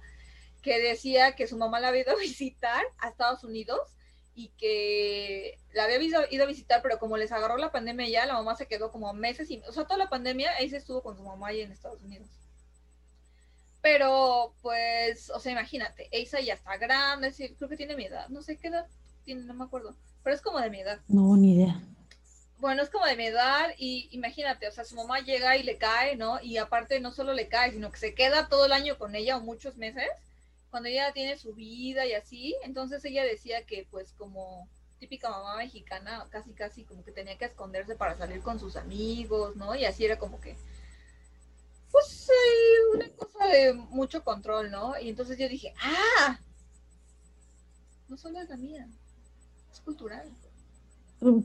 [0.61, 3.79] que decía que su mamá la había ido a visitar a Estados Unidos
[4.33, 8.33] y que la había ido, a visitar, pero como les agarró la pandemia ya, la
[8.33, 11.23] mamá se quedó como meses y, o sea, toda la pandemia, se estuvo con su
[11.23, 12.27] mamá ahí en Estados Unidos.
[13.81, 18.41] Pero, pues, o sea, imagínate, Isa ya está grande, creo que tiene mi edad, no
[18.41, 18.85] sé qué edad
[19.25, 19.41] tiene?
[19.41, 19.95] No me acuerdo.
[20.23, 20.99] Pero es como de mi edad.
[21.07, 21.81] No, ni idea.
[22.57, 25.77] Bueno, es como de mi edad y imagínate, o sea, su mamá llega y le
[25.77, 26.41] cae, ¿no?
[26.41, 29.37] Y aparte no solo le cae, sino que se queda todo el año con ella
[29.37, 30.07] o muchos meses,
[30.71, 32.55] cuando ella tiene su vida y así.
[32.63, 34.69] Entonces ella decía que pues como
[34.99, 39.55] típica mamá mexicana, casi casi como que tenía que esconderse para salir con sus amigos,
[39.55, 39.75] ¿no?
[39.75, 40.55] Y así era como que,
[41.91, 42.29] pues,
[42.93, 44.97] una cosa de mucho control, ¿no?
[44.99, 46.39] Y entonces yo dije, ah,
[48.07, 48.87] no solo es la mía,
[49.75, 50.29] es cultural.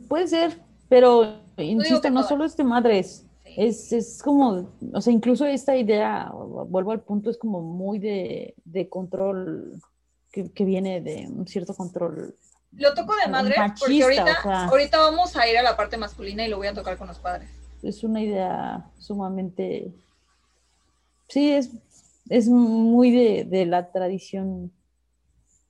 [0.09, 5.45] Puede ser, pero insisto, no, solo es de madres, es, es, como, o sea, incluso
[5.47, 9.81] esta idea, vuelvo al punto, es como muy de, de control,
[10.31, 12.35] que, que, viene de un cierto control.
[12.73, 16.51] Lo toco de madre porque ahorita, ahorita vamos a ir a la parte masculina y
[16.51, 17.51] lo voy a tocar con los padres.
[17.83, 19.93] Es una idea sumamente,
[21.29, 21.71] sí, es,
[22.29, 24.73] es muy de, de la tradición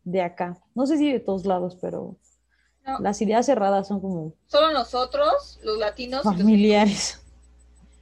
[0.04, 0.58] de acá.
[0.74, 2.16] No sé si de todos lados, pero
[3.00, 4.34] las ideas cerradas son como...
[4.46, 6.22] Solo nosotros, los latinos.
[6.22, 7.20] Familiares.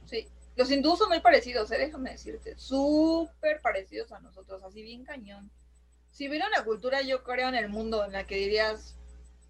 [0.01, 1.77] Los sí, los hindúes son muy parecidos, ¿eh?
[1.77, 2.57] déjame decirte.
[2.57, 5.51] Súper parecidos a nosotros, así bien cañón.
[6.11, 8.95] Si hubiera una cultura, yo creo, en el mundo en la que dirías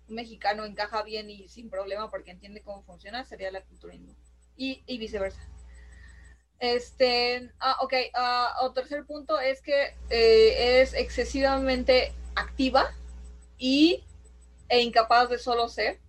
[0.08, 4.14] un mexicano encaja bien y sin problema porque entiende cómo funciona, sería la cultura hindú.
[4.58, 5.42] Y, y viceversa.
[6.60, 12.92] Este, ah, ok, uh, o tercer punto es que eh, es excesivamente activa
[13.58, 14.04] y
[14.70, 16.00] e incapaz de solo ser.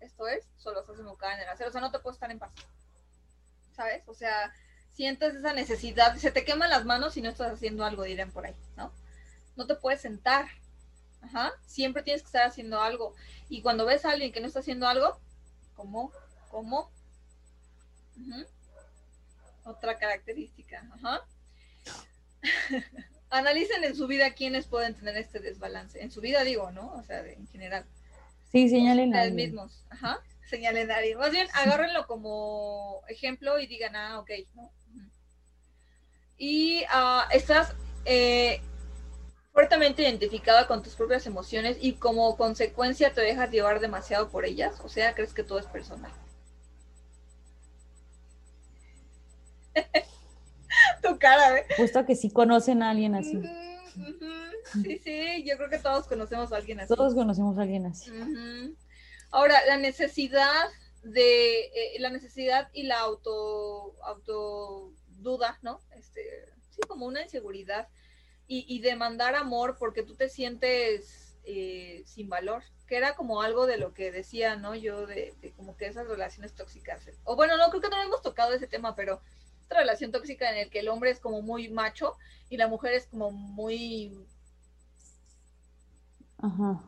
[0.00, 1.68] Esto es, solo estás enfocada en el hacer.
[1.68, 2.52] O sea, no te puedes estar en paz.
[3.74, 4.02] ¿Sabes?
[4.06, 4.52] O sea,
[4.92, 8.46] sientes esa necesidad, se te queman las manos si no estás haciendo algo, dirán por
[8.46, 8.92] ahí, ¿no?
[9.56, 10.46] No te puedes sentar.
[11.22, 11.52] Ajá.
[11.66, 13.14] Siempre tienes que estar haciendo algo.
[13.48, 15.20] Y cuando ves a alguien que no está haciendo algo,
[15.74, 16.12] ¿cómo?
[16.48, 16.90] ¿Cómo?
[19.64, 20.86] Otra característica.
[20.94, 21.26] Ajá.
[23.30, 26.02] analicen en su vida quiénes pueden tener este desbalance.
[26.02, 26.92] En su vida digo, ¿no?
[26.94, 27.86] O sea, en general.
[28.50, 29.84] Sí, señalen a mismos.
[29.88, 31.18] Ajá, señalen a alguien.
[31.18, 34.72] Más bien, agárrenlo como ejemplo y digan, ah, ok, ¿no?
[36.36, 37.74] Y uh, estás
[38.06, 38.60] eh,
[39.52, 44.80] fuertemente identificada con tus propias emociones y como consecuencia te dejas llevar demasiado por ellas.
[44.82, 46.12] O sea, crees que todo es personal.
[51.02, 51.66] tu cara, ¿eh?
[51.76, 53.40] Justo que sí conocen a alguien así.
[54.72, 56.94] Sí, sí, yo creo que todos conocemos a alguien así.
[56.94, 58.10] Todos conocemos a alguien así.
[59.30, 60.68] Ahora, la necesidad
[61.02, 65.80] de, eh, la necesidad y la auto, auto duda, ¿no?
[65.96, 66.20] Este,
[66.70, 67.88] sí, como una inseguridad.
[68.46, 73.66] Y, y demandar amor porque tú te sientes eh, sin valor, que era como algo
[73.66, 74.74] de lo que decía, ¿no?
[74.74, 77.00] Yo de, de, como que esas relaciones tóxicas.
[77.24, 79.20] O bueno, no, creo que no hemos tocado ese tema, pero
[79.78, 82.16] relación tóxica en el que el hombre es como muy macho
[82.48, 84.26] y la mujer es como muy...
[86.38, 86.82] Ajá.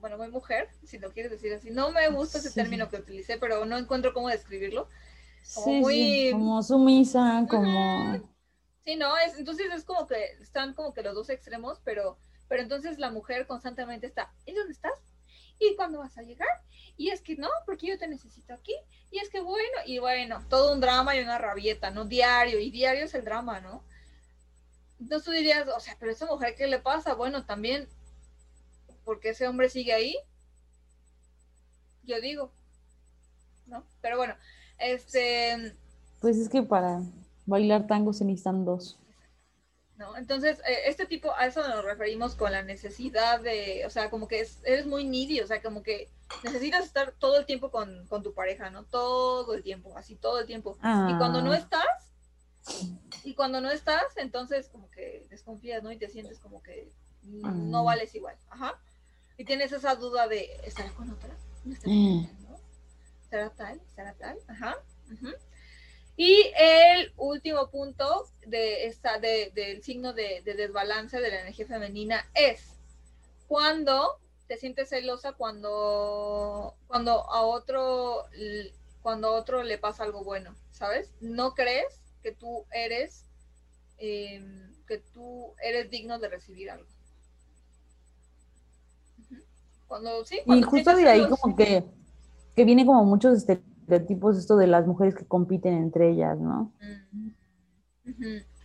[0.00, 1.70] Bueno, muy mujer, si lo quieres decir así.
[1.70, 4.88] No me gusta ese término que utilicé, pero no encuentro cómo describirlo.
[5.54, 6.30] Como muy...
[6.32, 8.18] como sumisa, como...
[8.84, 12.62] Sí, no, es, entonces es como que están como que los dos extremos, pero, pero
[12.62, 14.92] entonces la mujer constantemente está, ¿y dónde estás?
[15.58, 16.48] ¿Y cuándo vas a llegar?
[17.00, 18.74] Y es que no, porque yo te necesito aquí.
[19.10, 22.04] Y es que bueno, y bueno, todo un drama y una rabieta, ¿no?
[22.04, 23.82] Diario, y diario es el drama, ¿no?
[25.00, 27.14] Entonces tú dirías, o sea, pero esa mujer, ¿qué le pasa?
[27.14, 27.88] Bueno, también,
[29.06, 30.14] porque ese hombre sigue ahí.
[32.02, 32.52] Yo digo,
[33.64, 33.82] ¿no?
[34.02, 34.34] Pero bueno,
[34.76, 35.74] este...
[36.20, 37.00] Pues es que para
[37.46, 38.98] bailar tango se necesitan dos.
[40.00, 40.16] ¿No?
[40.16, 44.26] Entonces, eh, este tipo, a eso nos referimos con la necesidad de, o sea, como
[44.26, 46.08] que es, eres muy needy, o sea, como que
[46.42, 48.84] necesitas estar todo el tiempo con, tu pareja, ¿no?
[48.84, 50.76] Todo el tiempo, así todo el tiempo.
[50.78, 51.58] Y cuando no ah.
[51.58, 52.10] estás,
[53.22, 55.92] y cuando no estás, entonces como que desconfías, ¿no?
[55.92, 56.90] Y te sientes como que
[57.22, 57.82] no ah.
[57.82, 58.80] vales igual, ajá.
[59.36, 61.30] Y tienes esa duda de, ¿estará con otra?
[61.64, 62.28] ¿No mm.
[63.28, 63.80] ¿Será tal?
[63.94, 64.38] ¿Será tal?
[64.48, 64.76] Ajá.
[65.12, 65.34] ajá.
[66.22, 72.28] Y el último punto de esta, de, del signo de, desbalance de la energía femenina
[72.34, 72.74] es
[73.48, 78.26] cuando te sientes celosa cuando, cuando a otro
[79.00, 81.10] cuando a otro le pasa algo bueno, ¿sabes?
[81.22, 83.24] No crees que tú eres
[83.96, 86.90] em, que tú eres digno de recibir algo.
[89.88, 91.82] Cuando sí, y justo de ahí como que,
[92.54, 93.62] que viene como muchos este
[93.98, 96.72] tipos esto de las mujeres que compiten entre ellas, ¿no?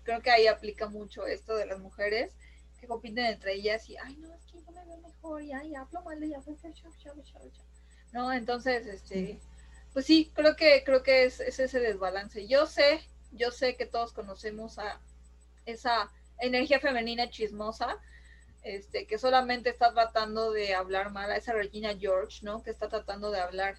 [0.03, 2.35] Creo que ahí aplica mucho esto de las mujeres
[2.79, 5.73] que compiten entre ellas y, ay, no, es que yo me veo mejor y, ay,
[5.73, 6.39] hablo mal de ella.
[8.13, 9.39] No, entonces, este,
[9.93, 12.47] pues sí, creo que, creo que es, es ese desbalance.
[12.47, 14.99] Yo sé, yo sé que todos conocemos a
[15.65, 17.97] esa energía femenina chismosa,
[18.63, 22.63] este, que solamente está tratando de hablar mal a esa Regina George, ¿no?
[22.63, 23.77] Que está tratando de hablar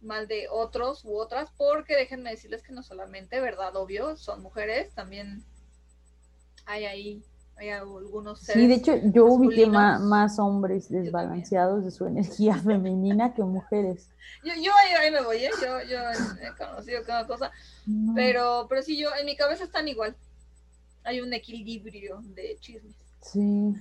[0.00, 3.76] mal de otros u otras, porque déjenme decirles que no solamente, ¿verdad?
[3.76, 5.44] Obvio, son mujeres, también
[6.66, 7.24] hay ahí,
[7.56, 8.62] hay algunos seres.
[8.62, 14.08] Sí, de hecho, yo ubiqué más, más, hombres desbalanceados de su energía femenina que mujeres.
[14.44, 15.50] Yo, yo ahí, me voy, ¿eh?
[15.60, 15.98] Yo, yo
[16.40, 17.50] he conocido cada cosa,
[18.14, 20.16] pero, pero sí, yo, en mi cabeza están igual.
[21.02, 22.94] Hay un equilibrio de chismes.
[23.22, 23.74] Sí.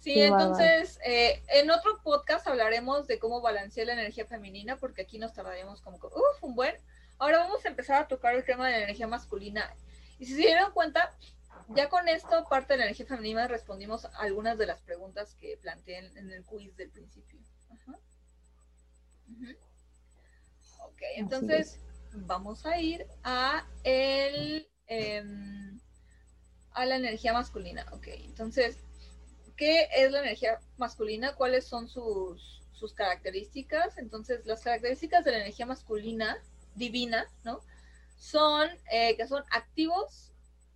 [0.00, 5.18] Sí, entonces, eh, en otro podcast hablaremos de cómo balancear la energía femenina, porque aquí
[5.18, 6.74] nos tardaríamos como, uff, un buen.
[7.18, 9.74] Ahora vamos a empezar a tocar el tema de la energía masculina.
[10.18, 11.16] Y si se dieron cuenta,
[11.68, 15.98] ya con esto, parte de la energía femenina, respondimos algunas de las preguntas que planteé
[15.98, 17.40] en, el quiz del principio.
[20.80, 21.80] Ok, entonces
[22.12, 25.80] vamos a ir a el em,
[26.72, 27.84] a la energía masculina.
[27.92, 28.78] Ok, entonces
[29.58, 33.98] qué es la energía masculina, cuáles son sus, sus características.
[33.98, 36.38] Entonces, las características de la energía masculina
[36.76, 37.60] divina, ¿no?
[38.16, 40.32] Son eh, que son activos,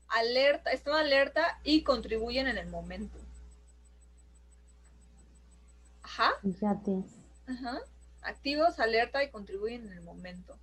[0.09, 3.19] alerta, están alerta y contribuyen en el momento.
[6.03, 6.33] Ajá.
[6.43, 7.05] Fíjate.
[7.47, 7.81] Ajá.
[8.21, 10.59] Activos, alerta y contribuyen en el momento.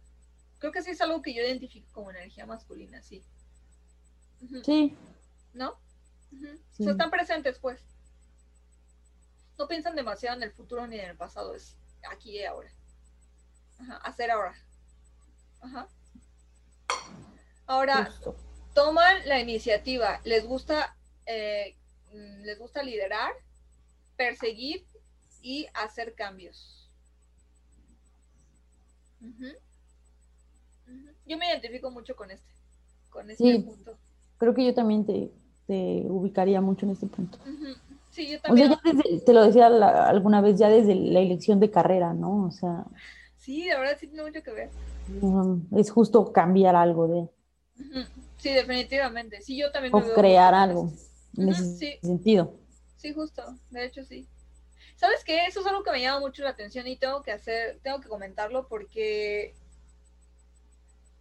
[0.59, 3.23] Creo que sí es algo que yo identifico como energía masculina, sí.
[4.63, 4.95] Sí.
[5.53, 5.79] ¿No?
[6.77, 7.81] están presentes, pues
[9.59, 11.75] no piensan demasiado en el futuro ni en el pasado, es
[12.09, 12.71] aquí y ahora.
[13.77, 14.55] Ajá, hacer ahora.
[15.59, 15.87] Ajá.
[17.67, 18.09] Ahora,
[18.73, 21.75] toman la iniciativa, les gusta, eh,
[22.13, 23.33] mm, les gusta liderar,
[24.15, 24.87] perseguir
[25.41, 26.89] y hacer cambios.
[31.25, 32.51] Yo me identifico mucho con este,
[33.09, 33.99] con este punto.
[34.37, 35.31] Creo que yo también te,
[36.07, 37.37] ubicaría mucho en este punto.
[38.11, 38.71] Sí, yo también.
[38.71, 38.93] O sea,
[39.25, 42.45] te lo decía alguna vez, ya desde la elección de carrera, ¿no?
[42.45, 42.85] O sea.
[43.37, 44.69] Sí, de verdad sí tiene mucho que ver.
[45.75, 47.29] es justo cambiar algo de.
[48.37, 49.41] Sí, definitivamente.
[49.41, 49.93] Sí, yo también.
[49.93, 50.91] O crear algo
[51.37, 52.55] en ese sentido.
[52.97, 53.43] Sí, justo.
[53.69, 54.27] De hecho, sí.
[54.95, 55.45] ¿Sabes qué?
[55.45, 58.09] Eso es algo que me llama mucho la atención y tengo que hacer, tengo que
[58.09, 59.55] comentarlo porque.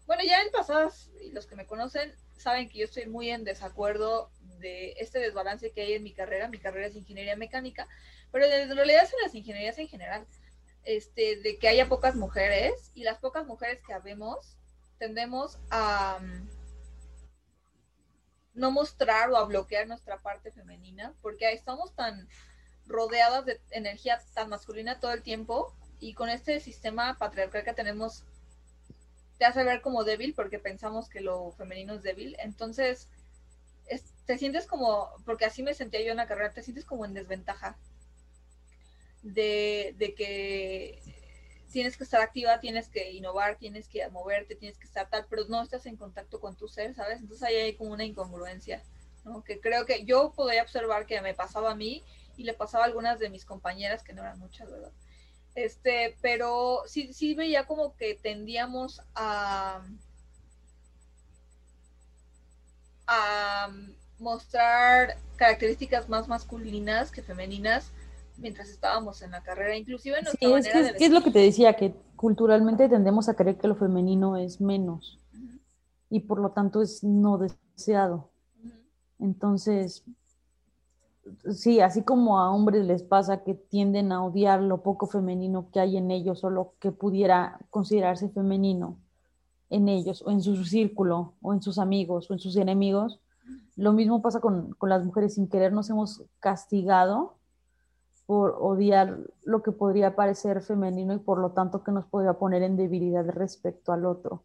[0.06, 3.44] Bueno, ya en pasadas, y los que me conocen saben que yo estoy muy en
[3.44, 6.48] desacuerdo de este desbalance que hay en mi carrera.
[6.48, 7.86] Mi carrera es ingeniería mecánica,
[8.32, 10.26] pero en realidad en las ingenierías en general.
[10.84, 14.56] Este, de que haya pocas mujeres y las pocas mujeres que habemos
[14.98, 16.48] tendemos a mm,
[18.54, 22.26] no mostrar o a bloquear nuestra parte femenina porque estamos tan
[22.86, 28.24] rodeadas de energía tan masculina todo el tiempo y con este sistema patriarcal que tenemos
[29.38, 32.36] te hace ver como débil porque pensamos que lo femenino es débil.
[32.40, 33.08] Entonces,
[34.26, 37.14] te sientes como, porque así me sentía yo en la carrera, te sientes como en
[37.14, 37.78] desventaja
[39.22, 41.00] de, que
[41.72, 45.44] tienes que estar activa, tienes que innovar, tienes que moverte, tienes que estar tal, pero
[45.48, 47.20] no estás en contacto con tu ser, ¿sabes?
[47.20, 48.82] Entonces ahí hay como una incongruencia,
[49.24, 49.42] ¿no?
[49.42, 52.04] Que creo que yo podía observar que me pasaba a mí
[52.36, 54.92] y le pasaba a algunas de mis compañeras, que no eran muchas, ¿verdad?
[55.64, 59.82] Este, pero sí, sí veía como que tendíamos a,
[63.08, 63.68] a
[64.20, 67.90] mostrar características más masculinas que femeninas
[68.36, 71.74] mientras estábamos en la carrera, inclusive en nuestra es, que, es lo que te decía,
[71.74, 75.18] que culturalmente tendemos a creer que lo femenino es menos
[76.08, 78.30] y por lo tanto es no deseado.
[79.18, 80.04] Entonces,
[81.50, 85.80] sí, así como a hombres les pasa que tienden a odiar lo poco femenino que
[85.80, 88.98] hay en ellos o lo que pudiera considerarse femenino
[89.70, 93.20] en ellos o en su círculo o en sus amigos o en sus enemigos,
[93.76, 97.36] lo mismo pasa con, las mujeres, sin querer nos hemos castigado
[98.26, 102.62] por odiar lo que podría parecer femenino y por lo tanto que nos podría poner
[102.62, 104.42] en debilidad respecto al otro.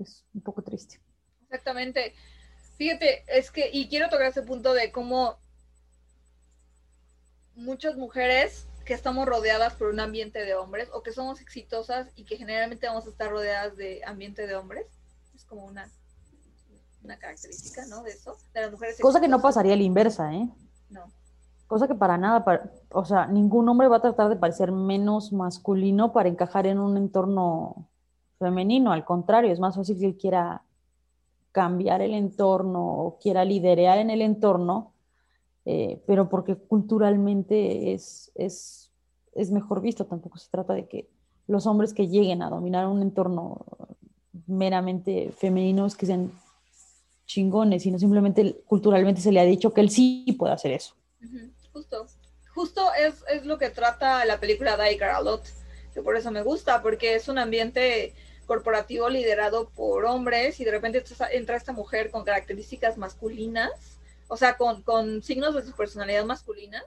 [0.00, 1.00] Es un poco triste.
[1.44, 2.12] Exactamente.
[2.76, 5.36] Fíjate, es que, y quiero tocar ese punto de cómo
[7.54, 12.24] muchas mujeres que estamos rodeadas por un ambiente de hombres o que somos exitosas y
[12.24, 14.86] que generalmente vamos a estar rodeadas de ambiente de hombres,
[15.34, 15.90] es como una
[17.06, 18.02] una característica, ¿no?
[18.02, 19.00] De eso, de las mujeres.
[19.00, 20.48] Cosa que no pasaría a la inversa, ¿eh?
[20.90, 21.04] No.
[21.66, 22.44] Cosa que para nada,
[22.90, 26.96] o sea, ningún hombre va a tratar de parecer menos masculino para encajar en un
[26.96, 27.88] entorno
[28.38, 30.62] femenino, al contrario, es más fácil que él quiera
[31.56, 34.92] cambiar el entorno o quiera liderear en el entorno,
[35.64, 38.92] eh, pero porque culturalmente es, es,
[39.32, 41.08] es mejor visto, tampoco se trata de que
[41.46, 43.64] los hombres que lleguen a dominar un entorno
[44.46, 46.30] meramente femenino es que sean
[47.24, 50.94] chingones, sino simplemente culturalmente se le ha dicho que él sí puede hacer eso.
[51.72, 52.06] Justo,
[52.54, 55.44] justo es, es, lo que trata la película Die Lot,
[55.94, 58.12] que por eso me gusta, porque es un ambiente
[58.46, 63.70] corporativo liderado por hombres y de repente entra esta mujer con características masculinas,
[64.28, 66.84] o sea, con, con signos de su personalidad masculinas.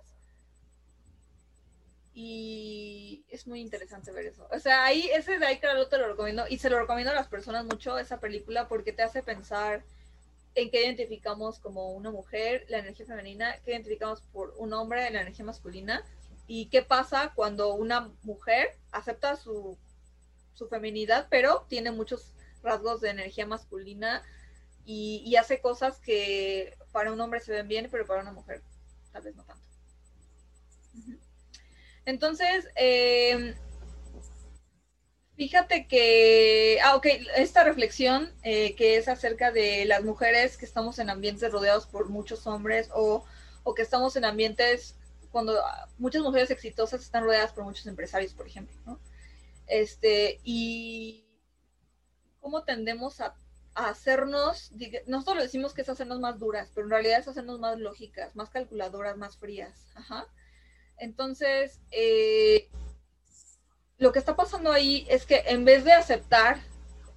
[2.13, 4.47] Y es muy interesante ver eso.
[4.51, 6.45] O sea, ahí ese de ahí, claro, te lo recomiendo.
[6.49, 9.83] Y se lo recomiendo a las personas mucho esa película porque te hace pensar
[10.55, 15.21] en qué identificamos como una mujer, la energía femenina, qué identificamos por un hombre, la
[15.21, 16.03] energía masculina.
[16.47, 19.77] Y qué pasa cuando una mujer acepta su
[20.59, 24.21] su feminidad, pero tiene muchos rasgos de energía masculina
[24.85, 28.61] y, hace cosas que para un hombre se ven bien, pero para una mujer
[29.11, 29.63] tal vez no tanto.
[32.05, 33.55] Entonces, em,
[35.35, 37.05] fíjate que, ah, ok,
[37.35, 42.09] esta reflexión eh, que es acerca de las mujeres que estamos en ambientes rodeados por
[42.09, 43.23] muchos hombres o,
[43.63, 44.95] o que estamos en ambientes
[45.31, 45.53] cuando
[45.99, 48.99] muchas mujeres exitosas están rodeadas por muchos empresarios, por ejemplo, ¿no?
[49.69, 51.25] Este, y
[52.41, 53.35] cómo tendemos a,
[53.75, 54.73] hacernos,
[55.07, 58.35] nosotros lo decimos que es hacernos más duras, pero en realidad es hacernos más lógicas,
[58.35, 59.87] más calculadoras, más frías.
[59.95, 60.27] Ajá.
[60.97, 62.69] Entonces, eh,
[63.97, 66.59] lo que está pasando ahí es que en vez de aceptar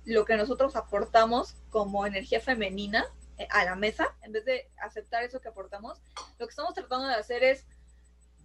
[0.05, 3.07] lo que nosotros aportamos como energía femenina
[3.39, 6.01] eh, a la mesa, en vez de aceptar eso que aportamos,
[6.39, 7.67] lo que estamos tratando de hacer es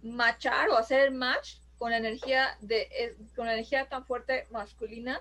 [0.02, 5.20] machar o hacer match con la energía de con la energía tan fuerte masculina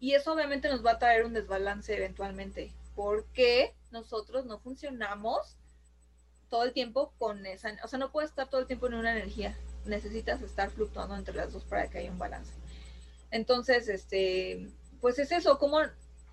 [0.00, 5.56] y eso obviamente nos va a traer un desbalance eventualmente porque nosotros no funcionamos
[6.52, 9.12] todo el tiempo con esa, o sea, no puedes estar todo el tiempo en una
[9.12, 9.56] energía,
[9.86, 12.52] necesitas estar fluctuando entre las dos para que haya un balance.
[13.30, 14.68] Entonces, este,
[15.00, 15.80] pues es eso, como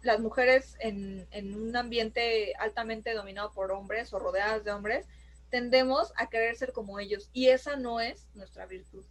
[0.02, 5.06] las mujeres en, en un ambiente altamente dominado por hombres o rodeadas de hombres,
[5.50, 9.06] tendemos a querer ser como ellos y esa no es nuestra virtud.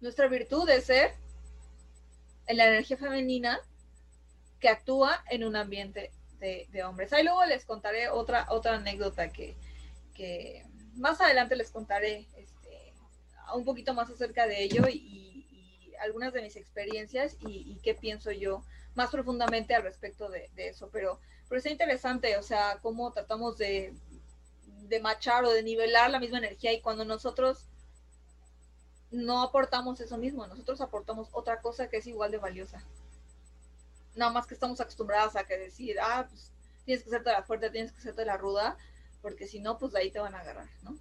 [0.00, 1.14] Nuestra virtud es ser
[2.46, 3.60] en la energía femenina
[4.60, 7.12] que actúa en un ambiente de, hombres.
[7.12, 9.56] Ahí luego les contaré otra, otra anécdota que,
[10.94, 12.94] más adelante les contaré este,
[13.54, 15.24] un poquito más acerca de ello y,
[16.00, 18.62] algunas de mis experiencias y, qué pienso yo
[18.94, 20.90] más profundamente al respecto de, eso.
[20.92, 23.94] Pero, pero es interesante, o sea, cómo tratamos de,
[24.66, 27.66] de machar o de nivelar la misma energía y cuando nosotros
[29.16, 32.82] no aportamos eso mismo, nosotros aportamos otra cosa que es igual de valiosa.
[34.14, 36.52] Nada más que estamos acostumbrados a que decir, ah, pues
[36.84, 38.76] tienes que hacerte la fuerte, tienes que hacerte la ruda,
[39.22, 40.98] porque si no, pues de ahí te van a agarrar, ¿no?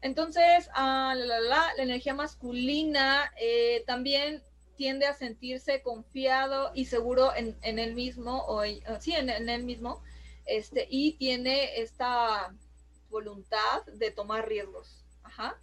[0.00, 4.42] Entonces, ah, la, la, energía masculina eh, también
[4.76, 8.62] tiende a sentirse confiado y seguro en, en él mismo, o
[9.00, 10.02] sí, en, en él mismo,
[10.44, 12.54] este, y tiene esta
[13.08, 15.04] voluntad de tomar riesgos.
[15.22, 15.58] Ajá.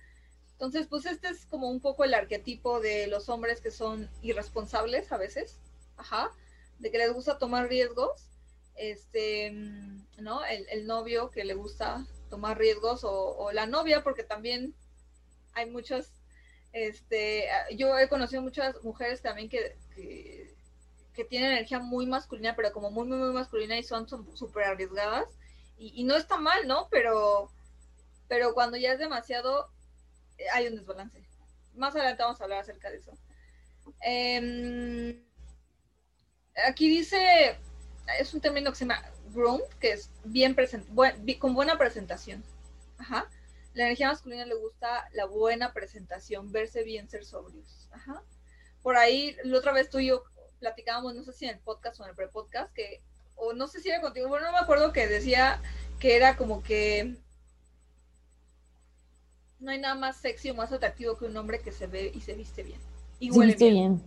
[0.54, 5.12] Entonces, pues este es como un poco el arquetipo de los hombres que son irresponsables
[5.12, 5.60] a veces,
[5.98, 6.32] ajá,
[6.80, 8.30] de que les gusta tomar riesgos,
[8.76, 9.52] este,
[10.18, 10.46] ¿no?
[10.46, 14.74] El, novio que le gusta tomar riesgos o, la novia, porque también
[15.54, 16.14] hay muchas,
[16.72, 22.92] este, yo he conocido muchas mujeres también que, que, tienen energía muy masculina, pero como
[22.92, 25.28] muy, muy, muy masculina y son súper arriesgadas
[25.78, 26.88] y, no está mal, ¿no?
[26.90, 27.52] Pero,
[28.28, 29.70] pero cuando ya es demasiado,
[30.38, 31.28] eh, hay un desbalance.
[31.74, 33.18] Más adelante vamos a hablar acerca de eso.
[34.02, 35.24] Em,
[36.68, 37.58] aquí dice,
[38.20, 39.04] es un término que se llama
[39.34, 40.88] groom, que es bien present,
[41.40, 42.44] con buena presentación.
[42.98, 43.30] Ajá.
[43.74, 47.90] La energía masculina le gusta la buena presentación, verse bien, ser sobrios.
[47.92, 48.24] Ajá.
[48.82, 50.24] Por ahí, la otra vez tú y yo
[50.60, 53.04] platicábamos, no sé si en el podcast o en el pre-podcast, que
[53.36, 55.62] o no sé si era contigo, bueno, no me acuerdo que decía
[56.00, 57.16] que era como que
[59.60, 62.22] no hay nada más sexy o más atractivo que un hombre que se ve y
[62.22, 62.80] se viste bien.
[63.20, 64.02] Y se viste bien.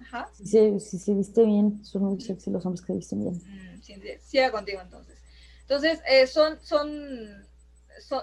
[0.00, 0.30] Ajá.
[0.34, 3.34] Si se, si se, viste bien, son muy sexy los hombres que se visten bien.
[3.34, 3.80] Mm,
[4.22, 5.18] sí, era contigo entonces.
[5.62, 7.46] Entonces, eh, son, son,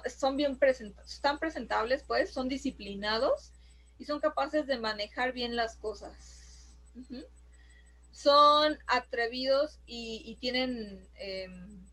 [0.05, 3.53] son, bien presentables, están presentables, pues, son disciplinados
[3.99, 6.73] y son capaces de manejar bien las cosas
[8.17, 11.85] son atrevidos y, tienen em,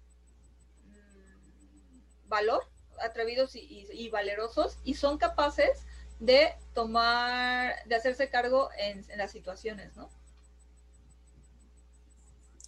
[2.28, 2.64] valor,
[2.98, 5.84] atrevidos y, valerosos, y son capaces
[6.20, 10.08] de tomar, de hacerse cargo en, las situaciones, ¿no?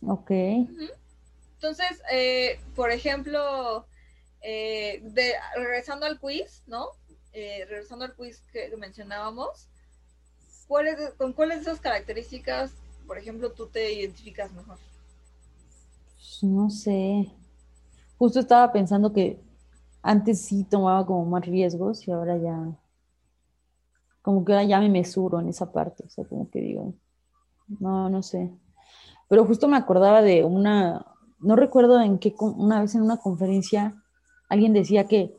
[0.07, 0.31] Ok.
[1.55, 3.87] Entonces, eh, por ejemplo,
[4.43, 6.91] eh, de, regresando al quiz, ¿no?
[7.33, 9.71] Eh, regresando al quiz que, mencionábamos,
[11.17, 12.75] ¿con cuáles de esas características
[13.07, 14.79] por ejemplo, tú te identificas mejor?
[16.15, 17.33] Pues, no sé.
[18.19, 19.41] Justo estaba pensando que
[20.03, 22.79] antes sí tomaba como más riesgos y ahora ya,
[24.23, 26.95] como que ahora ya me mesuro en esa parte, o sea, como que digo,
[27.81, 28.53] no, no sé.
[29.29, 31.07] Pero justo me acordaba de una,
[31.41, 34.03] no recuerdo en qué, una vez en una conferencia,
[34.49, 35.37] alguien decía que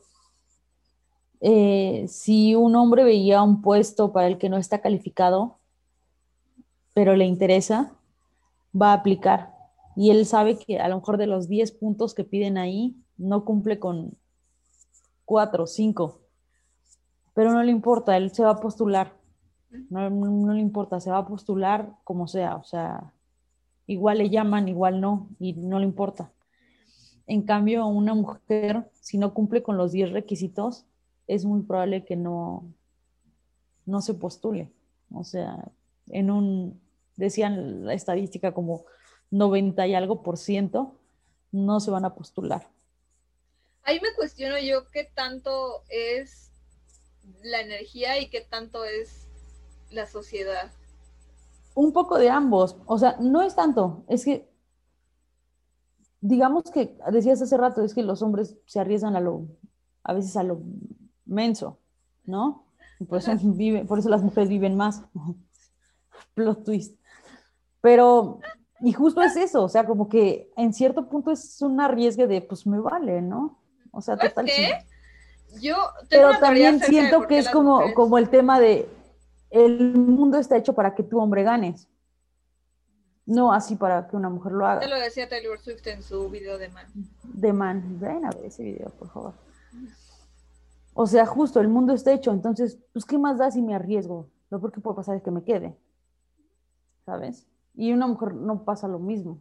[1.40, 5.57] eh, si un hombre veía un puesto para el que no está calificado,
[6.98, 7.92] pero le interesa,
[8.74, 9.54] va a aplicar.
[9.94, 13.44] Y él sabe que a lo mejor de los 10 puntos que piden ahí, no
[13.44, 14.18] cumple con
[15.24, 16.20] 4 o 5.
[17.34, 19.16] Pero no le importa, él se va a postular.
[19.90, 22.56] No, no, le importa, se va a postular como sea.
[22.56, 23.14] O sea,
[23.86, 26.32] igual le llaman, igual no, y no le importa.
[27.28, 30.84] En cambio, una mujer, si no cumple con los 10 requisitos,
[31.28, 32.64] es muy probable que no,
[33.86, 34.72] no se postule.
[35.12, 35.70] O sea,
[36.10, 36.87] en un,
[37.18, 38.86] decían la estadística como
[39.30, 40.98] 90 y algo por ciento,
[41.52, 42.68] no se van a postular.
[43.82, 46.50] Ahí me cuestiono yo qué tanto es
[47.42, 49.26] la energía y qué tanto es
[49.90, 50.70] la sociedad.
[51.74, 52.76] Un poco de ambos.
[52.86, 54.48] O sea, no es tanto, es que,
[56.20, 59.46] digamos que, decías hace rato, es que los hombres se arriesgan a lo,
[60.02, 60.62] a veces a lo
[61.24, 61.78] menso,
[62.24, 62.64] ¿no?
[63.08, 65.02] Por eso, vive, por eso las mujeres viven más.
[66.34, 66.97] Plot twist.
[67.88, 68.38] Pero,
[68.80, 72.42] y justo es eso, o sea, como que en cierto punto es un arriesgue de,
[72.42, 73.62] pues me vale, ¿no?
[73.92, 74.44] O sea, total.
[74.44, 74.84] ¿Qué?
[75.62, 75.74] Yo
[76.10, 78.86] Pero también siento que es como, como el tema de,
[79.48, 81.88] el mundo está hecho para que tu hombre ganes.
[83.24, 84.80] No así para que una mujer lo haga.
[84.80, 86.88] Te lo decía Taylor Swift en su video de Man.
[87.22, 87.98] De Man.
[87.98, 89.32] Ven a ver ese video, por favor.
[90.92, 94.28] O sea, justo, el mundo está hecho, entonces, pues, ¿qué más da si me arriesgo?
[94.50, 95.74] Lo peor que puede pasar es que me quede.
[97.06, 97.48] ¿Sabes?
[97.78, 99.40] Y una mujer no pasa lo mismo.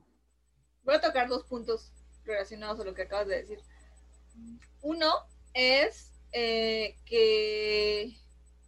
[0.83, 1.91] Voy a tocar dos puntos
[2.23, 3.59] relacionados a lo que acabas de decir.
[4.81, 5.11] Uno
[5.53, 8.15] es eh, que...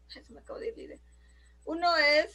[0.07, 0.99] se me acabó de ir
[1.65, 2.33] Uno es...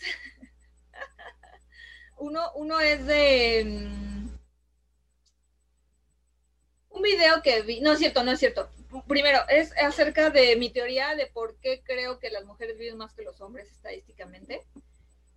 [2.19, 3.65] uno, uno es de...
[3.66, 4.28] Mm,
[6.90, 7.81] un video que vi...
[7.81, 8.70] No es cierto, no es cierto
[9.02, 13.12] primero, es acerca de mi teoría de por qué creo que las mujeres viven más
[13.12, 14.62] que los hombres estadísticamente.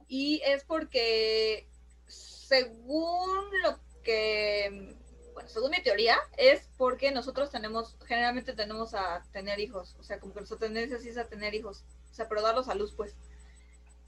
[0.08, 1.68] Y es porque,
[2.08, 4.96] según lo que,
[5.34, 10.20] bueno, según mi teoría, es porque nosotros tenemos, generalmente tenemos a tener hijos, o sea,
[10.20, 12.94] como que nuestra tendencia sí es a tener hijos, o sea, pero darlos a luz,
[12.96, 13.16] pues.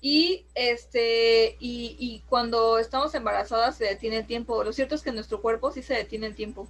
[0.01, 4.63] Y este, y, y cuando estamos embarazadas se detiene el tiempo.
[4.63, 6.69] Lo cierto es que nuestro cuerpo sí se detiene el tiempo.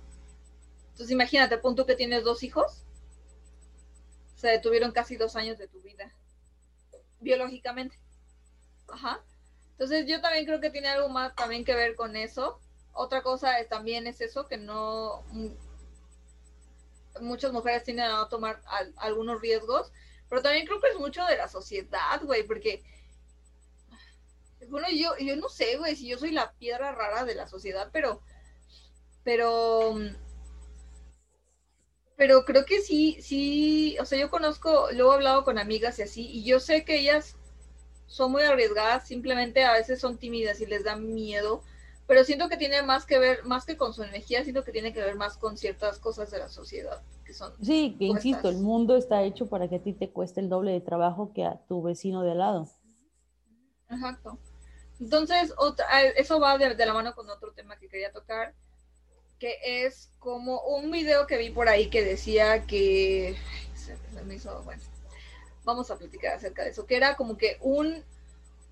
[0.91, 2.83] Entonces imagínate, punto que tienes dos hijos,
[4.35, 6.11] se detuvieron casi dos años de tu vida,
[7.19, 7.99] biológicamente.
[8.87, 9.21] Ajá.
[9.79, 12.59] Entonces yo también creo que tiene algo más también que ver con eso.
[12.91, 15.23] Otra cosa es, también es eso, que no...
[15.31, 15.51] Mm,
[17.21, 18.61] muchas mujeres tienen a tomar
[18.97, 19.93] algunos riesgos,
[20.27, 22.83] pero también creo que es mucho de la sociedad, güey, porque...
[24.67, 27.89] Bueno, yo, yo no sé, güey, si yo soy la piedra rara de la sociedad,
[27.93, 28.21] pero...
[29.23, 29.95] Pero
[32.17, 36.01] pero creo que sí, sí, o sea, yo conozco, luego he hablado con amigas y
[36.01, 37.38] así, y yo sé que ellas
[38.09, 41.63] son muy arriesgadas, simplemente a veces son tímidas y les da miedo,
[42.07, 44.91] pero siento que tiene más que ver, más que con su energía, siento que tiene
[44.91, 47.53] que ver más con ciertas cosas de la sociedad, que son...
[47.63, 50.71] Sí, que insisto, el mundo está hecho para que a ti te cueste el doble
[50.71, 52.67] de trabajo que a tu vecino de al lado.
[53.89, 54.39] Exacto.
[54.99, 58.53] Entonces, otra, eso va de la mano con otro tema que quería tocar,
[59.37, 63.37] que es como un video que vi por ahí que decía que
[63.75, 64.81] se, me hizo, bueno,
[65.69, 68.03] vamos a platicar acerca de eso, que era como que un,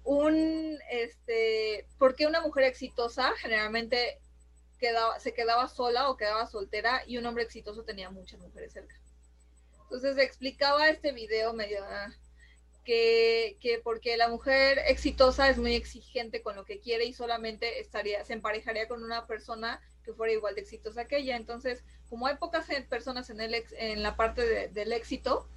[0.03, 4.19] un, este, porque una mujer exitosa generalmente
[4.79, 8.95] quedaba, se quedaba sola o quedaba soltera y un hombre exitoso tenía muchas mujeres cerca.
[9.83, 12.13] Entonces explicaba este video medio ah,
[12.83, 17.79] que, que, porque la mujer exitosa es muy exigente con lo que quiere y solamente
[17.79, 21.35] estaría, se emparejaría con una persona que fuera igual de exitosa que ella.
[21.35, 25.47] Entonces, como hay pocas personas en, el en la parte del éxito,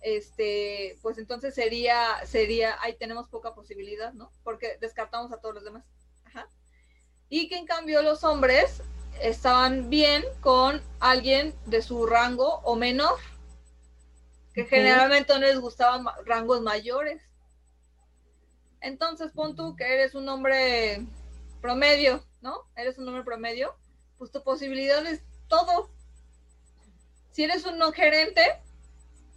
[0.00, 4.30] este, pues entonces sería, sería, ahí tenemos poca posibilidad, ¿no?
[4.42, 5.84] Porque descartamos a todos los demás.
[7.28, 8.82] Y que en cambio los hombres
[9.20, 13.18] estaban bien con alguien de su rango o menor,
[14.52, 17.22] que generalmente no les gustaban rangos mayores.
[18.80, 21.06] Entonces pon tú que eres un hombre
[21.60, 22.66] promedio, ¿no?
[22.74, 23.76] Eres un hombre promedio
[24.20, 25.90] pues tu posibilidad es todo.
[27.32, 28.42] Si eres un no gerente,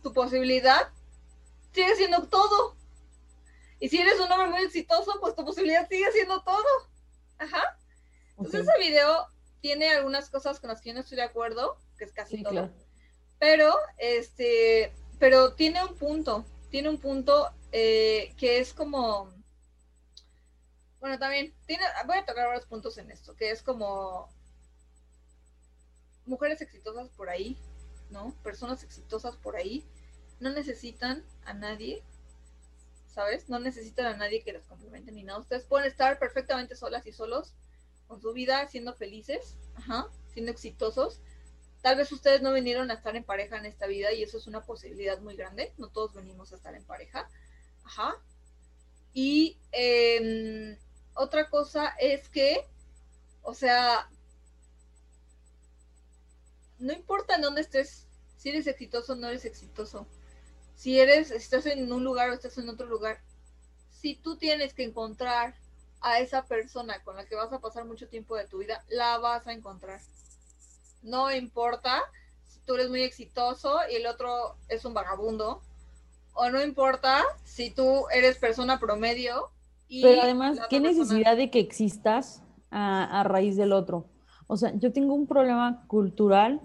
[0.04, 0.90] tu posibilidad
[1.72, 2.76] sigue siendo todo.
[3.80, 6.64] Y si eres un hombre muy exitoso, pues tu posibilidad sigue siendo todo.
[7.40, 7.78] Ajá.
[8.38, 9.28] Entonces ese video
[9.62, 12.44] tiene algunas cosas con las que yo no estoy de acuerdo, que es casi Sí,
[12.44, 12.52] todo.
[12.52, 12.74] claro.
[13.40, 19.34] Pero, este, pero tiene un punto, tiene un punto eh, que es como,
[21.00, 24.30] bueno, también, tiene, voy a tocar varios puntos en esto, que es como
[26.26, 27.58] mujeres exitosas por ahí,
[28.10, 28.34] ¿no?
[28.44, 29.86] Personas exitosas por ahí,
[30.44, 32.04] no necesitan a nadie,
[33.08, 33.48] ¿sabes?
[33.50, 35.40] No necesitan a nadie que las complemente ni nada.
[35.40, 37.54] Ustedes pueden estar perfectamente solas y solos
[38.08, 41.22] con su vida, siendo felices, ajá, siendo exitosos.
[41.82, 44.46] Tal vez ustedes no vinieron a estar en pareja en esta vida y eso es
[44.46, 45.74] una posibilidad muy grande.
[45.78, 47.30] No todos venimos a estar en pareja.
[47.86, 48.16] Ajá.
[49.14, 50.78] Y em,
[51.14, 52.68] otra cosa es que,
[53.44, 54.10] o sea,
[56.80, 58.08] no importa en dónde estés,
[58.38, 60.06] si eres exitoso o no eres exitoso,
[60.76, 63.20] si eres, estás en un lugar o estás en otro lugar,
[63.92, 65.56] si tú tienes que encontrar
[66.02, 69.18] a esa persona con la que vas a pasar mucho tiempo de tu vida, la
[69.20, 70.02] vas a encontrar.
[71.02, 72.02] No importa
[72.46, 75.62] si tú eres muy exitoso y el otro es un vagabundo,
[76.34, 79.50] o no importa si tú eres persona promedio.
[79.88, 82.42] Y Pero además, ¿qué persona- necesidad de que existas
[82.72, 84.10] a, a raíz del otro?
[84.48, 86.62] O sea, yo tengo un problema cultural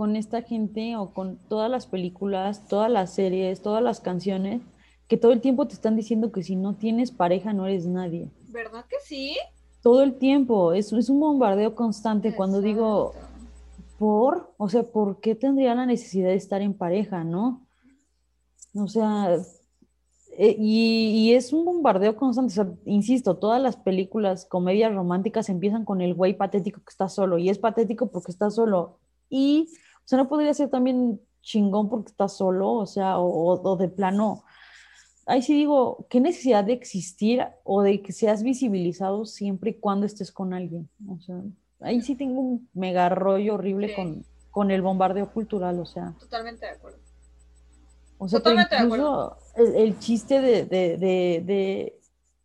[0.00, 4.62] con esta gente o con todas las películas, todas las series, todas las canciones,
[5.08, 8.30] que todo el tiempo te están diciendo que si no tienes pareja no eres nadie.
[8.48, 9.36] ¿Verdad que sí?
[9.82, 13.98] Todo el tiempo, es, es un bombardeo constante cuando digo, Exacto.
[13.98, 14.54] ¿por?
[14.56, 17.66] O sea, ¿por qué tendría la necesidad de estar en pareja, no?
[18.74, 19.36] O sea,
[20.38, 22.52] eh, y, y es un bombardeo constante.
[22.52, 27.10] O sea, insisto, todas las películas, comedias románticas empiezan con el güey patético que está
[27.10, 28.96] solo, y es patético porque está solo.
[29.30, 29.68] Y,
[30.04, 33.88] o sea, no podría ser también chingón porque está solo, o sea, o, o- de
[33.88, 34.44] plano.
[35.26, 40.06] Ahí sí digo, ¿qué necesidad de existir o de que seas visibilizado siempre y cuando
[40.06, 40.88] estés con alguien?
[41.08, 41.40] O sea,
[41.80, 43.94] ahí sí tengo un mega rollo horrible Sí.
[43.94, 46.14] con, con el bombardeo cultural, o sea.
[46.18, 46.98] Totalmente de acuerdo.
[48.18, 52.00] O sea, Totalmente de incluso el, el chiste de, de, de, de,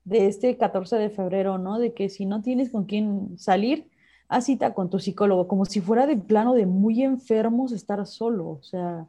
[0.06, 1.80] de este 14 de febrero, ¿no?
[1.80, 3.90] De que si no tienes con quién salir,
[4.28, 8.50] haz cita con tu psicólogo, como si fuera de plano de muy enfermos estar solo.
[8.50, 9.08] O sea,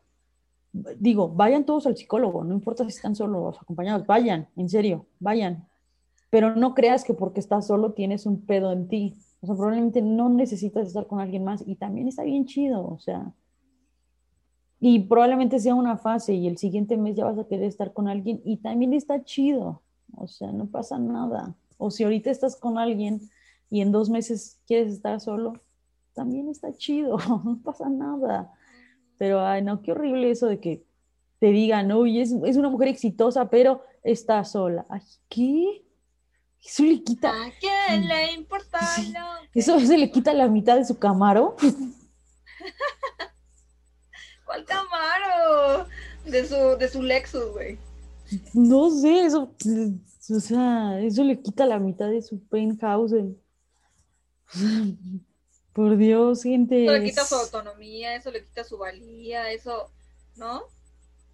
[0.99, 5.07] digo, vayan todos al psicólogo, no importa si están solos o acompañados, vayan, en serio,
[5.19, 5.67] vayan.
[6.31, 9.17] Pero no creas que porque estás solo tienes un pedo en ti.
[9.41, 12.99] O sea, probablemente no necesitas estar con alguien más y también está bien chido, o
[12.99, 13.33] sea.
[14.79, 18.09] Y probablemente sea una fase y el siguiente mes ya vas a querer estar con
[18.09, 19.83] alguien y también está chido.
[20.17, 21.55] O sea, no pasa nada.
[21.79, 23.21] O si ahorita estás con alguien
[23.71, 25.55] y en dos meses quieres estar solo,
[26.15, 28.53] también está chido, no pasa nada.
[29.19, 30.85] Pero, ay, no, qué horrible eso de que
[31.39, 34.85] te digan, uy, es, es una mujer exitosa, pero está sola.
[34.89, 35.83] Ay, ¿qué?
[36.65, 39.13] Eso le quita, ¿A quién le importa Sí.
[39.13, 39.21] lo
[39.53, 41.57] que- eso se le quita la mitad de su camaro.
[44.45, 45.87] ¿Cuál Camaro?
[46.25, 47.79] De su, de su Lexus, güey.
[48.55, 49.51] No sé, eso,
[50.31, 53.13] o sea, eso le quita la mitad de su penthouse.
[55.73, 56.85] Por Dios, gente.
[56.85, 59.91] Eso le quita su autonomía, eso le quita su valía, eso,
[60.37, 60.63] ¿no?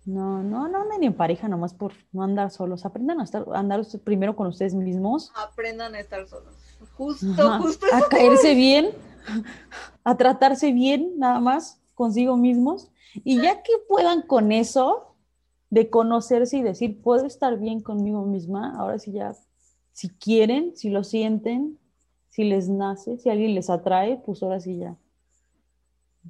[0.05, 2.85] No, no, no anden en pareja nomás por no andar solos.
[2.85, 6.55] Aprendan a estar, a andar primero con ustedes mismos, Aprendan a estar solos.
[6.97, 8.91] Justo, Ajá, justo a caerse bien,
[10.05, 12.91] a tratarse bien, nada más consigo mismos.
[13.15, 15.15] Y ya que puedan con eso,
[15.71, 19.37] de conocerse y decir, puedo estar bien conmigo misma, ahora sí ya,
[19.93, 21.79] si quieren, si lo sienten,
[22.33, 24.97] si les nace, si alguien les atrae, pues ahora sí ya.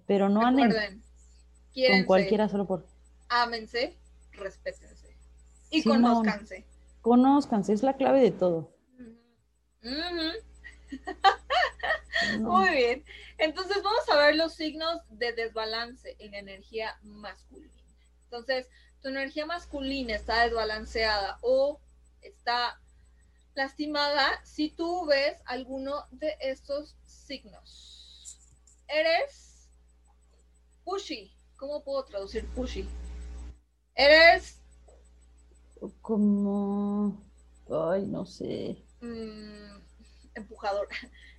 [0.04, 1.00] Pero no anden
[1.74, 2.84] con cualquiera solo por...
[3.28, 3.96] ámense,
[4.32, 5.16] respétense
[5.70, 6.66] y Sí, conózcanse.
[7.02, 8.76] Conózcanse, es la clave de todo.
[9.80, 10.32] No.
[12.40, 13.04] Muy bien.
[13.38, 17.72] Entonces vamos a ver los signos de desbalance en energía masculina.
[18.24, 18.68] Entonces,
[19.02, 21.80] tu energía masculina está desbalanceada o
[22.22, 22.80] está
[23.54, 28.38] lastimada si tú ves alguno de estos signos.
[28.88, 29.68] Eres
[30.84, 31.32] pushy.
[31.56, 32.88] ¿Cómo puedo traducir pushy?
[33.94, 34.58] Eres
[36.00, 37.20] Como...
[37.70, 38.76] Ay, no sé.
[39.00, 39.76] mm,
[40.34, 40.88] empujador.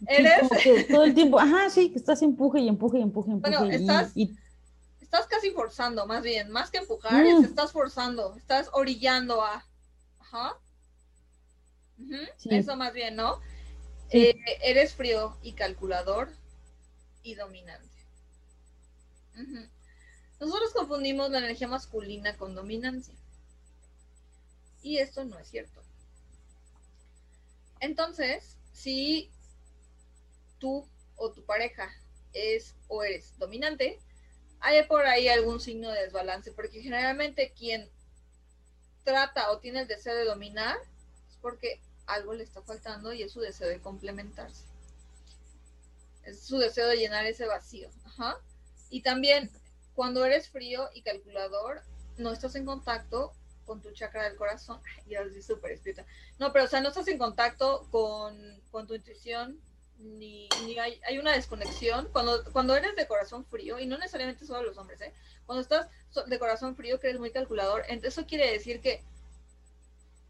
[0.08, 3.34] Eres que todo el tiempo, ajá, sí, que estás empuje y empuje y empuje y
[3.34, 3.58] empuje.
[3.58, 4.36] Bueno, y- estás- y,
[5.02, 7.28] estás casi forzando, más bien, más que empujar, Mm.
[7.44, 9.64] es estás forzando, estás orillando a.
[10.20, 10.58] Ajá.
[12.38, 12.50] Sí.
[12.52, 13.40] Eso más bien, ¿no?
[14.10, 14.28] Sí.
[14.28, 16.30] Eh, eres frío y calculador
[17.24, 17.90] y dominante.
[20.40, 23.16] Nosotros confundimos la energía masculina con dominancia.
[24.82, 25.82] Y esto no es cierto.
[27.80, 29.32] Entonces, si
[30.60, 31.90] tú o tu pareja
[32.34, 34.00] es o eres dominante,
[34.60, 37.90] hay por ahí algún signo de desbalance, porque generalmente quien
[39.04, 40.78] trata o tiene el deseo de dominar
[41.30, 44.64] es porque algo le está faltando y es su deseo de complementarse.
[46.24, 47.90] Es su deseo de llenar ese vacío.
[48.90, 49.52] Y también
[49.94, 51.82] cuando eres frío y calculador,
[52.18, 53.34] no estás en contacto
[53.66, 54.80] con tu chakra del corazón.
[55.08, 56.08] Ya estoy súper espiritual.
[56.40, 59.60] No, pero o sea, no estás en contacto con, con tu intuición,
[59.98, 60.50] ni,
[60.80, 62.10] hay, hay, una desconexión.
[62.12, 65.14] Cuando, cuando eres de corazón frío, y no necesariamente solo los hombres, ¿eh?
[65.46, 65.88] cuando estás
[66.28, 69.04] de corazón frío, que eres muy calculador, eso quiere decir que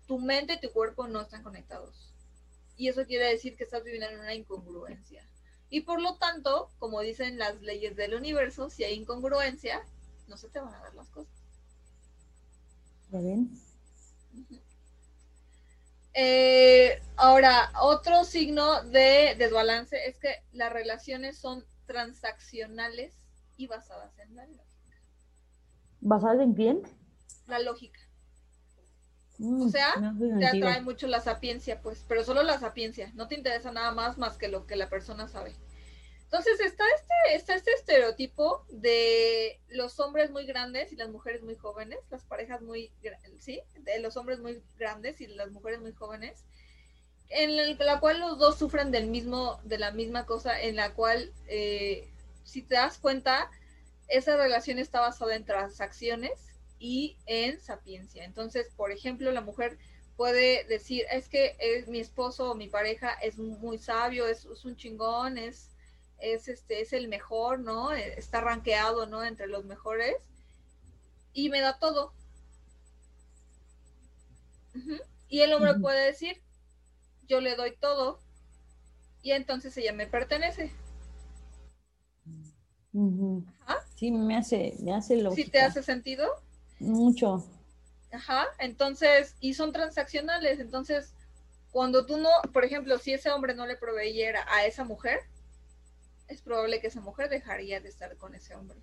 [0.07, 2.13] tu mente y tu cuerpo no están conectados.
[2.77, 5.27] Y eso quiere decir que estás viviendo en una incongruencia.
[5.69, 9.83] Y por lo tanto, como dicen las leyes del universo, si hay incongruencia,
[10.27, 11.33] no se te van a dar las cosas.
[13.11, 13.49] ¿Ya ven?
[16.13, 23.15] Eh, ahora, otro signo de desbalance es que las relaciones son transaccionales
[23.57, 25.01] y basadas en la lógica.
[26.01, 26.81] ¿Basadas en quién?
[27.47, 27.99] La lógica.
[29.37, 29.93] Mm, o sea,
[30.39, 33.11] te atrae mucho la sapiencia, pues, pero solo la sapiencia.
[33.15, 35.55] No te interesa nada más más que lo que la persona sabe.
[36.33, 41.55] Entonces está este, está este estereotipo de los hombres muy grandes y las mujeres muy
[41.55, 42.91] jóvenes, las parejas muy,
[43.39, 46.43] sí, de los hombres muy grandes y las mujeres muy jóvenes,
[47.29, 51.31] en la cual los dos sufren del mismo, de la misma cosa, en la cual,
[51.47, 52.09] eh,
[52.43, 53.51] si te das cuenta,
[54.07, 56.52] esa relación está basada en transacciones
[56.83, 58.25] y en sapiencia.
[58.25, 59.77] Entonces, por ejemplo, la mujer
[60.17, 64.75] puede decir, es que es, mi esposo o mi pareja es muy sabio, es un
[64.75, 65.73] chingón, es
[66.23, 67.93] es, este, es el mejor, ¿no?
[67.93, 69.23] Eh, está rankeado, ¿no?
[69.23, 70.15] Entre los mejores.
[71.33, 72.13] Y me da todo.
[75.27, 76.41] Y el hombre puede decir,
[77.27, 78.19] yo le doy todo.
[79.21, 80.71] Y entonces ella me pertenece.
[83.95, 86.27] Sí, me hace, me hace ¿Sí te hace sentido?
[86.79, 87.47] Mucho.
[88.11, 91.13] Ajá, entonces, y son transaccionales, entonces,
[91.71, 95.21] cuando tú no, por ejemplo, si ese hombre no le proveyera a esa mujer,
[96.27, 98.77] es probable que esa mujer dejaría de estar con ese hombre.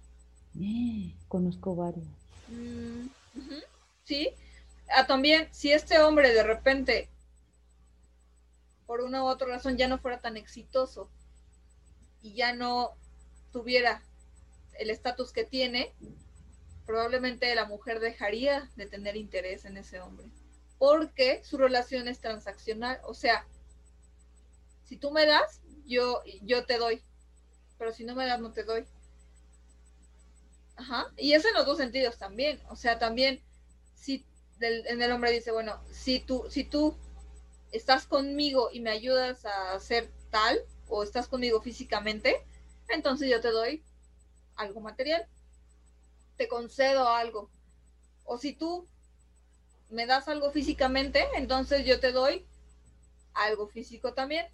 [0.60, 2.06] Eh, conozco varios.
[2.48, 3.06] Mm,
[4.04, 4.30] sí.
[4.92, 7.08] Ah, también, si este hombre de repente,
[8.86, 11.08] por una u otra razón, ya no fuera tan exitoso
[12.22, 12.90] y ya no
[13.52, 14.02] tuviera
[14.78, 15.92] el estatus que tiene,
[16.90, 20.26] probablemente la mujer dejaría de tener interés en ese hombre.
[20.78, 23.00] Porque su relación es transaccional.
[23.04, 23.46] O sea,
[24.84, 27.02] si tú me das, yo, yo te doy
[27.80, 28.84] pero si no me das, no te doy.
[30.76, 31.10] Ajá.
[31.16, 32.60] Y eso en los dos sentidos también.
[32.68, 33.40] O sea, también,
[33.94, 34.26] si
[34.60, 36.94] en el hombre dice, bueno, si tú, si tú
[37.72, 42.44] estás conmigo y me ayudas a hacer tal, o estás conmigo físicamente,
[42.88, 43.82] entonces yo te doy
[44.56, 45.26] algo material.
[46.40, 47.50] Te concedo algo.
[48.24, 48.88] O si tú
[49.90, 52.46] me das algo físicamente, entonces yo te doy
[53.34, 54.46] algo físico también.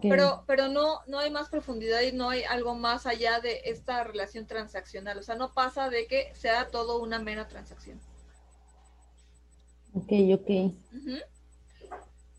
[0.00, 4.04] Pero, pero no, no hay más profundidad y no hay algo más allá de esta
[4.04, 5.18] relación transaccional.
[5.18, 8.00] O sea, no pasa de que sea todo una mera transacción.
[9.92, 10.72] Ok, ok.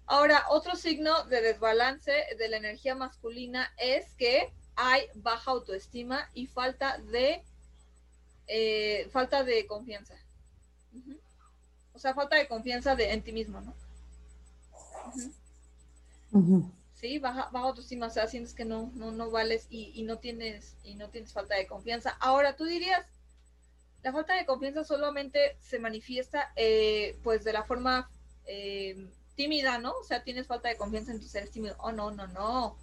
[0.06, 6.48] Ahora, otro signo de desbalance de la energía masculina es que hay baja autoestima y
[6.48, 7.44] falta de
[8.48, 10.16] eh, falta de confianza.
[11.94, 13.74] O sea, falta de confianza de, en ti mismo, ¿no?
[16.94, 17.20] ¿sí?
[17.20, 20.96] Baja, baja autoestima, o sea, sientes que no, no, no vales y, no tienes, y
[20.96, 22.18] no tienes falta de confianza.
[22.20, 23.06] Ahora, tú dirías,
[24.02, 28.10] la falta de confianza solamente se manifiesta, eh, pues, de la forma
[28.46, 29.92] eh, tímida, ¿no?
[29.92, 31.76] O sea, tienes falta de confianza en tu ser tímido.
[31.80, 32.78] Oh, no, no, no.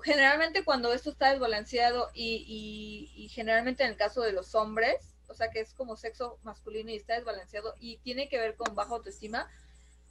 [0.00, 5.50] Generalmente cuando esto está desbalanceado y, generalmente en el caso de los hombres, o sea,
[5.50, 9.48] que es como sexo masculino y está desbalanceado y tiene que ver con baja autoestima,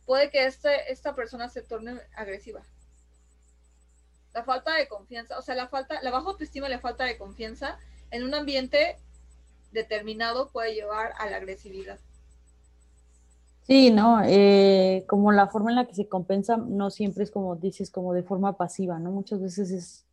[0.06, 2.64] puede que este, esta persona se torne agresiva
[4.34, 7.18] la falta de confianza, o sea, la falta, la baja autoestima y la falta de
[7.18, 7.78] confianza
[8.12, 8.98] en un ambiente
[9.72, 12.00] determinado puede llevar a la agresividad.
[13.72, 17.56] Sí, no, eh, como la forma en la que se compensa no siempre es como
[17.56, 19.12] dices, como de forma pasiva, ¿no?
[19.12, 20.06] Muchas veces es,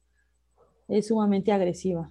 [0.87, 2.09] es sumamente agresiva.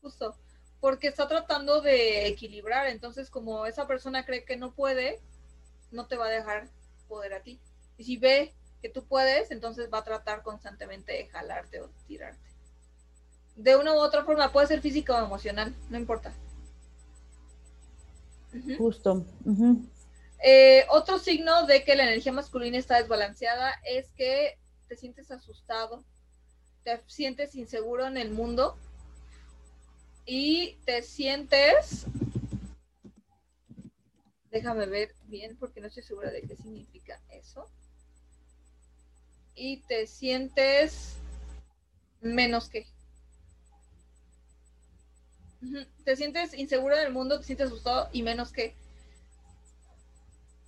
[0.00, 0.34] Justo,
[0.80, 5.20] porque está tratando de equilibrar, entonces como esa persona cree que no puede,
[5.90, 6.70] no te va a dejar
[7.06, 7.60] poder a ti.
[7.98, 12.48] Y si ve que tú puedes, entonces va a tratar constantemente de jalarte o tirarte.
[13.56, 16.32] De una u otra forma, puede ser física o emocional, no importa.
[18.78, 19.22] Justo.
[20.42, 24.58] Eh, otro signo de que la energía masculina está desbalanceada es que
[24.88, 26.04] te sientes asustado,
[26.84, 28.76] te sientes inseguro en el mundo
[30.24, 32.06] y te sientes
[34.50, 37.68] déjame ver bien porque no estoy segura de qué significa eso
[39.54, 41.16] y te sientes
[42.20, 42.86] menos que.
[46.04, 48.74] Te sientes inseguro del mundo, te sientes asustado y menos que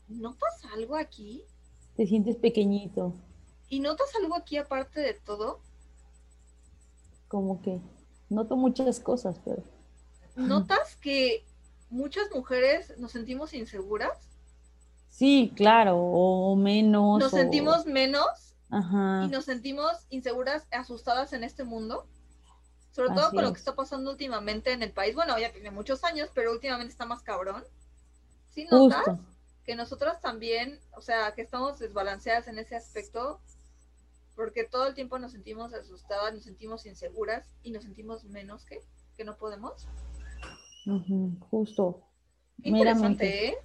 [0.09, 1.45] ¿notas algo aquí?
[1.97, 3.15] Te sientes pequeñito.
[3.69, 5.61] ¿Y notas algo aquí aparte de todo?
[7.29, 7.81] Como que
[8.31, 9.63] noto muchas cosas, pero.
[10.37, 11.45] ¿Notas que
[11.91, 14.17] muchas mujeres nos sentimos inseguras?
[15.11, 17.19] Sí, claro, o menos.
[17.19, 19.25] Nos sentimos menos Ajá.
[19.27, 22.07] y nos sentimos inseguras, asustadas en este mundo.
[22.93, 23.61] Sobre todo con lo que es.
[23.61, 25.15] está pasando últimamente en el país.
[25.15, 27.65] Bueno, ya tiene muchos años, pero últimamente está más cabrón.
[28.51, 29.05] ¿Sí notas?
[29.05, 29.38] Justo.
[29.69, 33.39] Que nosotras también, o sea, que estamos desbalanceadas en ese aspecto,
[34.35, 38.81] porque todo el tiempo nos sentimos asustadas, nos sentimos inseguras y nos sentimos menos que,
[39.15, 39.86] que no podemos.
[40.86, 42.03] Ujú, Justo.
[42.62, 43.59] Interesante, ¿eh?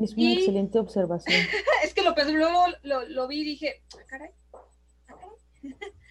[0.00, 1.36] Es una Y- excelente observación.
[1.84, 5.74] Es que lo pensé, luego lo, lo vi y dije, ah, caray, ah, caray.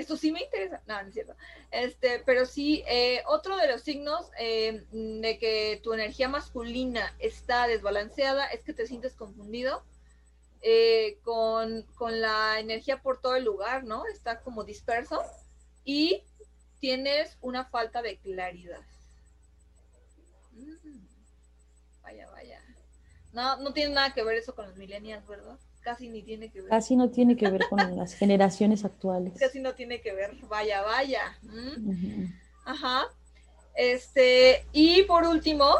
[0.00, 0.82] Esto sí me interesa.
[0.86, 1.36] No, no es cierto.
[1.70, 7.66] Este, pero sí, eh, otro de los signos eh, de que tu energía masculina está
[7.66, 9.84] desbalanceada es que te sientes confundido
[10.62, 14.04] eh, con, con la energía por todo el lugar, ¿no?
[14.06, 15.22] Está como disperso
[15.84, 16.24] y
[16.80, 18.82] tienes una falta de claridad.
[20.52, 21.06] Mm,
[22.02, 22.62] Vaya, vaya.
[23.32, 25.58] No, no tiene nada que ver eso con los millennials, ¿verdad?
[25.82, 26.70] Casi ni tiene que ver.
[26.70, 29.34] Casi no tiene que ver con las generaciones actuales.
[29.38, 30.36] Casi no tiene que ver.
[30.48, 31.38] Vaya, vaya.
[31.42, 32.26] Mm.
[32.66, 33.08] Ajá.
[33.74, 35.74] Este, y por último,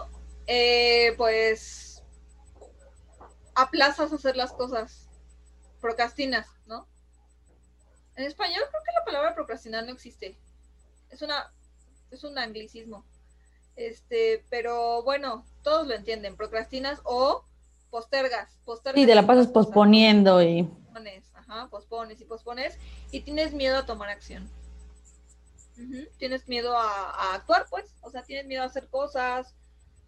[0.46, 2.02] eh, pues
[3.54, 5.08] aplazas hacer las cosas.
[5.80, 6.86] Procrastinas, ¿no?
[8.16, 10.38] En español creo que la palabra procrastinar no existe.
[11.10, 11.52] Es una,
[12.10, 13.04] es un anglicismo.
[13.76, 16.36] Este, pero bueno, todos lo entienden.
[16.36, 17.44] Procrastinas o
[17.90, 18.56] postergas.
[18.64, 22.78] postergas Sí, te la pasas cosas posponiendo y pospones, ajá, pospones y pospones
[23.12, 24.48] y tienes miedo a tomar acción.
[26.18, 29.54] Tienes miedo a, a actuar, pues, o sea, tienes miedo a hacer cosas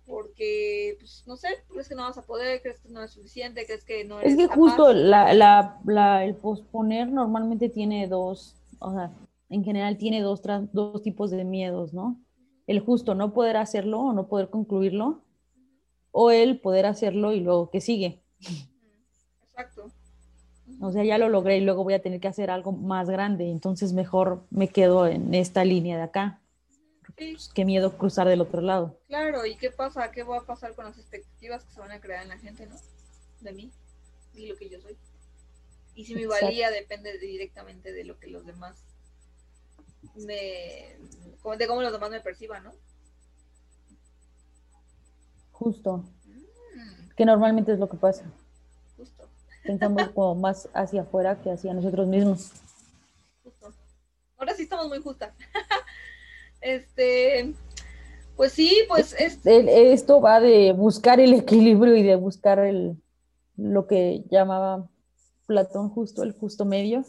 [0.05, 3.65] porque, pues, no sé, crees que no vas a poder, crees que no es suficiente,
[3.65, 4.57] crees que no eres Es que capaz.
[4.57, 9.11] justo la, la, la- el posponer normalmente tiene dos, o sea,
[9.49, 10.43] en general tiene dos,
[10.73, 12.21] dos tipos de miedos, ¿no?
[12.67, 15.21] El justo no poder hacerlo o no poder concluirlo,
[16.13, 18.23] o el poder hacerlo y luego que sigue.
[19.49, 19.91] Exacto.
[20.81, 23.51] O sea, ya lo logré y luego voy a tener que hacer algo más grande,
[23.51, 26.41] entonces mejor me quedo en esta línea de acá.
[27.19, 28.99] Sí, Pues, qué miedo cruzar del otro lado.
[29.07, 30.11] claro, ¿y qué pasa?
[30.13, 32.67] ¿Qué va a pasar con las expectativas que se van a crear en la gente,
[32.67, 32.77] no?
[33.41, 33.71] De mí
[34.35, 34.97] y lo que yo soy.
[35.95, 36.47] Y si mi Exacto.
[36.47, 38.83] valía depende directamente de lo que los demás
[40.15, 40.97] me.
[41.59, 42.73] de cómo los demás me perciban, ¿no?
[45.63, 48.25] Justo, Mm, que normalmente es lo que pasa.
[48.97, 49.29] justo,
[49.65, 52.51] Pensamos como más hacia afuera que hacia nosotros mismos.
[53.45, 53.73] justo.
[54.39, 55.33] Ahora sí estamos muy justas.
[56.61, 57.55] este.
[58.37, 59.39] Pues sí, pues es.
[59.45, 62.97] Esto va de buscar el equilibrio y de buscar el,
[63.57, 64.89] lo que llamaba
[65.47, 67.03] Platón justo, el justo medio,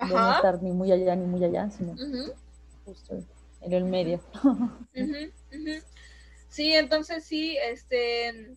[0.00, 1.94] de no estar ni muy allá ni muy allá, sino
[2.84, 3.14] justo
[3.60, 4.20] en el medio.
[6.54, 8.54] Sí, entonces sí, este.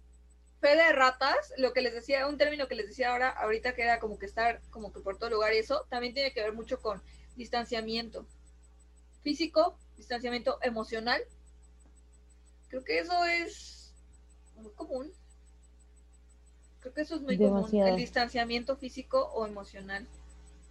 [0.61, 3.81] Fe de ratas, lo que les decía, un término que les decía ahora, ahorita que
[3.81, 6.53] era como que estar como que por todo lugar y eso, también tiene que ver
[6.53, 7.01] mucho con
[7.35, 8.27] distanciamiento
[9.23, 11.23] físico, distanciamiento emocional.
[12.69, 13.95] Creo que eso es
[14.55, 15.11] muy común.
[16.81, 20.07] Creo que eso es muy común, el distanciamiento físico o emocional,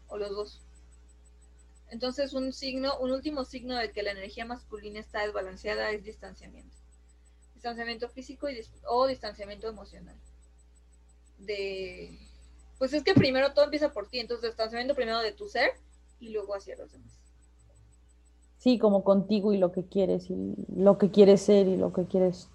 [0.06, 0.62] o los dos.
[1.90, 6.85] Entonces, un signo, un último signo de que la energía masculina está desbalanceada es distanciamiento.
[7.66, 10.14] Distanciamiento físico y o distanciamiento emocional.
[11.38, 12.16] De
[12.78, 15.72] pues es que primero todo empieza por ti, entonces distanciamiento primero de tu ser
[16.20, 17.18] y luego hacia los demás.
[18.58, 22.06] Sí, como contigo y lo que quieres y lo que quieres ser y lo que
[22.06, 22.48] quieres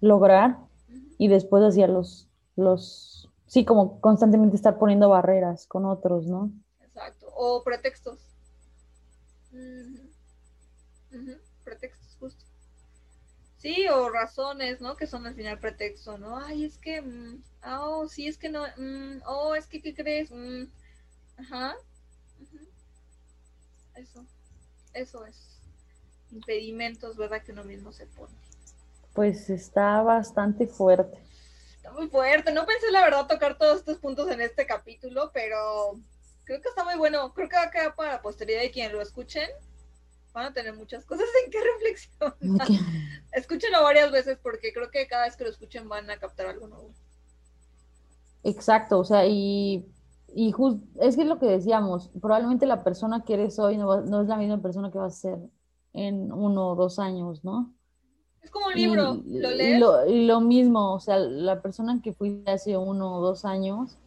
[0.00, 0.56] lograr
[1.18, 6.50] y después hacia los, los, sí, como constantemente estar poniendo barreras con otros, ¿no?
[6.80, 7.26] Exacto.
[7.36, 8.18] O pretextos.
[11.64, 12.01] Pretextos.
[13.62, 14.96] Sí, o razones, ¿no?
[14.96, 16.36] Que son al final pretexto, ¿no?
[16.36, 19.94] Ay, es que, mm, ah, oh, sí, es que no, mm, oh, es que, ¿qué
[19.94, 20.32] crees?
[20.32, 20.64] Mm,
[21.38, 21.76] ajá.
[23.94, 24.26] Eso,
[24.94, 25.60] eso es.
[26.32, 27.40] Impedimentos, ¿verdad?
[27.40, 28.34] Que uno mismo se pone.
[29.12, 31.18] Pues está bastante fuerte.
[31.76, 32.52] Está muy fuerte.
[32.52, 36.00] No pensé, la verdad, tocar todos estos puntos en este capítulo, pero
[36.42, 37.32] creo que está muy bueno.
[37.32, 39.48] Creo que va a quedar para la posteridad y quien lo escuchen
[40.32, 42.68] van a tener muchas cosas en que reflexionar.
[43.32, 46.68] Escúchenlo varias veces porque creo que cada vez que lo escuchen van a captar algo
[46.68, 46.92] nuevo.
[48.44, 49.86] Exacto, o sea, y,
[50.34, 50.54] y
[51.00, 54.28] es que es lo que decíamos, probablemente la persona que eres hoy no, no es
[54.28, 55.38] la misma persona que vas a ser
[55.92, 57.72] en uno o dos años, ¿no?
[58.42, 59.80] Es como un libro, ¿lo lees?
[60.08, 63.98] Y lo, mismo, o sea, la persona que fui hace uno o dos años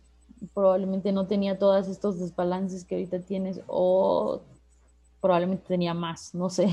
[0.53, 4.41] probablemente no tenía todos estos desbalances que ahorita tienes o
[5.25, 6.67] probablemente tenía más, no sé.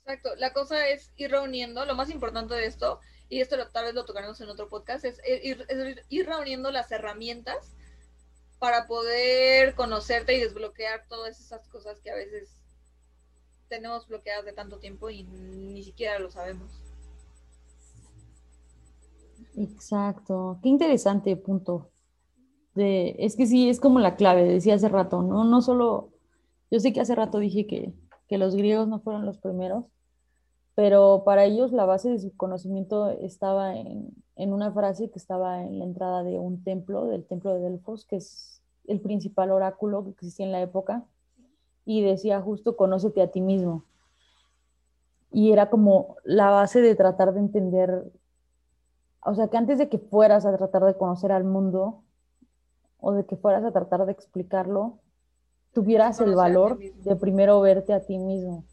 [0.00, 3.94] Exacto, la cosa es ir reuniendo, lo más importante de esto, y esto tal vez
[3.94, 5.66] lo tocaremos en otro podcast, es ir,
[6.08, 7.72] ir reuniendo las herramientas
[8.58, 12.56] para poder conocerte y desbloquear todas esas cosas que a veces
[13.68, 16.82] tenemos bloqueadas de tanto tiempo y ni siquiera lo sabemos.
[19.56, 21.90] Exacto, qué interesante punto.
[22.74, 25.44] De, es que sí, es como la clave, decía hace rato, ¿no?
[25.44, 26.10] No solo,
[26.70, 27.92] yo sé que hace rato dije que,
[28.28, 29.84] que los griegos no fueron los primeros,
[30.74, 35.62] pero para ellos la base de su conocimiento estaba en, en, una frase que estaba
[35.62, 40.04] en la entrada de un templo, del templo de Delfos, que es el principal oráculo
[40.04, 41.04] que existía en la época,
[41.86, 43.84] y decía justo conócete a ti mismo.
[45.30, 48.12] Y era como la base de tratar de entender,
[49.24, 52.02] o sea, que antes de que fueras a tratar de conocer al mundo
[52.98, 54.98] o de que fueras a tratar de explicarlo,
[55.76, 58.64] tuvieras el valor de primero verte a ti mismo.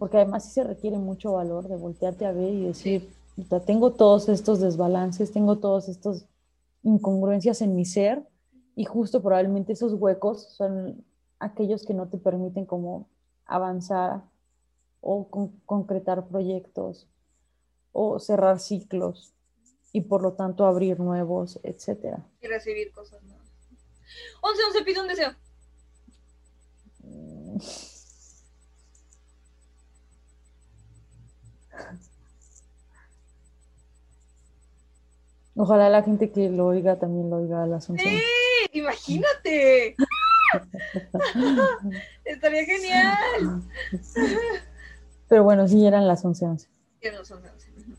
[0.00, 3.14] Porque además sí se requiere mucho valor de voltearte a ver y decir,
[3.66, 6.26] tengo todos estos desbalances, tengo todas estas
[6.82, 8.26] incongruencias en mi ser
[8.74, 11.04] y justo probablemente esos huecos son
[11.38, 13.06] aquellos que no te permiten como
[13.46, 14.24] avanzar
[15.00, 15.28] o
[15.64, 17.06] concretar proyectos
[17.92, 19.34] o cerrar ciclos
[19.92, 22.26] y por lo tanto abrir nuevos, etcétera.
[22.40, 23.46] Y recibir cosas nuevas.
[24.40, 25.30] 11, 11, pide un deseo.
[35.54, 38.02] Ojalá la gente que lo oiga también lo oiga a las 11.
[38.02, 38.22] ¡Sí!
[38.72, 39.96] ¡Imagínate!
[42.24, 43.62] Estaría genial.
[45.28, 46.68] Pero bueno, sí eran las 11:11.
[47.00, 47.96] Eran las 11:11.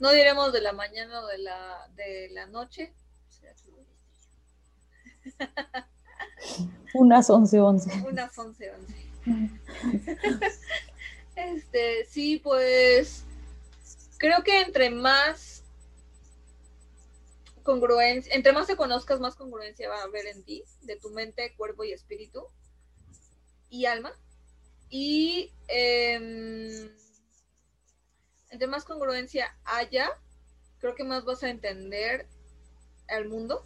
[0.00, 2.94] No diremos de la mañana o de la, de la noche.
[6.94, 8.06] Unas 11:11.
[8.06, 9.08] Unas 11:11.
[11.36, 13.24] este, sí, pues
[14.18, 15.62] creo que entre más
[17.62, 21.54] congruencia, entre más te conozcas, más congruencia va a haber en ti, de tu mente,
[21.56, 22.46] cuerpo y espíritu
[23.68, 24.12] y alma.
[24.88, 26.90] Y em,
[28.48, 30.08] entre más congruencia haya,
[30.78, 32.26] creo que más vas a entender
[33.08, 33.64] al mundo.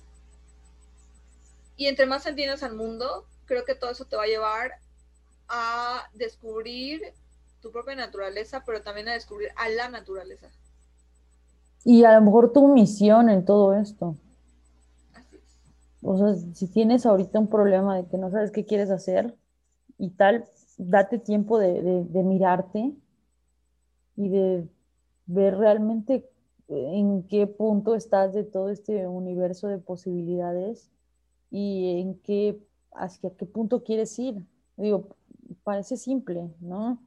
[1.76, 4.72] Y entre más entiendas al mundo, creo que todo eso te va a llevar
[5.48, 7.02] a descubrir
[7.60, 10.48] tu propia naturaleza, pero también a descubrir a la naturaleza.
[11.84, 14.16] Y a lo mejor tu misión en todo esto.
[16.02, 19.36] O sea, si tienes ahorita un problema de que no sabes qué quieres hacer
[19.98, 20.44] y tal,
[20.76, 21.80] date tiempo de,
[22.24, 22.92] mirarte
[24.16, 24.68] y de
[25.26, 26.28] ver realmente
[26.68, 30.90] en qué punto estás de todo este universo de posibilidades
[31.52, 32.58] y en qué,
[32.92, 34.42] hacia qué punto quieres ir.
[34.76, 35.14] Digo,
[35.62, 36.98] parece simple, ¿no?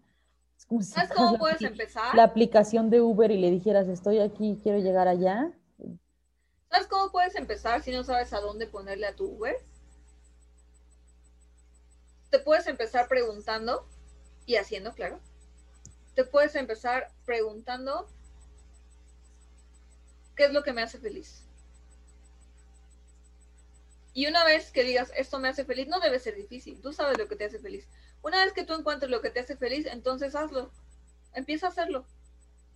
[0.82, 2.16] ¿Sabes cómo puedes empezar?
[2.16, 5.52] La aplicación de Uber y le dijeras, estoy aquí, quiero llegar allá.
[6.70, 9.56] ¿Sabes cómo puedes empezar si no sabes a dónde ponerle a tu Uber?
[12.30, 13.88] Te puedes empezar preguntando
[14.46, 15.20] y haciendo, claro.
[16.16, 18.08] Te puedes empezar preguntando
[20.36, 21.45] qué es lo que me hace feliz.
[24.16, 26.80] Y una vez que digas, esto me hace feliz, no debe ser difícil.
[26.80, 27.86] Tú sabes lo que te hace feliz.
[28.22, 30.72] Una vez que tú encuentres lo que te hace feliz, entonces hazlo.
[31.34, 32.06] Empieza a hacerlo,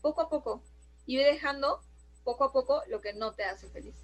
[0.01, 0.61] poco a poco.
[1.05, 1.81] Y ve dejando
[2.25, 3.95] poco a poco lo que no te hace feliz.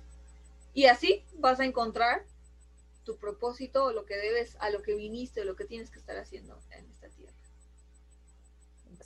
[0.73, 2.25] Y así vas a encontrar
[3.03, 6.57] tu propósito lo que debes, a lo que viniste, lo que tienes que estar haciendo
[6.71, 6.94] en.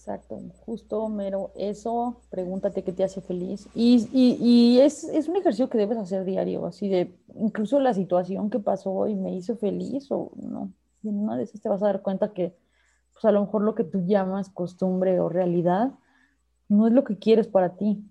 [0.10, 3.68] Exacto, justo, mero, eso, pregúntate qué te hace feliz.
[3.76, 8.50] Y, y, es, es, un ejercicio que debes hacer diario, así de, incluso la situación
[8.50, 10.74] que pasó y me hizo feliz o no,
[11.04, 12.58] y en una de esas te vas a dar cuenta que,
[13.14, 15.92] pues a lo mejor lo que tú llamas costumbre o realidad
[16.70, 18.04] no es lo que quieres para ti.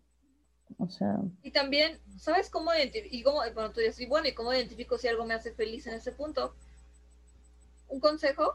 [0.79, 1.19] O sea.
[1.43, 2.71] Y también, ¿sabes cómo?
[3.11, 5.95] Y cómo, bueno, tú dices, bueno, ¿y cómo identifico si algo me hace feliz en
[5.95, 6.55] ese punto?
[7.89, 8.55] Un consejo.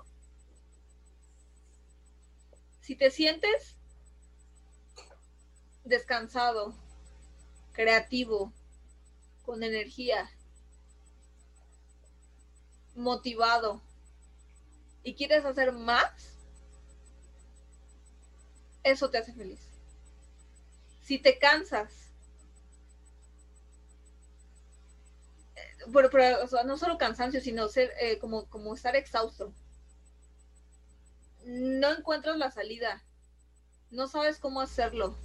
[2.84, 3.78] Si te sientes
[5.86, 6.76] descansado,
[7.72, 8.52] creativo,
[9.46, 10.30] con energía,
[12.94, 13.82] motivado
[15.02, 16.38] y quieres hacer más,
[18.84, 19.62] eso te hace feliz.
[21.04, 22.12] Si te cansas,
[25.56, 29.54] eh, pero no solo cansancio, sino ser eh, como estar exhausto.
[31.46, 33.04] No encuentras la salida,
[33.90, 35.18] no sabes cómo hacerlo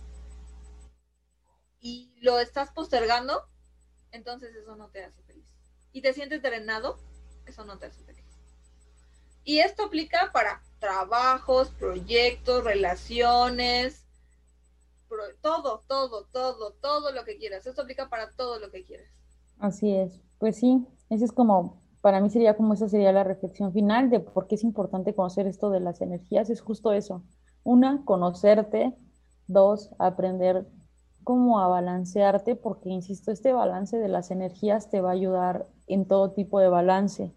[1.81, 3.45] y lo estás postergando,
[4.11, 5.47] entonces eso no te hace feliz.
[5.93, 6.99] Y te sientes drenado,
[7.47, 8.25] eso no te hace feliz.
[9.45, 14.07] Y esto aplica para trabajos, proyectos, relaciones,
[15.41, 17.67] todo, todo, todo, todo lo que quieras.
[17.67, 19.11] Esto aplica para todo lo que quieras.
[19.59, 20.21] Así es.
[20.39, 24.21] Pues sí, ese es como, para mí sería como esa sería la reflexión final de
[24.21, 26.51] por qué es importante conocer esto de las energías.
[26.51, 27.25] Es justo eso.
[27.65, 28.97] Una, conocerte.
[29.47, 30.69] Dos, aprender
[31.25, 36.07] cómo a balancearte, porque insisto, este balance de las energías te va a ayudar en
[36.07, 37.33] todo tipo de balance.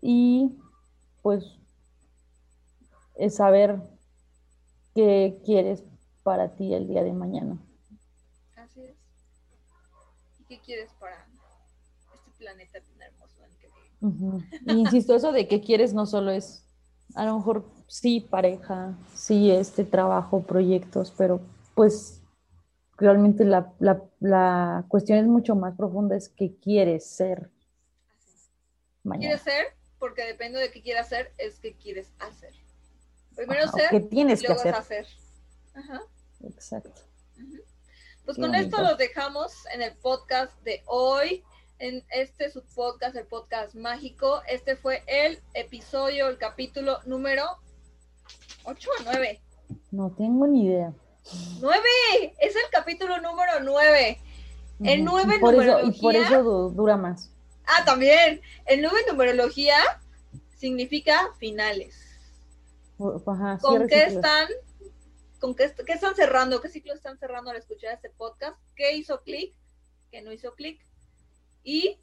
[0.00, 0.58] Y
[1.22, 1.58] pues
[3.16, 3.80] es saber
[4.94, 5.84] qué quieres
[6.22, 7.58] para ti el día de mañana.
[8.56, 8.96] Así es.
[10.40, 11.27] ¿Y qué quieres para este
[12.48, 16.64] planeta tan hermoso en que insisto, eso de qué quieres no solo es,
[17.14, 21.40] a lo mejor sí pareja, sí este trabajo, proyectos, pero
[21.74, 22.22] pues
[22.96, 27.50] realmente la, la cuestión es mucho más profunda, es qué quieres ser.
[29.02, 29.36] Mañana.
[29.36, 29.66] ¿Quieres ser?
[29.98, 32.54] Porque depende de qué quieras hacer, es qué quieres hacer.
[33.34, 34.74] Primero ser, ¿qué tienes que hacer?
[34.74, 35.06] hacer.
[35.74, 36.02] Ajá.
[36.42, 37.02] Exacto.
[38.24, 41.42] Pues con esto lo dejamos en el podcast de hoy.
[41.80, 44.42] En este su podcast, el podcast mágico.
[44.48, 47.44] Este fue el episodio, el capítulo número
[48.64, 49.40] 8 o 9.
[49.92, 50.92] No tengo ni idea.
[51.60, 51.80] 9,
[52.40, 54.20] es el capítulo número 9.
[54.82, 57.30] El 9 y por eso, y por eso dura más.
[57.64, 58.40] Ah, también.
[58.66, 59.76] El 9 en numerología
[60.56, 62.08] significa finales.
[62.96, 64.48] ¿Con qué están?
[65.38, 66.60] ¿Con qué, están cerrando?
[66.60, 68.58] ¿Qué ciclo están cerrando al escuchar este podcast?
[68.74, 69.54] ¿Qué hizo clic?
[70.10, 70.84] ¿Qué no hizo clic?
[71.68, 72.00] Y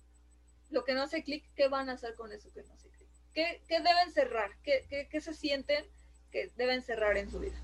[0.70, 3.10] lo que no hace clic, ¿qué van a hacer con eso que no hace clic?
[3.34, 4.52] ¿Qué, deben cerrar?
[4.62, 5.84] ¿Qué, ¿Qué, se sienten
[6.30, 7.60] que deben cerrar en su vida?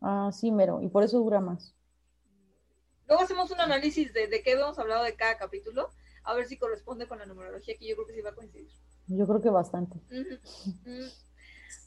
[0.00, 1.76] Ah, sí, mero, y por eso dura más.
[3.06, 5.90] Luego hacemos un análisis de, de qué hemos hablado de cada capítulo,
[6.24, 8.72] a ver si corresponde con la numerología, que yo creo que sí va a coincidir.
[9.06, 10.00] Yo creo que bastante.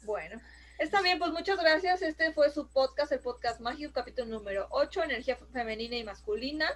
[0.05, 0.39] Bueno,
[0.79, 2.01] está bien, pues muchas gracias.
[2.01, 6.69] Este fue su podcast, el podcast mágico, capítulo número 8, energía femenina y masculina.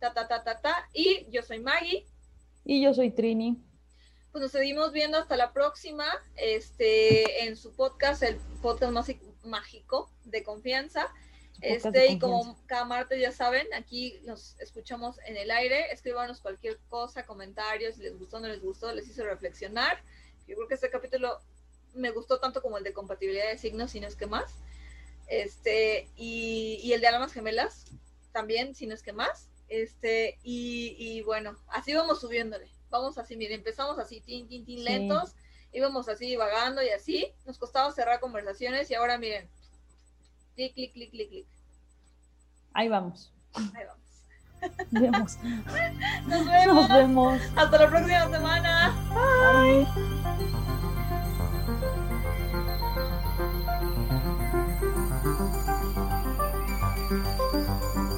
[0.00, 0.88] Ta, ta, ta, ta, ta.
[0.92, 2.06] Y yo soy Maggie.
[2.64, 3.62] Y yo soy Trini.
[4.32, 6.06] Pues nos seguimos viendo hasta la próxima,
[6.36, 8.92] este, en su podcast, el podcast
[9.44, 11.12] mágico de confianza.
[11.60, 15.92] Este, y como cada martes ya saben, aquí nos escuchamos en el aire.
[15.92, 20.02] Escríbanos cualquier cosa, comentarios, si les gustó o no les gustó, les hizo reflexionar.
[20.46, 21.38] Yo creo que este capítulo
[21.92, 24.54] me gustó tanto como el de compatibilidad de signos, si no es que más.
[25.26, 27.84] Este, y, el de almas gemelas,
[28.32, 29.49] también, si no es que más.
[29.70, 32.68] Este, y, bueno, así vamos subiéndole.
[32.90, 35.36] Vamos así, miren, empezamos así, tin, tin, tin, lentos,
[35.72, 37.32] íbamos así vagando y así.
[37.46, 39.48] Nos costaba cerrar conversaciones y ahora miren,
[40.56, 41.46] clic, clic, clic, clic, clic.
[42.74, 43.32] Ahí vamos.
[43.54, 44.00] Ahí vamos.
[44.90, 45.38] Vemos.
[46.26, 46.74] Nos vemos.
[46.74, 47.40] Nos vemos.
[47.56, 49.86] Hasta la próxima semana.
[50.36, 50.69] Bye.